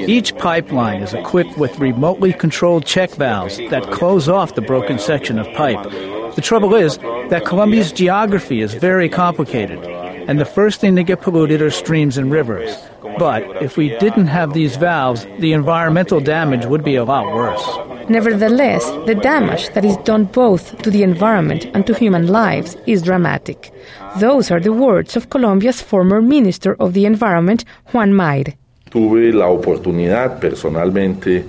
Each 0.07 0.35
pipeline 0.37 1.01
is 1.01 1.13
equipped 1.13 1.57
with 1.57 1.77
remotely 1.79 2.33
controlled 2.33 2.85
check 2.85 3.11
valves 3.11 3.57
that 3.69 3.91
close 3.91 4.27
off 4.29 4.55
the 4.55 4.61
broken 4.61 4.99
section 4.99 5.39
of 5.39 5.47
pipe. 5.53 5.83
The 6.35 6.41
trouble 6.41 6.75
is 6.75 6.97
that 7.29 7.45
Colombia's 7.45 7.91
geography 7.91 8.61
is 8.61 8.73
very 8.73 9.09
complicated, 9.09 9.79
and 10.27 10.39
the 10.39 10.45
first 10.45 10.79
thing 10.79 10.95
to 10.95 11.03
get 11.03 11.21
polluted 11.21 11.61
are 11.61 11.71
streams 11.71 12.17
and 12.17 12.31
rivers. 12.31 12.75
But 13.17 13.61
if 13.61 13.77
we 13.77 13.89
didn't 13.99 14.27
have 14.27 14.53
these 14.53 14.75
valves, 14.77 15.25
the 15.39 15.53
environmental 15.53 16.19
damage 16.19 16.65
would 16.65 16.83
be 16.83 16.95
a 16.95 17.03
lot 17.03 17.33
worse. 17.33 17.65
Nevertheless, 18.09 18.85
the 19.05 19.15
damage 19.15 19.69
that 19.73 19.85
is 19.85 19.97
done 19.97 20.25
both 20.25 20.81
to 20.81 20.89
the 20.89 21.03
environment 21.03 21.65
and 21.73 21.85
to 21.87 21.93
human 21.93 22.27
lives 22.27 22.75
is 22.85 23.01
dramatic. 23.01 23.71
Those 24.19 24.51
are 24.51 24.59
the 24.59 24.73
words 24.73 25.15
of 25.15 25.29
Colombia's 25.29 25.81
former 25.81 26.21
Minister 26.21 26.75
of 26.79 26.93
the 26.93 27.05
Environment, 27.05 27.63
Juan 27.93 28.13
Mayr. 28.13 28.55
Tuve 28.89 29.33
la 29.33 29.47
oportunidad 29.47 30.39
personalmente 30.39 31.45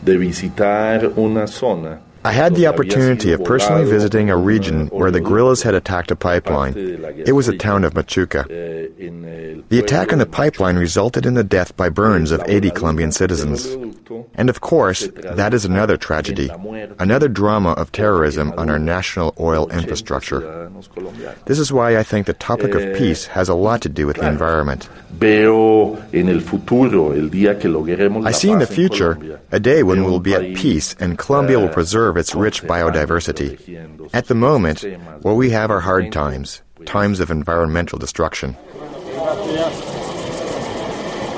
de 0.00 0.16
visitar 0.16 1.12
una 1.16 1.46
zona 1.46 2.03
I 2.24 2.32
had 2.32 2.54
the 2.54 2.66
opportunity 2.66 3.32
of 3.32 3.44
personally 3.44 3.84
visiting 3.84 4.30
a 4.30 4.36
region 4.36 4.86
where 4.88 5.10
the 5.10 5.20
guerrillas 5.20 5.62
had 5.62 5.74
attacked 5.74 6.10
a 6.10 6.16
pipeline. 6.16 6.74
It 7.26 7.32
was 7.32 7.46
the 7.46 7.58
town 7.58 7.84
of 7.84 7.92
Machuca. 7.92 8.48
The 9.68 9.78
attack 9.78 10.12
on 10.12 10.18
the 10.18 10.26
pipeline 10.26 10.76
resulted 10.76 11.26
in 11.26 11.34
the 11.34 11.44
death 11.44 11.76
by 11.76 11.88
burns 11.90 12.30
of 12.30 12.42
80 12.46 12.70
Colombian 12.70 13.12
citizens. 13.12 13.66
And 14.34 14.48
of 14.48 14.60
course, 14.60 15.08
that 15.14 15.52
is 15.52 15.64
another 15.64 15.96
tragedy, 15.96 16.50
another 16.98 17.28
drama 17.28 17.72
of 17.72 17.92
terrorism 17.92 18.52
on 18.56 18.70
our 18.70 18.78
national 18.78 19.34
oil 19.38 19.68
infrastructure. 19.70 20.70
This 21.46 21.58
is 21.58 21.72
why 21.72 21.98
I 21.98 22.02
think 22.02 22.26
the 22.26 22.34
topic 22.34 22.74
of 22.74 22.96
peace 22.96 23.26
has 23.26 23.48
a 23.48 23.54
lot 23.54 23.82
to 23.82 23.88
do 23.88 24.06
with 24.06 24.16
the 24.16 24.28
environment. 24.28 24.88
I 28.26 28.32
see 28.32 28.50
in 28.50 28.58
the 28.58 28.68
future 28.68 29.40
a 29.52 29.60
day 29.60 29.82
when 29.82 30.04
we 30.04 30.10
will 30.10 30.20
be 30.20 30.34
at 30.34 30.56
peace 30.56 30.96
and 30.98 31.16
Colombia 31.16 31.58
will 31.58 31.68
preserve 31.68 32.13
its 32.18 32.34
rich 32.34 32.62
biodiversity. 32.62 34.10
At 34.12 34.26
the 34.26 34.34
moment, 34.34 34.84
what 35.22 35.36
we 35.36 35.50
have 35.50 35.70
are 35.70 35.80
hard 35.80 36.12
times, 36.12 36.62
times 36.84 37.20
of 37.20 37.30
environmental 37.30 37.98
destruction. 37.98 38.56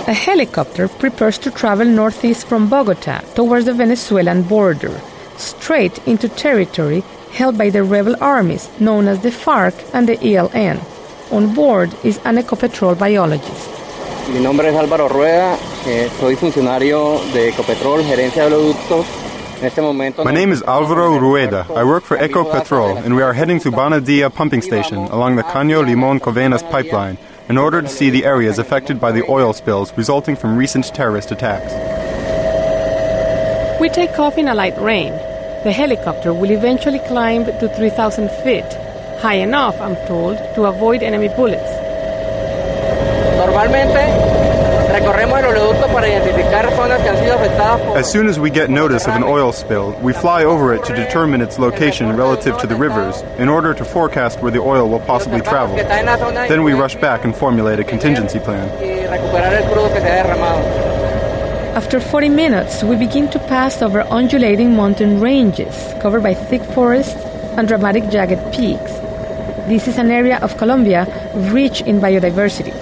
A 0.08 0.12
helicopter 0.12 0.88
prepares 0.88 1.38
to 1.38 1.50
travel 1.50 1.86
northeast 1.86 2.46
from 2.46 2.68
Bogota 2.68 3.20
towards 3.34 3.66
the 3.66 3.74
Venezuelan 3.74 4.42
border, 4.42 5.00
straight 5.36 5.98
into 6.06 6.28
territory 6.28 7.02
held 7.32 7.58
by 7.58 7.70
the 7.70 7.82
rebel 7.82 8.16
armies 8.20 8.70
known 8.80 9.08
as 9.08 9.20
the 9.20 9.30
FARC 9.30 9.74
and 9.92 10.08
the 10.08 10.16
ELN. 10.16 10.80
On 11.32 11.54
board 11.54 11.92
is 12.04 12.18
an 12.24 12.36
Ecopetrol 12.36 12.96
biologist. 12.98 13.70
Mi 14.32 14.40
nombre 14.40 14.68
es 14.68 14.74
Álvaro 14.74 15.08
Rueda, 15.08 15.56
eh, 15.86 16.08
soy 16.18 16.34
funcionario 16.36 17.20
de 17.32 17.48
Ecopetrol, 17.48 18.02
gerencia 18.04 18.48
de 18.48 18.54
oleoductos. 18.54 19.06
My 19.58 20.32
name 20.32 20.52
is 20.52 20.62
Alvaro 20.62 21.16
Rueda. 21.16 21.66
I 21.70 21.82
work 21.82 22.04
for 22.04 22.18
Ecopetrol, 22.18 23.02
and 23.02 23.16
we 23.16 23.22
are 23.22 23.32
heading 23.32 23.58
to 23.60 23.70
Banadia 23.70 24.32
pumping 24.32 24.60
station 24.60 24.98
along 24.98 25.36
the 25.36 25.42
Caño 25.44 25.82
Limón 25.82 26.20
Covenas 26.20 26.62
pipeline 26.70 27.16
in 27.48 27.56
order 27.56 27.80
to 27.80 27.88
see 27.88 28.10
the 28.10 28.26
areas 28.26 28.58
affected 28.58 29.00
by 29.00 29.12
the 29.12 29.24
oil 29.30 29.54
spills 29.54 29.96
resulting 29.96 30.36
from 30.36 30.58
recent 30.58 30.84
terrorist 30.94 31.32
attacks. 31.32 31.72
We 33.80 33.88
take 33.88 34.18
off 34.18 34.36
in 34.36 34.48
a 34.48 34.54
light 34.54 34.76
rain. 34.78 35.12
The 35.64 35.72
helicopter 35.72 36.34
will 36.34 36.50
eventually 36.50 36.98
climb 37.08 37.46
to 37.46 37.74
3,000 37.76 38.30
feet, 38.44 38.70
high 39.20 39.36
enough, 39.36 39.80
I'm 39.80 39.96
told, 40.06 40.36
to 40.54 40.64
avoid 40.66 41.02
enemy 41.02 41.28
bullets. 41.28 41.70
As 47.96 48.10
soon 48.10 48.26
as 48.28 48.38
we 48.38 48.50
get 48.50 48.70
notice 48.70 49.06
of 49.06 49.14
an 49.14 49.24
oil 49.24 49.52
spill, 49.52 49.92
we 50.00 50.12
fly 50.12 50.44
over 50.44 50.72
it 50.72 50.84
to 50.84 50.94
determine 50.94 51.40
its 51.40 51.58
location 51.58 52.16
relative 52.16 52.58
to 52.58 52.66
the 52.66 52.76
rivers 52.76 53.22
in 53.38 53.48
order 53.48 53.74
to 53.74 53.84
forecast 53.84 54.40
where 54.40 54.52
the 54.52 54.60
oil 54.60 54.88
will 54.88 55.00
possibly 55.00 55.40
travel. 55.40 55.76
Then 55.76 56.62
we 56.62 56.72
rush 56.72 56.94
back 56.96 57.24
and 57.24 57.34
formulate 57.34 57.80
a 57.80 57.84
contingency 57.84 58.38
plan. 58.38 58.68
After 61.76 62.00
40 62.00 62.28
minutes, 62.30 62.82
we 62.82 62.96
begin 62.96 63.28
to 63.30 63.38
pass 63.38 63.82
over 63.82 64.00
undulating 64.02 64.74
mountain 64.74 65.20
ranges 65.20 65.74
covered 66.00 66.22
by 66.22 66.34
thick 66.34 66.62
forests 66.72 67.20
and 67.58 67.68
dramatic 67.68 68.08
jagged 68.10 68.40
peaks. 68.54 68.92
this 69.68 69.88
is 69.88 69.98
an 69.98 70.10
area 70.10 70.38
of 70.42 70.56
Colombia 70.56 71.04
rich 71.52 71.80
in 71.80 72.00
biodiversity. 72.00 72.72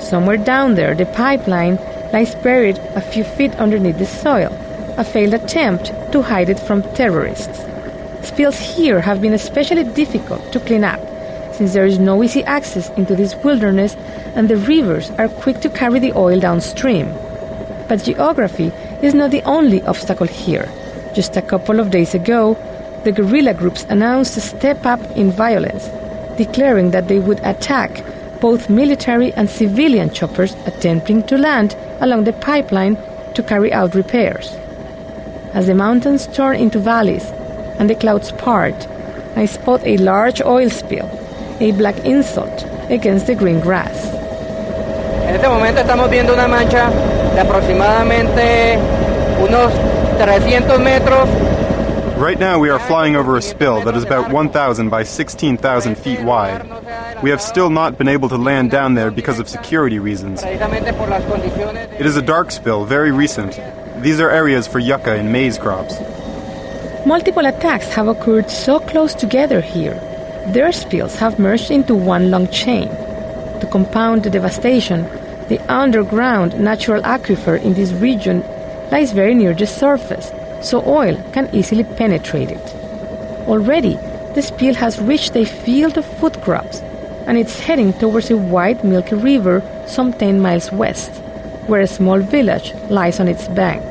Somewhere 0.00 0.36
down 0.36 0.76
there, 0.76 0.94
the 0.94 1.06
pipeline 1.06 1.76
lies 2.12 2.34
buried 2.36 2.78
a 2.94 3.00
few 3.00 3.24
feet 3.24 3.54
underneath 3.56 3.98
the 3.98 4.06
soil, 4.06 4.52
a 4.96 5.04
failed 5.04 5.34
attempt 5.34 5.92
to 6.12 6.22
hide 6.22 6.48
it 6.48 6.58
from 6.58 6.82
terrorists. 6.94 7.64
Spills 8.22 8.58
here 8.58 9.00
have 9.00 9.20
been 9.20 9.34
especially 9.34 9.84
difficult 9.84 10.52
to 10.52 10.60
clean 10.60 10.84
up, 10.84 11.00
since 11.54 11.72
there 11.72 11.86
is 11.86 11.98
no 11.98 12.22
easy 12.22 12.44
access 12.44 12.90
into 12.90 13.14
this 13.14 13.34
wilderness 13.36 13.94
and 14.34 14.48
the 14.48 14.56
rivers 14.56 15.10
are 15.12 15.28
quick 15.28 15.60
to 15.60 15.68
carry 15.68 15.98
the 15.98 16.12
oil 16.16 16.38
downstream. 16.38 17.12
But 17.88 18.04
geography 18.04 18.72
is 19.02 19.14
not 19.14 19.30
the 19.30 19.42
only 19.42 19.82
obstacle 19.82 20.26
here. 20.26 20.68
Just 21.14 21.36
a 21.36 21.42
couple 21.42 21.80
of 21.80 21.90
days 21.90 22.14
ago, 22.14 22.54
the 23.04 23.12
guerrilla 23.12 23.54
groups 23.54 23.84
announced 23.88 24.36
a 24.36 24.40
step 24.40 24.84
up 24.84 25.00
in 25.16 25.30
violence, 25.30 25.88
declaring 26.36 26.90
that 26.90 27.08
they 27.08 27.18
would 27.18 27.40
attack 27.40 28.04
both 28.40 28.70
military 28.70 29.32
and 29.34 29.48
civilian 29.48 30.10
choppers 30.10 30.54
attempting 30.66 31.22
to 31.24 31.36
land 31.36 31.76
along 32.00 32.24
the 32.24 32.32
pipeline 32.32 32.96
to 33.34 33.42
carry 33.42 33.72
out 33.72 33.94
repairs. 33.94 34.54
As 35.54 35.66
the 35.66 35.74
mountains 35.74 36.26
turn 36.28 36.56
into 36.56 36.78
valleys 36.78 37.24
and 37.78 37.88
the 37.88 37.94
clouds 37.94 38.32
part, 38.32 38.86
I 39.36 39.46
spot 39.46 39.82
a 39.84 39.96
large 39.98 40.40
oil 40.42 40.70
spill, 40.70 41.08
a 41.60 41.72
black 41.72 41.98
insult 42.04 42.64
against 42.90 43.26
the 43.26 43.34
green 43.34 43.60
grass. 43.60 44.06
En 45.26 45.34
este 45.34 45.48
momento 45.48 45.80
estamos 45.80 46.10
viendo 46.10 46.32
una 46.32 46.48
mancha 46.48 46.90
de 47.34 47.40
aproximadamente 47.40 48.78
unos 49.40 49.72
300 50.18 50.80
metros 50.80 51.28
Right 52.18 52.40
now, 52.40 52.58
we 52.58 52.68
are 52.68 52.80
flying 52.80 53.14
over 53.14 53.36
a 53.36 53.40
spill 53.40 53.80
that 53.82 53.94
is 53.94 54.02
about 54.02 54.32
1,000 54.32 54.88
by 54.88 55.04
16,000 55.04 55.96
feet 55.96 56.20
wide. 56.20 57.22
We 57.22 57.30
have 57.30 57.40
still 57.40 57.70
not 57.70 57.96
been 57.96 58.08
able 58.08 58.28
to 58.30 58.36
land 58.36 58.72
down 58.72 58.94
there 58.94 59.12
because 59.12 59.38
of 59.38 59.48
security 59.48 60.00
reasons. 60.00 60.42
It 60.42 62.04
is 62.04 62.16
a 62.16 62.22
dark 62.22 62.50
spill, 62.50 62.84
very 62.84 63.12
recent. 63.12 63.60
These 64.02 64.18
are 64.18 64.30
areas 64.30 64.66
for 64.66 64.80
yucca 64.80 65.12
and 65.12 65.32
maize 65.32 65.58
crops. 65.58 65.94
Multiple 67.06 67.46
attacks 67.46 67.86
have 67.90 68.08
occurred 68.08 68.50
so 68.50 68.80
close 68.80 69.14
together 69.14 69.60
here. 69.60 69.94
Their 70.48 70.72
spills 70.72 71.14
have 71.20 71.38
merged 71.38 71.70
into 71.70 71.94
one 71.94 72.32
long 72.32 72.48
chain. 72.48 72.88
To 73.60 73.68
compound 73.70 74.24
the 74.24 74.30
devastation, 74.30 75.04
the 75.48 75.60
underground 75.68 76.58
natural 76.58 77.00
aquifer 77.02 77.62
in 77.62 77.74
this 77.74 77.92
region 77.92 78.42
lies 78.90 79.12
very 79.12 79.36
near 79.36 79.54
the 79.54 79.68
surface 79.68 80.32
so 80.60 80.82
oil 80.86 81.16
can 81.32 81.48
easily 81.54 81.84
penetrate 81.84 82.50
it. 82.50 82.74
Already, 83.46 83.98
the 84.34 84.42
spill 84.42 84.74
has 84.74 85.00
reached 85.00 85.34
a 85.36 85.44
field 85.44 85.98
of 85.98 86.04
food 86.18 86.40
crops, 86.42 86.80
and 87.26 87.36
it's 87.36 87.60
heading 87.60 87.92
towards 87.92 88.30
a 88.30 88.36
wide 88.36 88.84
milky 88.84 89.14
river 89.14 89.62
some 89.86 90.12
10 90.12 90.40
miles 90.40 90.70
west, 90.70 91.10
where 91.66 91.80
a 91.80 91.86
small 91.86 92.20
village 92.20 92.72
lies 92.90 93.20
on 93.20 93.28
its 93.28 93.48
bank. 93.48 93.82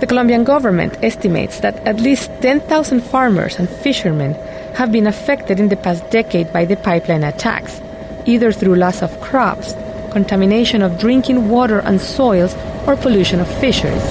The 0.00 0.06
Colombian 0.06 0.44
government 0.44 0.98
estimates 1.02 1.60
that 1.60 1.76
at 1.86 2.00
least 2.00 2.30
10,000 2.42 3.00
farmers 3.00 3.56
and 3.56 3.68
fishermen 3.68 4.34
have 4.74 4.90
been 4.90 5.06
affected 5.06 5.60
in 5.60 5.68
the 5.68 5.76
past 5.76 6.08
decade 6.10 6.52
by 6.52 6.64
the 6.64 6.76
pipeline 6.76 7.24
attacks, 7.24 7.80
either 8.26 8.52
through 8.52 8.74
loss 8.76 9.02
of 9.02 9.20
crops, 9.20 9.74
contamination 10.12 10.82
of 10.82 10.98
drinking 10.98 11.48
water 11.48 11.78
and 11.80 12.00
soils, 12.00 12.54
or 12.86 12.96
pollution 12.96 13.40
of 13.40 13.48
fisheries. 13.60 14.02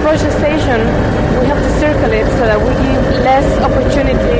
approach 0.00 0.20
the 0.20 0.38
station, 0.38 0.80
we 1.38 1.46
have 1.46 1.60
to 1.60 1.70
circle 1.78 2.10
it 2.10 2.26
so 2.38 2.42
that 2.46 2.58
we 2.58 2.72
give 2.82 3.02
less 3.22 3.46
opportunity 3.60 4.38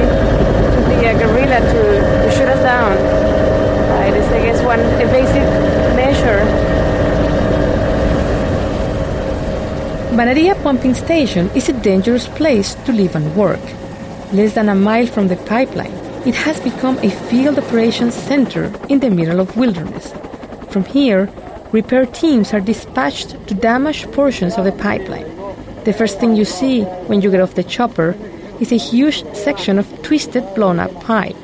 to 0.72 0.80
the 0.88 0.99
uh, 1.05 1.18
guerrilla 1.18 1.61
to, 1.61 1.80
to 2.22 2.28
shoot 2.34 2.49
us 2.49 2.62
down. 2.62 2.97
Uh, 2.97 4.09
it 4.09 4.14
is, 4.16 4.26
I 4.32 4.41
guess, 4.47 4.62
one 4.64 4.80
evasive 4.99 5.47
measure. 5.95 6.41
Banadia 10.16 10.55
pumping 10.70 10.94
station 10.94 11.50
is 11.56 11.68
a 11.68 11.80
dangerous 11.82 12.28
place 12.28 12.76
to 12.84 12.92
live 12.92 13.16
and 13.16 13.34
work. 13.34 13.58
Less 14.32 14.54
than 14.54 14.68
a 14.68 14.74
mile 14.76 15.08
from 15.08 15.26
the 15.26 15.34
pipeline, 15.34 15.92
it 16.24 16.36
has 16.36 16.60
become 16.60 16.96
a 16.98 17.10
field 17.10 17.58
operations 17.58 18.14
center 18.14 18.72
in 18.88 19.00
the 19.00 19.10
middle 19.10 19.40
of 19.40 19.56
wilderness. 19.56 20.14
From 20.70 20.84
here, 20.84 21.28
repair 21.72 22.06
teams 22.06 22.54
are 22.54 22.60
dispatched 22.60 23.30
to 23.48 23.54
damaged 23.54 24.12
portions 24.12 24.56
of 24.58 24.64
the 24.64 24.70
pipeline. 24.70 25.26
The 25.82 25.92
first 25.92 26.20
thing 26.20 26.36
you 26.36 26.44
see 26.44 26.84
when 27.08 27.20
you 27.20 27.32
get 27.32 27.40
off 27.40 27.56
the 27.56 27.64
chopper 27.64 28.14
is 28.60 28.70
a 28.70 28.76
huge 28.76 29.24
section 29.34 29.76
of 29.76 30.02
twisted, 30.04 30.44
blown 30.54 30.78
up 30.78 30.94
pipe. 31.00 31.36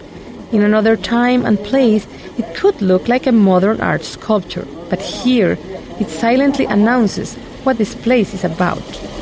In 0.52 0.62
another 0.62 0.96
time 0.96 1.44
and 1.44 1.58
place, 1.58 2.06
it 2.38 2.54
could 2.54 2.80
look 2.80 3.08
like 3.08 3.26
a 3.26 3.32
modern 3.32 3.80
art 3.80 4.04
sculpture, 4.04 4.68
but 4.88 5.02
here 5.02 5.58
it 5.98 6.10
silently 6.10 6.66
announces 6.66 7.34
what 7.64 7.76
this 7.76 7.96
place 7.96 8.32
is 8.32 8.44
about. 8.44 9.15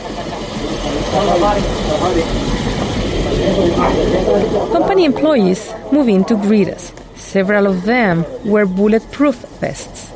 Company 4.73 5.05
employees 5.05 5.73
move 5.93 6.09
in 6.09 6.25
to 6.25 6.35
greet 6.35 6.69
us. 6.69 6.93
Several 7.15 7.69
of 7.69 7.85
them 7.85 8.25
wear 8.45 8.67
bulletproof 8.67 9.37
vests. 9.61 10.11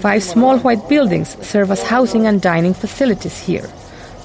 Five 0.00 0.22
small 0.22 0.58
white 0.58 0.88
buildings 0.88 1.36
serve 1.44 1.72
as 1.72 1.82
housing 1.82 2.26
and 2.26 2.40
dining 2.40 2.72
facilities 2.72 3.36
here. 3.38 3.68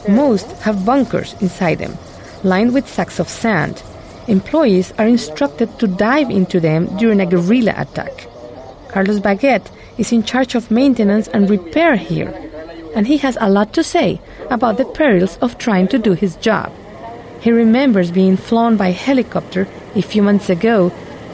Most 0.08 0.52
have 0.62 0.86
bunkers 0.86 1.34
inside 1.42 1.80
them, 1.80 1.98
lined 2.44 2.76
with 2.76 2.88
sacks 2.88 3.20
of 3.20 3.28
sand. 3.28 3.82
Employees 4.28 4.94
are 5.00 5.08
instructed 5.08 5.80
to 5.80 5.88
dive 5.88 6.30
into 6.30 6.60
them 6.60 6.96
during 6.98 7.22
a 7.22 7.26
guerrilla 7.26 7.74
attack. 7.76 8.28
Carlos 8.90 9.20
Baguette 9.20 9.72
is 9.98 10.12
in 10.12 10.22
charge 10.22 10.54
of 10.54 10.70
maintenance 10.70 11.28
and 11.30 11.50
repair 11.50 11.96
here, 11.96 12.47
and 12.98 13.06
he 13.06 13.18
has 13.18 13.38
a 13.40 13.48
lot 13.48 13.74
to 13.74 13.84
say 13.84 14.20
about 14.50 14.78
the 14.78 14.86
perils 15.00 15.38
of 15.38 15.60
trying 15.60 15.88
to 15.88 16.00
do 16.00 16.14
his 16.14 16.36
job. 16.38 16.74
He 17.40 17.52
remembers 17.52 18.10
being 18.10 18.36
flown 18.36 18.76
by 18.76 18.90
helicopter 18.90 19.68
a 19.94 20.02
few 20.02 20.24
months 20.24 20.50
ago 20.50 20.92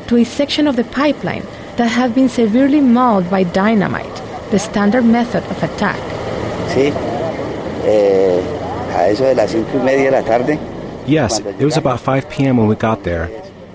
to 0.08 0.18
a 0.18 0.26
section 0.26 0.68
of 0.68 0.76
the 0.76 0.84
pipeline 0.84 1.46
that 1.78 1.88
had 1.88 2.14
been 2.14 2.28
severely 2.28 2.82
mauled 2.82 3.30
by 3.32 3.44
dynamite, 3.44 4.22
the 4.52 4.60
standard 4.60 5.06
method 5.06 5.42
of 5.46 5.64
attack. 5.64 6.02
Sí. 6.74 6.92
Eh, 7.86 8.44
a 8.94 9.08
eso 9.08 9.24
de 9.24 9.34
las 9.34 9.52
cinco 9.52 9.78
y 9.80 9.84
media 9.86 10.12
de 10.12 10.22
la 10.22 10.22
tarde. 10.22 10.60
Yes, 11.08 11.40
it 11.40 11.64
was 11.64 11.78
about 11.78 12.02
5 12.02 12.30
p.m. 12.30 12.58
when 12.58 12.68
we 12.68 12.76
got 12.76 13.04
there. 13.06 13.30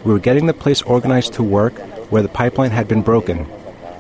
We 0.05 0.13
were 0.13 0.19
getting 0.19 0.45
the 0.45 0.55
place 0.55 0.83
organized 0.83 1.33
to 1.35 1.43
work 1.43 1.79
where 2.11 2.23
the 2.23 2.29
pipeline 2.29 2.71
had 2.71 2.87
been 2.87 3.01
broken. 3.01 3.47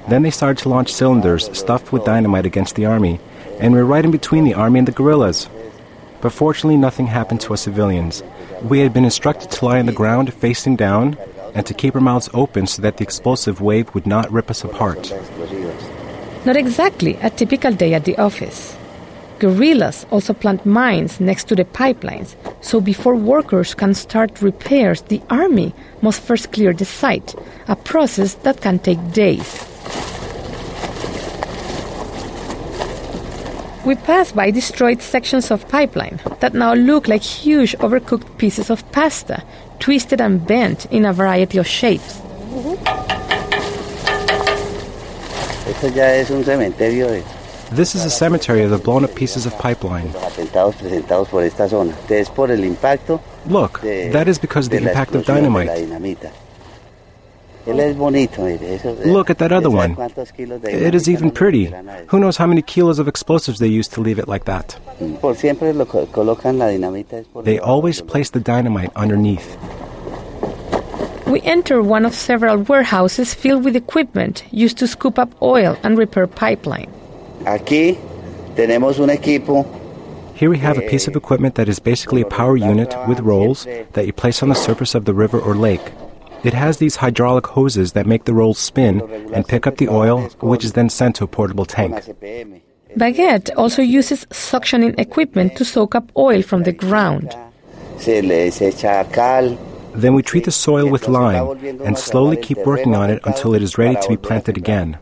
Then 0.08 0.22
they 0.22 0.30
started 0.30 0.62
to 0.62 0.68
launch 0.68 0.92
cylinders 0.92 1.48
stuffed 1.56 1.90
with 1.90 2.04
dynamite 2.04 2.46
against 2.46 2.74
the 2.76 2.86
army, 2.86 3.18
and 3.60 3.72
we're 3.72 3.84
right 3.84 4.04
in 4.04 4.10
between 4.10 4.44
the 4.44 4.54
army 4.54 4.78
and 4.78 4.88
the 4.88 4.92
guerrillas. 4.92 5.48
But 6.20 6.32
fortunately, 6.32 6.76
nothing 6.76 7.06
happened 7.06 7.40
to 7.42 7.54
us 7.54 7.62
civilians. 7.62 8.22
We 8.62 8.80
had 8.80 8.92
been 8.92 9.04
instructed 9.04 9.50
to 9.52 9.64
lie 9.64 9.78
on 9.78 9.86
the 9.86 9.92
ground 9.92 10.32
facing 10.34 10.76
down 10.76 11.16
and 11.54 11.64
to 11.66 11.74
keep 11.74 11.94
our 11.94 12.00
mouths 12.00 12.28
open 12.34 12.66
so 12.66 12.82
that 12.82 12.96
the 12.96 13.04
explosive 13.04 13.60
wave 13.60 13.94
would 13.94 14.06
not 14.06 14.30
rip 14.30 14.50
us 14.50 14.64
apart. 14.64 15.12
Not 16.44 16.56
exactly 16.56 17.14
a 17.22 17.30
typical 17.30 17.72
day 17.72 17.94
at 17.94 18.04
the 18.04 18.16
office. 18.18 18.76
Guerrillas 19.38 20.04
also 20.10 20.32
plant 20.32 20.66
mines 20.66 21.20
next 21.20 21.44
to 21.48 21.54
the 21.54 21.64
pipelines, 21.64 22.34
so 22.60 22.80
before 22.80 23.14
workers 23.14 23.74
can 23.74 23.94
start 23.94 24.42
repairs, 24.42 25.02
the 25.02 25.22
army 25.30 25.72
must 26.02 26.20
first 26.20 26.52
clear 26.52 26.72
the 26.72 26.84
site, 26.84 27.36
a 27.68 27.76
process 27.76 28.34
that 28.34 28.60
can 28.60 28.80
take 28.80 29.12
days. 29.12 29.64
We 33.88 33.94
pass 33.94 34.32
by 34.32 34.50
destroyed 34.50 35.00
sections 35.00 35.50
of 35.50 35.66
pipeline 35.66 36.20
that 36.40 36.52
now 36.52 36.74
look 36.74 37.08
like 37.08 37.22
huge 37.22 37.74
overcooked 37.78 38.36
pieces 38.36 38.68
of 38.68 38.84
pasta, 38.92 39.42
twisted 39.78 40.20
and 40.20 40.46
bent 40.46 40.84
in 40.92 41.06
a 41.06 41.12
variety 41.14 41.56
of 41.56 41.66
shapes. 41.66 42.20
Esto 45.66 45.88
ya 45.88 46.04
es 46.12 46.30
un 46.30 46.44
cementerio 46.44 47.08
de 47.08 47.22
This 47.74 47.94
is 47.94 48.04
a 48.04 48.10
cemetery 48.10 48.62
of 48.62 48.68
the 48.68 48.76
blown 48.76 49.04
up 49.04 49.14
pieces 49.14 49.46
of 49.46 49.56
pipeline. 49.58 50.12
Look, 53.46 53.80
that 54.12 54.28
is 54.28 54.38
because 54.38 54.66
of 54.66 54.72
the 54.72 54.86
impact 54.86 55.14
of 55.14 55.24
dynamite. 55.24 55.70
Look 57.68 59.30
at 59.30 59.38
that 59.38 59.52
other 59.52 59.70
one. 59.70 59.96
It 60.64 60.94
is 60.94 61.08
even 61.08 61.30
pretty. 61.30 61.72
Who 62.08 62.18
knows 62.18 62.36
how 62.36 62.46
many 62.46 62.62
kilos 62.62 62.98
of 62.98 63.08
explosives 63.08 63.58
they 63.58 63.68
use 63.68 63.88
to 63.88 64.00
leave 64.00 64.18
it 64.18 64.28
like 64.28 64.44
that? 64.46 64.78
They 67.44 67.58
always 67.58 68.00
place 68.02 68.30
the 68.30 68.40
dynamite 68.40 68.90
underneath. 68.96 69.56
We 71.26 71.42
enter 71.42 71.82
one 71.82 72.06
of 72.06 72.14
several 72.14 72.56
warehouses 72.56 73.34
filled 73.34 73.64
with 73.64 73.76
equipment 73.76 74.44
used 74.50 74.78
to 74.78 74.86
scoop 74.86 75.18
up 75.18 75.30
oil 75.42 75.76
and 75.82 75.98
repair 75.98 76.26
pipeline. 76.26 76.90
Aquí 77.44 77.98
tenemos 78.56 78.98
un 78.98 79.10
equipo 79.10 79.66
Here 80.34 80.48
we 80.48 80.58
have 80.58 80.78
a 80.78 80.88
piece 80.88 81.08
of 81.08 81.16
equipment 81.16 81.56
that 81.56 81.68
is 81.68 81.80
basically 81.80 82.22
a 82.22 82.26
power 82.26 82.56
unit 82.56 82.94
with 83.08 83.18
rolls 83.20 83.66
that 83.94 84.06
you 84.06 84.12
place 84.12 84.40
on 84.40 84.48
the 84.48 84.54
surface 84.54 84.94
of 84.94 85.04
the 85.04 85.12
river 85.12 85.40
or 85.40 85.56
lake. 85.56 85.82
It 86.44 86.54
has 86.54 86.78
these 86.78 86.96
hydraulic 86.96 87.46
hoses 87.46 87.92
that 87.92 88.06
make 88.06 88.24
the 88.24 88.34
rolls 88.34 88.58
spin 88.58 89.00
and 89.32 89.46
pick 89.46 89.66
up 89.66 89.76
the 89.76 89.88
oil, 89.88 90.22
which 90.40 90.64
is 90.64 90.72
then 90.72 90.88
sent 90.88 91.16
to 91.16 91.24
a 91.24 91.26
portable 91.26 91.64
tank. 91.64 91.94
Baguette 92.96 93.50
also 93.56 93.82
uses 93.82 94.24
suctioning 94.26 94.98
equipment 94.98 95.56
to 95.56 95.64
soak 95.64 95.94
up 95.94 96.10
oil 96.16 96.42
from 96.42 96.62
the 96.62 96.72
ground. 96.72 97.34
se 97.98 98.22
les 98.22 98.60
echa 98.60 99.12
cal 99.12 99.58
Then 99.94 100.14
we 100.14 100.22
treat 100.22 100.44
the 100.44 100.52
soil 100.52 100.88
with 100.88 101.08
lime 101.08 101.58
and 101.84 101.98
slowly 101.98 102.36
keep 102.36 102.58
working 102.58 102.94
on 102.94 103.10
it 103.10 103.20
until 103.24 103.54
it 103.54 103.62
is 103.62 103.78
ready 103.78 103.96
to 104.00 104.08
be 104.08 104.16
planted 104.16 104.56
again. 104.56 104.98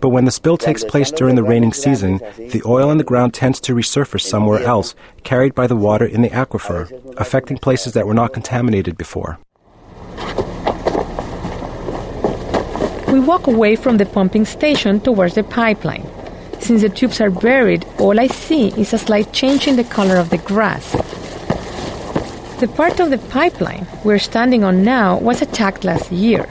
But 0.00 0.10
when 0.10 0.24
the 0.24 0.30
spill 0.30 0.58
takes 0.58 0.84
place 0.84 1.10
during 1.10 1.34
the 1.34 1.42
raining 1.42 1.72
season, 1.72 2.20
the 2.36 2.62
oil 2.66 2.90
in 2.90 2.98
the 2.98 3.04
ground 3.04 3.32
tends 3.32 3.60
to 3.60 3.74
resurface 3.74 4.20
somewhere 4.20 4.60
else, 4.60 4.94
carried 5.22 5.54
by 5.54 5.66
the 5.66 5.76
water 5.76 6.04
in 6.04 6.20
the 6.22 6.28
aquifer, 6.30 6.82
affecting 7.16 7.58
places 7.58 7.94
that 7.94 8.06
were 8.06 8.14
not 8.14 8.34
contaminated 8.34 8.98
before. 8.98 9.38
We 13.14 13.20
walk 13.20 13.46
away 13.46 13.76
from 13.76 13.98
the 13.98 14.06
pumping 14.06 14.44
station 14.44 14.98
towards 14.98 15.36
the 15.36 15.44
pipeline. 15.44 16.04
Since 16.58 16.82
the 16.82 16.88
tubes 16.88 17.20
are 17.20 17.30
buried, 17.30 17.86
all 18.00 18.18
I 18.18 18.26
see 18.26 18.70
is 18.70 18.92
a 18.92 18.98
slight 18.98 19.32
change 19.32 19.68
in 19.68 19.76
the 19.76 19.84
color 19.84 20.16
of 20.16 20.30
the 20.30 20.38
grass. 20.38 20.90
The 22.58 22.66
part 22.66 22.98
of 22.98 23.10
the 23.10 23.18
pipeline 23.30 23.86
we're 24.02 24.18
standing 24.18 24.64
on 24.64 24.82
now 24.82 25.16
was 25.18 25.40
attacked 25.42 25.84
last 25.84 26.10
year. 26.10 26.44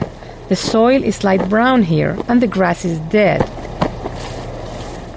The 0.48 0.56
soil 0.56 1.04
is 1.04 1.22
light 1.22 1.46
brown 1.50 1.82
here 1.82 2.16
and 2.28 2.40
the 2.40 2.46
grass 2.46 2.86
is 2.86 2.98
dead. 3.12 3.42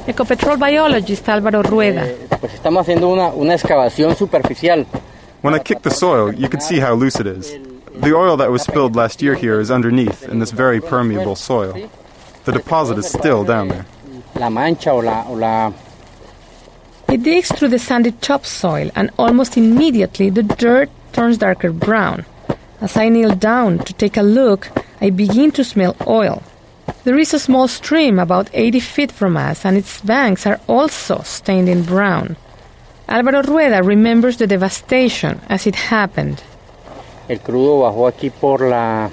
Ecopetrol 0.05 0.59
biologist 0.59 1.23
Álvaro 1.27 1.63
Rueda. 1.63 2.09
Eh, 2.09 2.27
pues 2.41 2.55
estamos 2.55 2.81
haciendo 2.81 3.07
una, 3.07 3.29
una 3.29 3.57
superficial. 3.57 4.85
When 5.41 5.53
I 5.53 5.59
kick 5.59 5.81
the 5.81 5.91
soil, 5.91 6.33
you 6.33 6.49
can 6.49 6.59
see 6.59 6.81
how 6.81 6.93
loose 6.93 7.21
it 7.21 7.27
is. 7.27 7.66
The 7.99 8.13
oil 8.15 8.37
that 8.37 8.51
was 8.51 8.61
spilled 8.61 8.95
last 8.95 9.21
year 9.21 9.35
here 9.35 9.59
is 9.59 9.71
underneath 9.71 10.23
in 10.23 10.39
this 10.39 10.51
very 10.51 10.79
permeable 10.79 11.35
soil. 11.35 11.89
The 12.45 12.51
deposit 12.51 12.97
is 12.97 13.09
still 13.09 13.43
down 13.43 13.67
there. 13.69 13.85
La 14.35 14.49
mancha 14.49 14.91
o 14.91 14.97
la, 14.99 15.25
o 15.27 15.73
It 17.11 17.23
digs 17.23 17.51
through 17.51 17.69
the 17.69 17.79
sandy 17.79 18.11
topsoil 18.11 18.91
and 18.95 19.11
almost 19.17 19.57
immediately 19.57 20.29
the 20.29 20.43
dirt 20.43 20.89
turns 21.11 21.39
darker 21.39 21.71
brown. 21.71 22.25
As 22.79 22.95
I 22.95 23.09
kneel 23.09 23.35
down 23.35 23.79
to 23.79 23.93
take 23.93 24.17
a 24.17 24.21
look, 24.21 24.69
I 25.01 25.09
begin 25.09 25.51
to 25.53 25.63
smell 25.63 25.95
oil. 26.05 26.43
There 27.03 27.17
is 27.17 27.33
a 27.33 27.39
small 27.39 27.67
stream 27.67 28.19
about 28.19 28.49
80 28.53 28.79
feet 28.79 29.11
from 29.11 29.37
us, 29.37 29.65
and 29.65 29.77
its 29.77 30.01
banks 30.01 30.45
are 30.45 30.59
also 30.67 31.21
stained 31.23 31.69
in 31.69 31.83
brown. 31.83 32.35
Álvaro 33.09 33.45
Rueda 33.47 33.81
remembers 33.81 34.37
the 34.37 34.47
devastation 34.47 35.39
as 35.49 35.65
it 35.65 35.75
happened. 35.75 36.43
El 37.27 37.39
crudo 37.39 37.81
bajó 37.81 38.07
aquí 38.07 38.29
por 38.29 38.61
la, 38.61 39.09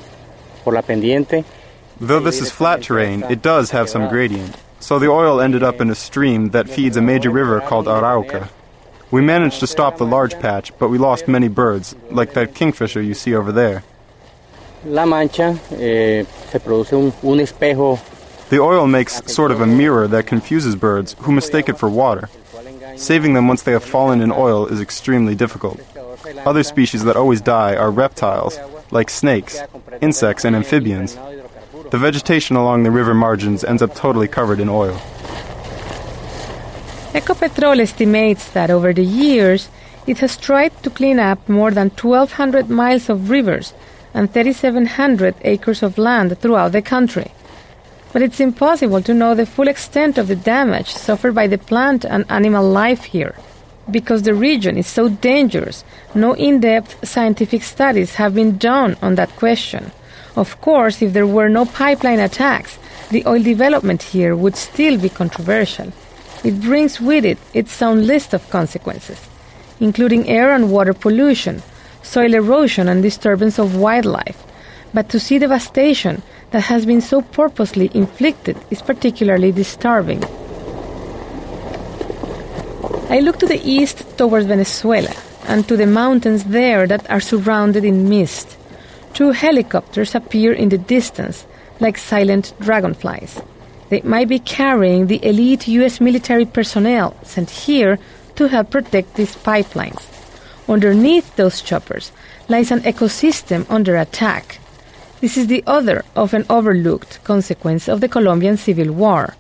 por 0.65 0.75
la 0.75 0.83
pendiente. 0.83 1.45
Though 2.01 2.21
this 2.21 2.41
is 2.41 2.51
flat 2.51 2.83
terrain, 2.83 3.25
it 3.31 3.41
does 3.43 3.71
have 3.71 3.89
some 3.89 4.09
gradient. 4.09 4.57
So 4.81 4.99
the 4.99 5.09
oil 5.09 5.41
ended 5.41 5.63
up 5.63 5.81
in 5.81 5.91
a 5.91 5.95
stream 5.95 6.51
that 6.51 6.69
feeds 6.69 6.97
a 6.97 7.01
major 7.01 7.31
river 7.31 7.61
called 7.61 7.87
Arauca. 7.87 8.49
We 9.11 9.23
managed 9.23 9.61
to 9.61 9.67
stop 9.67 9.97
the 9.97 10.05
large 10.05 10.39
patch, 10.41 10.77
but 10.79 10.89
we 10.89 10.99
lost 10.99 11.29
many 11.29 11.49
birds, 11.49 11.95
like 12.11 12.35
that 12.35 12.55
kingfisher 12.55 13.01
you 13.01 13.15
see 13.15 13.35
over 13.35 13.53
there. 13.53 13.85
La 14.85 15.07
mancha 15.07 15.59
eh, 15.71 16.25
se 16.51 16.59
produce 16.59 16.93
un, 16.93 17.13
un 17.23 17.41
espejo 17.41 17.99
The 18.51 18.61
oil 18.61 18.87
makes 18.87 19.23
sort 19.33 19.51
of 19.51 19.61
a 19.61 19.67
mirror 19.67 20.07
that 20.07 20.27
confuses 20.27 20.77
birds 20.77 21.17
who 21.21 21.33
mistake 21.33 21.69
it 21.69 21.79
for 21.79 21.89
water. 21.89 22.29
Saving 22.97 23.35
them 23.35 23.49
once 23.49 23.63
they 23.63 23.73
have 23.73 23.83
fallen 23.83 24.21
in 24.21 24.31
oil 24.31 24.67
is 24.67 24.81
extremely 24.81 25.35
difficult. 25.35 25.81
Other 26.47 26.63
species 26.63 27.05
that 27.05 27.17
always 27.17 27.41
die 27.41 27.77
are 27.77 27.91
reptiles, 27.91 28.59
like 28.91 29.11
snakes, 29.11 29.61
insects, 30.01 30.45
and 30.45 30.57
amphibians. 30.57 31.19
The 31.91 31.99
vegetation 31.99 32.57
along 32.57 32.83
the 32.83 32.91
river 32.91 33.15
margins 33.15 33.65
ends 33.65 33.83
up 33.83 33.95
totally 33.95 34.29
covered 34.29 34.61
in 34.61 34.69
oil. 34.69 35.01
Ecopetrol 37.13 37.79
estimates 37.81 38.51
that 38.51 38.71
over 38.71 38.93
the 38.93 39.05
years, 39.05 39.69
it 40.07 40.19
has 40.19 40.37
tried 40.37 40.83
to 40.83 40.91
clean 40.91 41.19
up 41.19 41.49
more 41.49 41.71
than 41.71 41.91
1,200 41.91 42.69
miles 42.69 43.09
of 43.09 43.31
rivers 43.31 43.73
and 44.13 44.33
3,700 44.33 45.35
acres 45.43 45.83
of 45.83 45.99
land 45.99 46.39
throughout 46.41 46.73
the 46.73 46.83
country. 46.83 47.31
But 48.13 48.23
it's 48.23 48.41
impossible 48.41 49.03
to 49.03 49.15
know 49.15 49.35
the 49.35 49.47
full 49.47 49.69
extent 49.69 50.19
of 50.19 50.29
the 50.29 50.37
damage 50.37 50.93
suffered 50.93 51.35
by 51.35 51.47
the 51.47 51.59
plant 51.59 52.05
and 52.05 52.25
animal 52.29 52.69
life 52.69 53.05
here. 53.05 53.35
Because 53.91 54.23
the 54.23 54.35
region 54.35 54.79
is 54.79 54.87
so 54.87 55.09
dangerous, 55.09 55.85
no 56.15 56.35
in 56.35 56.61
depth 56.61 57.07
scientific 57.07 57.63
studies 57.63 58.15
have 58.15 58.35
been 58.35 58.57
done 58.57 58.97
on 59.03 59.15
that 59.17 59.37
question. 59.37 59.93
Of 60.37 60.61
course, 60.61 61.03
if 61.03 61.13
there 61.13 61.27
were 61.27 61.49
no 61.49 61.65
pipeline 61.67 62.19
attacks, 62.19 62.79
the 63.11 63.25
oil 63.27 63.43
development 63.43 64.03
here 64.03 64.35
would 64.35 64.57
still 64.57 64.99
be 64.99 65.09
controversial. 65.09 65.93
It 66.43 66.61
brings 66.61 67.01
with 67.01 67.25
it 67.25 67.39
its 67.53 67.81
own 67.83 68.07
list 68.07 68.35
of 68.35 68.49
consequences, 68.51 69.21
including 69.81 70.29
air 70.29 70.53
and 70.53 70.71
water 70.71 70.95
pollution, 70.95 71.63
soil 72.03 72.35
erosion, 72.35 72.89
and 72.89 73.03
disturbance 73.03 73.59
of 73.59 73.77
wildlife. 73.77 74.43
But 74.93 75.09
to 75.11 75.21
see 75.21 75.39
devastation 75.39 76.23
that 76.51 76.65
has 76.65 76.87
been 76.87 77.01
so 77.01 77.23
purposely 77.23 77.91
inflicted 77.95 78.57
is 78.71 78.83
particularly 78.83 79.53
disturbing. 79.53 80.23
I 83.11 83.21
look 83.21 83.39
to 83.41 83.47
the 83.47 83.61
east 83.63 84.19
towards 84.19 84.47
Venezuela 84.47 85.15
and 85.47 85.69
to 85.69 85.77
the 85.77 85.87
mountains 85.87 86.45
there 86.45 86.87
that 86.87 87.09
are 87.11 87.21
surrounded 87.21 87.85
in 87.85 88.09
mist. 88.09 88.57
Two 89.13 89.31
helicopters 89.31 90.15
appear 90.15 90.53
in 90.53 90.71
the 90.71 90.79
distance 90.79 91.47
like 91.81 91.99
silent 91.99 92.55
dragonflies. 92.61 93.41
They 93.91 94.01
might 94.01 94.29
be 94.29 94.39
carrying 94.39 95.07
the 95.07 95.25
elite 95.25 95.69
U.S. 95.69 96.01
military 96.01 96.47
personnel 96.47 97.15
sent 97.23 97.51
here 97.51 97.99
to 98.37 98.49
help 98.49 98.71
protect 98.71 99.15
these 99.15 99.37
pipelines. 99.37 100.03
Underneath 100.67 101.37
those 101.37 101.61
choppers 101.61 102.11
lies 102.49 102.71
an 102.71 102.81
ecosystem 102.81 103.67
under 103.69 103.97
attack. 103.97 104.59
This 105.21 105.37
is 105.37 105.47
the 105.47 105.63
other, 105.67 106.05
often 106.17 106.47
overlooked, 106.49 107.23
consequence 107.23 107.87
of 107.89 108.01
the 108.01 108.09
Colombian 108.09 108.57
Civil 108.57 108.93
War. 108.93 109.35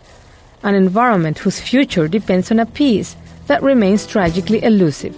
An 0.62 0.74
environment 0.74 1.38
whose 1.38 1.60
future 1.60 2.08
depends 2.08 2.50
on 2.50 2.60
a 2.60 2.66
peace 2.66 3.16
that 3.46 3.62
remains 3.62 4.06
tragically 4.06 4.62
elusive. 4.62 5.14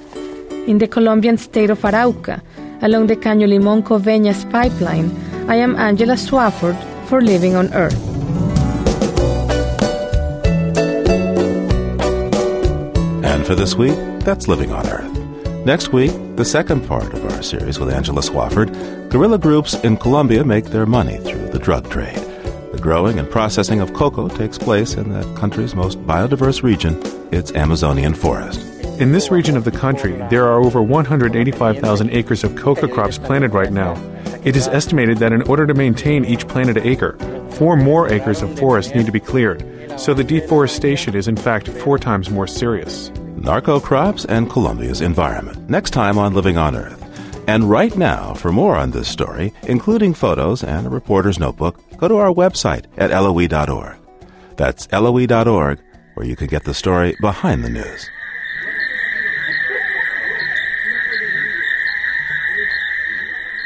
In 0.66 0.78
the 0.78 0.88
Colombian 0.88 1.38
state 1.38 1.70
of 1.70 1.80
Arauca, 1.82 2.42
along 2.82 3.06
the 3.06 3.16
Caño 3.16 3.46
Limón 3.46 3.82
Coveñas 3.82 4.50
pipeline, 4.50 5.10
I 5.48 5.56
am 5.56 5.76
Angela 5.76 6.14
Swafford 6.14 6.76
for 7.06 7.20
Living 7.20 7.54
on 7.54 7.72
Earth. 7.72 7.96
And 13.24 13.46
for 13.46 13.54
this 13.54 13.76
week, 13.76 13.96
that's 14.20 14.48
Living 14.48 14.72
on 14.72 14.86
Earth. 14.88 15.12
Next 15.64 15.92
week, 15.92 16.12
the 16.36 16.44
second 16.44 16.86
part 16.86 17.12
of 17.14 17.24
our 17.32 17.42
series 17.42 17.78
with 17.78 17.90
Angela 17.90 18.22
Swafford, 18.22 18.70
guerrilla 19.08 19.38
groups 19.38 19.74
in 19.84 19.96
Colombia 19.96 20.44
make 20.44 20.66
their 20.66 20.86
money 20.86 21.18
through 21.18 21.48
the 21.48 21.58
drug 21.58 21.88
trade. 21.90 22.25
The 22.76 22.82
growing 22.82 23.18
and 23.18 23.30
processing 23.30 23.80
of 23.80 23.94
coca 23.94 24.28
takes 24.36 24.58
place 24.58 24.96
in 24.96 25.08
the 25.08 25.22
country's 25.32 25.74
most 25.74 25.98
biodiverse 26.02 26.62
region, 26.62 27.00
its 27.32 27.50
Amazonian 27.52 28.12
forest. 28.12 28.60
In 29.00 29.12
this 29.12 29.30
region 29.30 29.56
of 29.56 29.64
the 29.64 29.70
country, 29.70 30.12
there 30.28 30.44
are 30.44 30.62
over 30.62 30.82
185,000 30.82 32.10
acres 32.10 32.44
of 32.44 32.54
coca 32.54 32.86
crops 32.86 33.16
planted 33.16 33.54
right 33.54 33.72
now. 33.72 33.94
It 34.44 34.56
is 34.56 34.68
estimated 34.68 35.16
that 35.18 35.32
in 35.32 35.40
order 35.48 35.66
to 35.66 35.72
maintain 35.72 36.26
each 36.26 36.46
planted 36.48 36.76
acre, 36.76 37.16
four 37.52 37.78
more 37.78 38.12
acres 38.12 38.42
of 38.42 38.58
forest 38.58 38.94
need 38.94 39.06
to 39.06 39.12
be 39.12 39.20
cleared, 39.20 39.64
so 39.98 40.12
the 40.12 40.22
deforestation 40.22 41.14
is 41.14 41.28
in 41.28 41.36
fact 41.36 41.68
four 41.68 41.98
times 41.98 42.28
more 42.28 42.46
serious. 42.46 43.08
Narco 43.36 43.80
crops 43.80 44.26
and 44.26 44.50
Colombia's 44.50 45.00
environment. 45.00 45.70
Next 45.70 45.92
time 45.92 46.18
on 46.18 46.34
Living 46.34 46.58
on 46.58 46.76
Earth. 46.76 47.02
And 47.48 47.70
right 47.70 47.96
now, 47.96 48.34
for 48.34 48.50
more 48.50 48.76
on 48.76 48.90
this 48.90 49.08
story, 49.08 49.54
including 49.62 50.14
photos 50.14 50.64
and 50.64 50.84
a 50.84 50.90
reporter's 50.90 51.38
notebook, 51.38 51.78
go 51.96 52.08
to 52.08 52.16
our 52.16 52.32
website 52.32 52.86
at 52.96 53.10
loe.org. 53.10 53.96
That's 54.56 54.90
loe.org, 54.92 55.80
where 56.14 56.26
you 56.26 56.36
can 56.36 56.46
get 56.46 56.64
the 56.64 56.74
story 56.74 57.16
behind 57.20 57.64
the 57.64 57.70
news. 57.70 58.10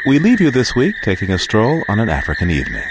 We 0.05 0.17
leave 0.17 0.41
you 0.41 0.49
this 0.49 0.75
week 0.75 0.95
taking 1.03 1.31
a 1.31 1.37
stroll 1.37 1.83
on 1.87 1.99
an 1.99 2.09
African 2.09 2.49
evening. 2.49 2.87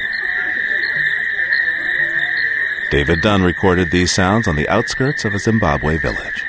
David 2.90 3.20
Dunn 3.20 3.42
recorded 3.42 3.90
these 3.90 4.12
sounds 4.12 4.48
on 4.48 4.56
the 4.56 4.68
outskirts 4.68 5.24
of 5.24 5.34
a 5.34 5.38
Zimbabwe 5.38 5.96
village. 5.98 6.44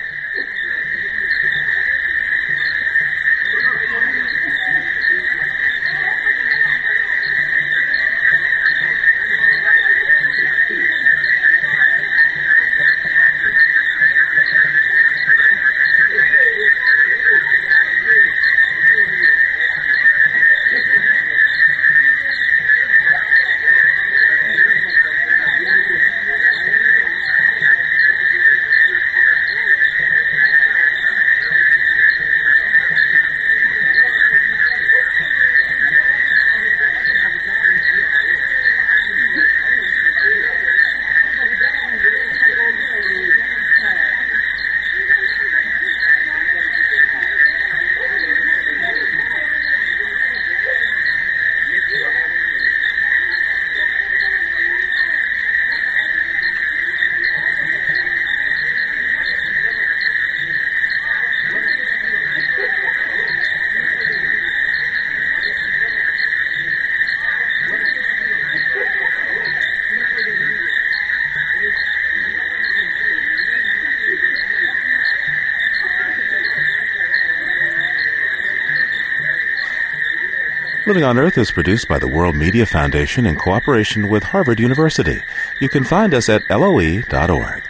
Living 80.92 81.06
on 81.06 81.18
Earth 81.18 81.38
is 81.38 81.54
produced 81.54 81.88
by 81.88 81.98
the 81.98 82.08
World 82.10 82.36
Media 82.36 82.66
Foundation 82.66 83.26
in 83.26 83.38
cooperation 83.38 84.10
with 84.10 84.24
Harvard 84.24 84.60
University. 84.60 85.22
You 85.62 85.70
can 85.70 85.86
find 85.86 86.14
us 86.14 86.28
at 86.28 86.42
loe.org. 86.50 87.64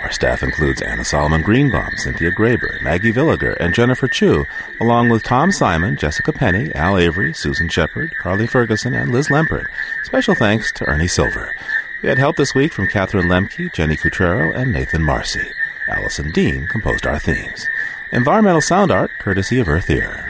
Our 0.00 0.12
staff 0.12 0.44
includes 0.44 0.80
Anna 0.80 1.02
Solomon 1.02 1.42
Greenbaum, 1.42 1.96
Cynthia 1.96 2.30
Graber, 2.30 2.80
Maggie 2.80 3.12
Villiger, 3.12 3.56
and 3.58 3.74
Jennifer 3.74 4.06
Chu, 4.06 4.46
along 4.80 5.08
with 5.08 5.24
Tom 5.24 5.50
Simon, 5.50 5.96
Jessica 5.96 6.32
Penny, 6.32 6.72
Al 6.76 6.98
Avery, 6.98 7.32
Susan 7.32 7.68
Shepard, 7.68 8.12
Carly 8.20 8.46
Ferguson, 8.46 8.94
and 8.94 9.10
Liz 9.10 9.26
Lempert. 9.26 9.66
Special 10.04 10.36
thanks 10.36 10.70
to 10.74 10.84
Ernie 10.84 11.08
Silver. 11.08 11.52
We 12.00 12.10
had 12.10 12.18
help 12.18 12.36
this 12.36 12.54
week 12.54 12.72
from 12.72 12.86
Catherine 12.86 13.26
Lemke, 13.26 13.72
Jenny 13.72 13.96
Cutrero, 13.96 14.54
and 14.54 14.72
Nathan 14.72 15.02
Marcy. 15.02 15.48
Allison 15.88 16.30
Dean 16.30 16.68
composed 16.68 17.08
our 17.08 17.18
themes. 17.18 17.66
Environmental 18.12 18.60
sound 18.60 18.92
art 18.92 19.10
courtesy 19.18 19.58
of 19.58 19.68
Earth 19.68 19.90
Ear. 19.90 20.27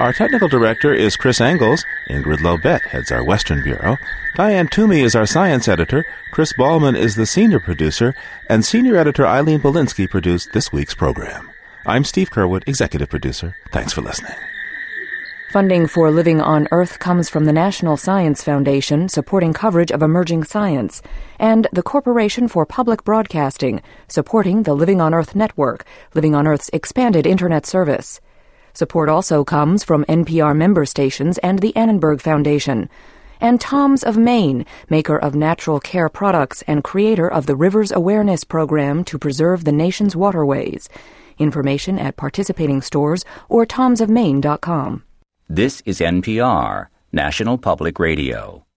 Our 0.00 0.14
technical 0.14 0.48
director 0.48 0.94
is 0.94 1.14
Chris 1.14 1.42
Engles. 1.42 1.84
Ingrid 2.08 2.38
Lobet 2.38 2.80
heads 2.86 3.12
our 3.12 3.22
Western 3.22 3.62
Bureau. 3.62 3.98
Diane 4.34 4.66
Toomey 4.66 5.02
is 5.02 5.14
our 5.14 5.26
science 5.26 5.68
editor. 5.68 6.06
Chris 6.30 6.54
Ballman 6.54 6.96
is 6.96 7.16
the 7.16 7.26
senior 7.26 7.60
producer. 7.60 8.14
And 8.48 8.64
senior 8.64 8.96
editor 8.96 9.26
Eileen 9.26 9.60
Bolinsky 9.60 10.08
produced 10.08 10.54
this 10.54 10.72
week's 10.72 10.94
program. 10.94 11.50
I'm 11.84 12.04
Steve 12.04 12.30
Curwood, 12.30 12.66
executive 12.66 13.10
producer. 13.10 13.54
Thanks 13.74 13.92
for 13.92 14.00
listening. 14.00 14.32
Funding 15.52 15.86
for 15.86 16.10
Living 16.10 16.40
on 16.40 16.66
Earth 16.72 16.98
comes 16.98 17.28
from 17.28 17.44
the 17.44 17.52
National 17.52 17.98
Science 17.98 18.42
Foundation, 18.42 19.06
supporting 19.06 19.52
coverage 19.52 19.92
of 19.92 20.00
emerging 20.00 20.44
science, 20.44 21.02
and 21.38 21.68
the 21.72 21.82
Corporation 21.82 22.48
for 22.48 22.64
Public 22.64 23.04
Broadcasting, 23.04 23.82
supporting 24.08 24.62
the 24.62 24.72
Living 24.72 25.02
on 25.02 25.12
Earth 25.12 25.34
network, 25.34 25.84
Living 26.14 26.34
on 26.34 26.46
Earth's 26.46 26.70
expanded 26.72 27.26
Internet 27.26 27.66
service. 27.66 28.18
Support 28.74 29.08
also 29.08 29.44
comes 29.44 29.84
from 29.84 30.04
NPR 30.04 30.56
member 30.56 30.84
stations 30.86 31.38
and 31.38 31.58
the 31.58 31.74
Annenberg 31.76 32.20
Foundation. 32.20 32.88
And 33.40 33.60
Tom's 33.60 34.02
of 34.02 34.16
Maine, 34.16 34.66
maker 34.88 35.18
of 35.18 35.34
natural 35.34 35.80
care 35.80 36.08
products 36.08 36.62
and 36.62 36.84
creator 36.84 37.28
of 37.28 37.46
the 37.46 37.56
Rivers 37.56 37.90
Awareness 37.90 38.44
Program 38.44 39.04
to 39.04 39.18
preserve 39.18 39.64
the 39.64 39.72
nation's 39.72 40.14
waterways. 40.14 40.88
Information 41.38 41.98
at 41.98 42.16
participating 42.16 42.82
stores 42.82 43.24
or 43.48 43.64
tomsofmaine.com. 43.64 45.04
This 45.48 45.82
is 45.84 46.00
NPR, 46.00 46.88
National 47.12 47.58
Public 47.58 47.98
Radio. 47.98 48.66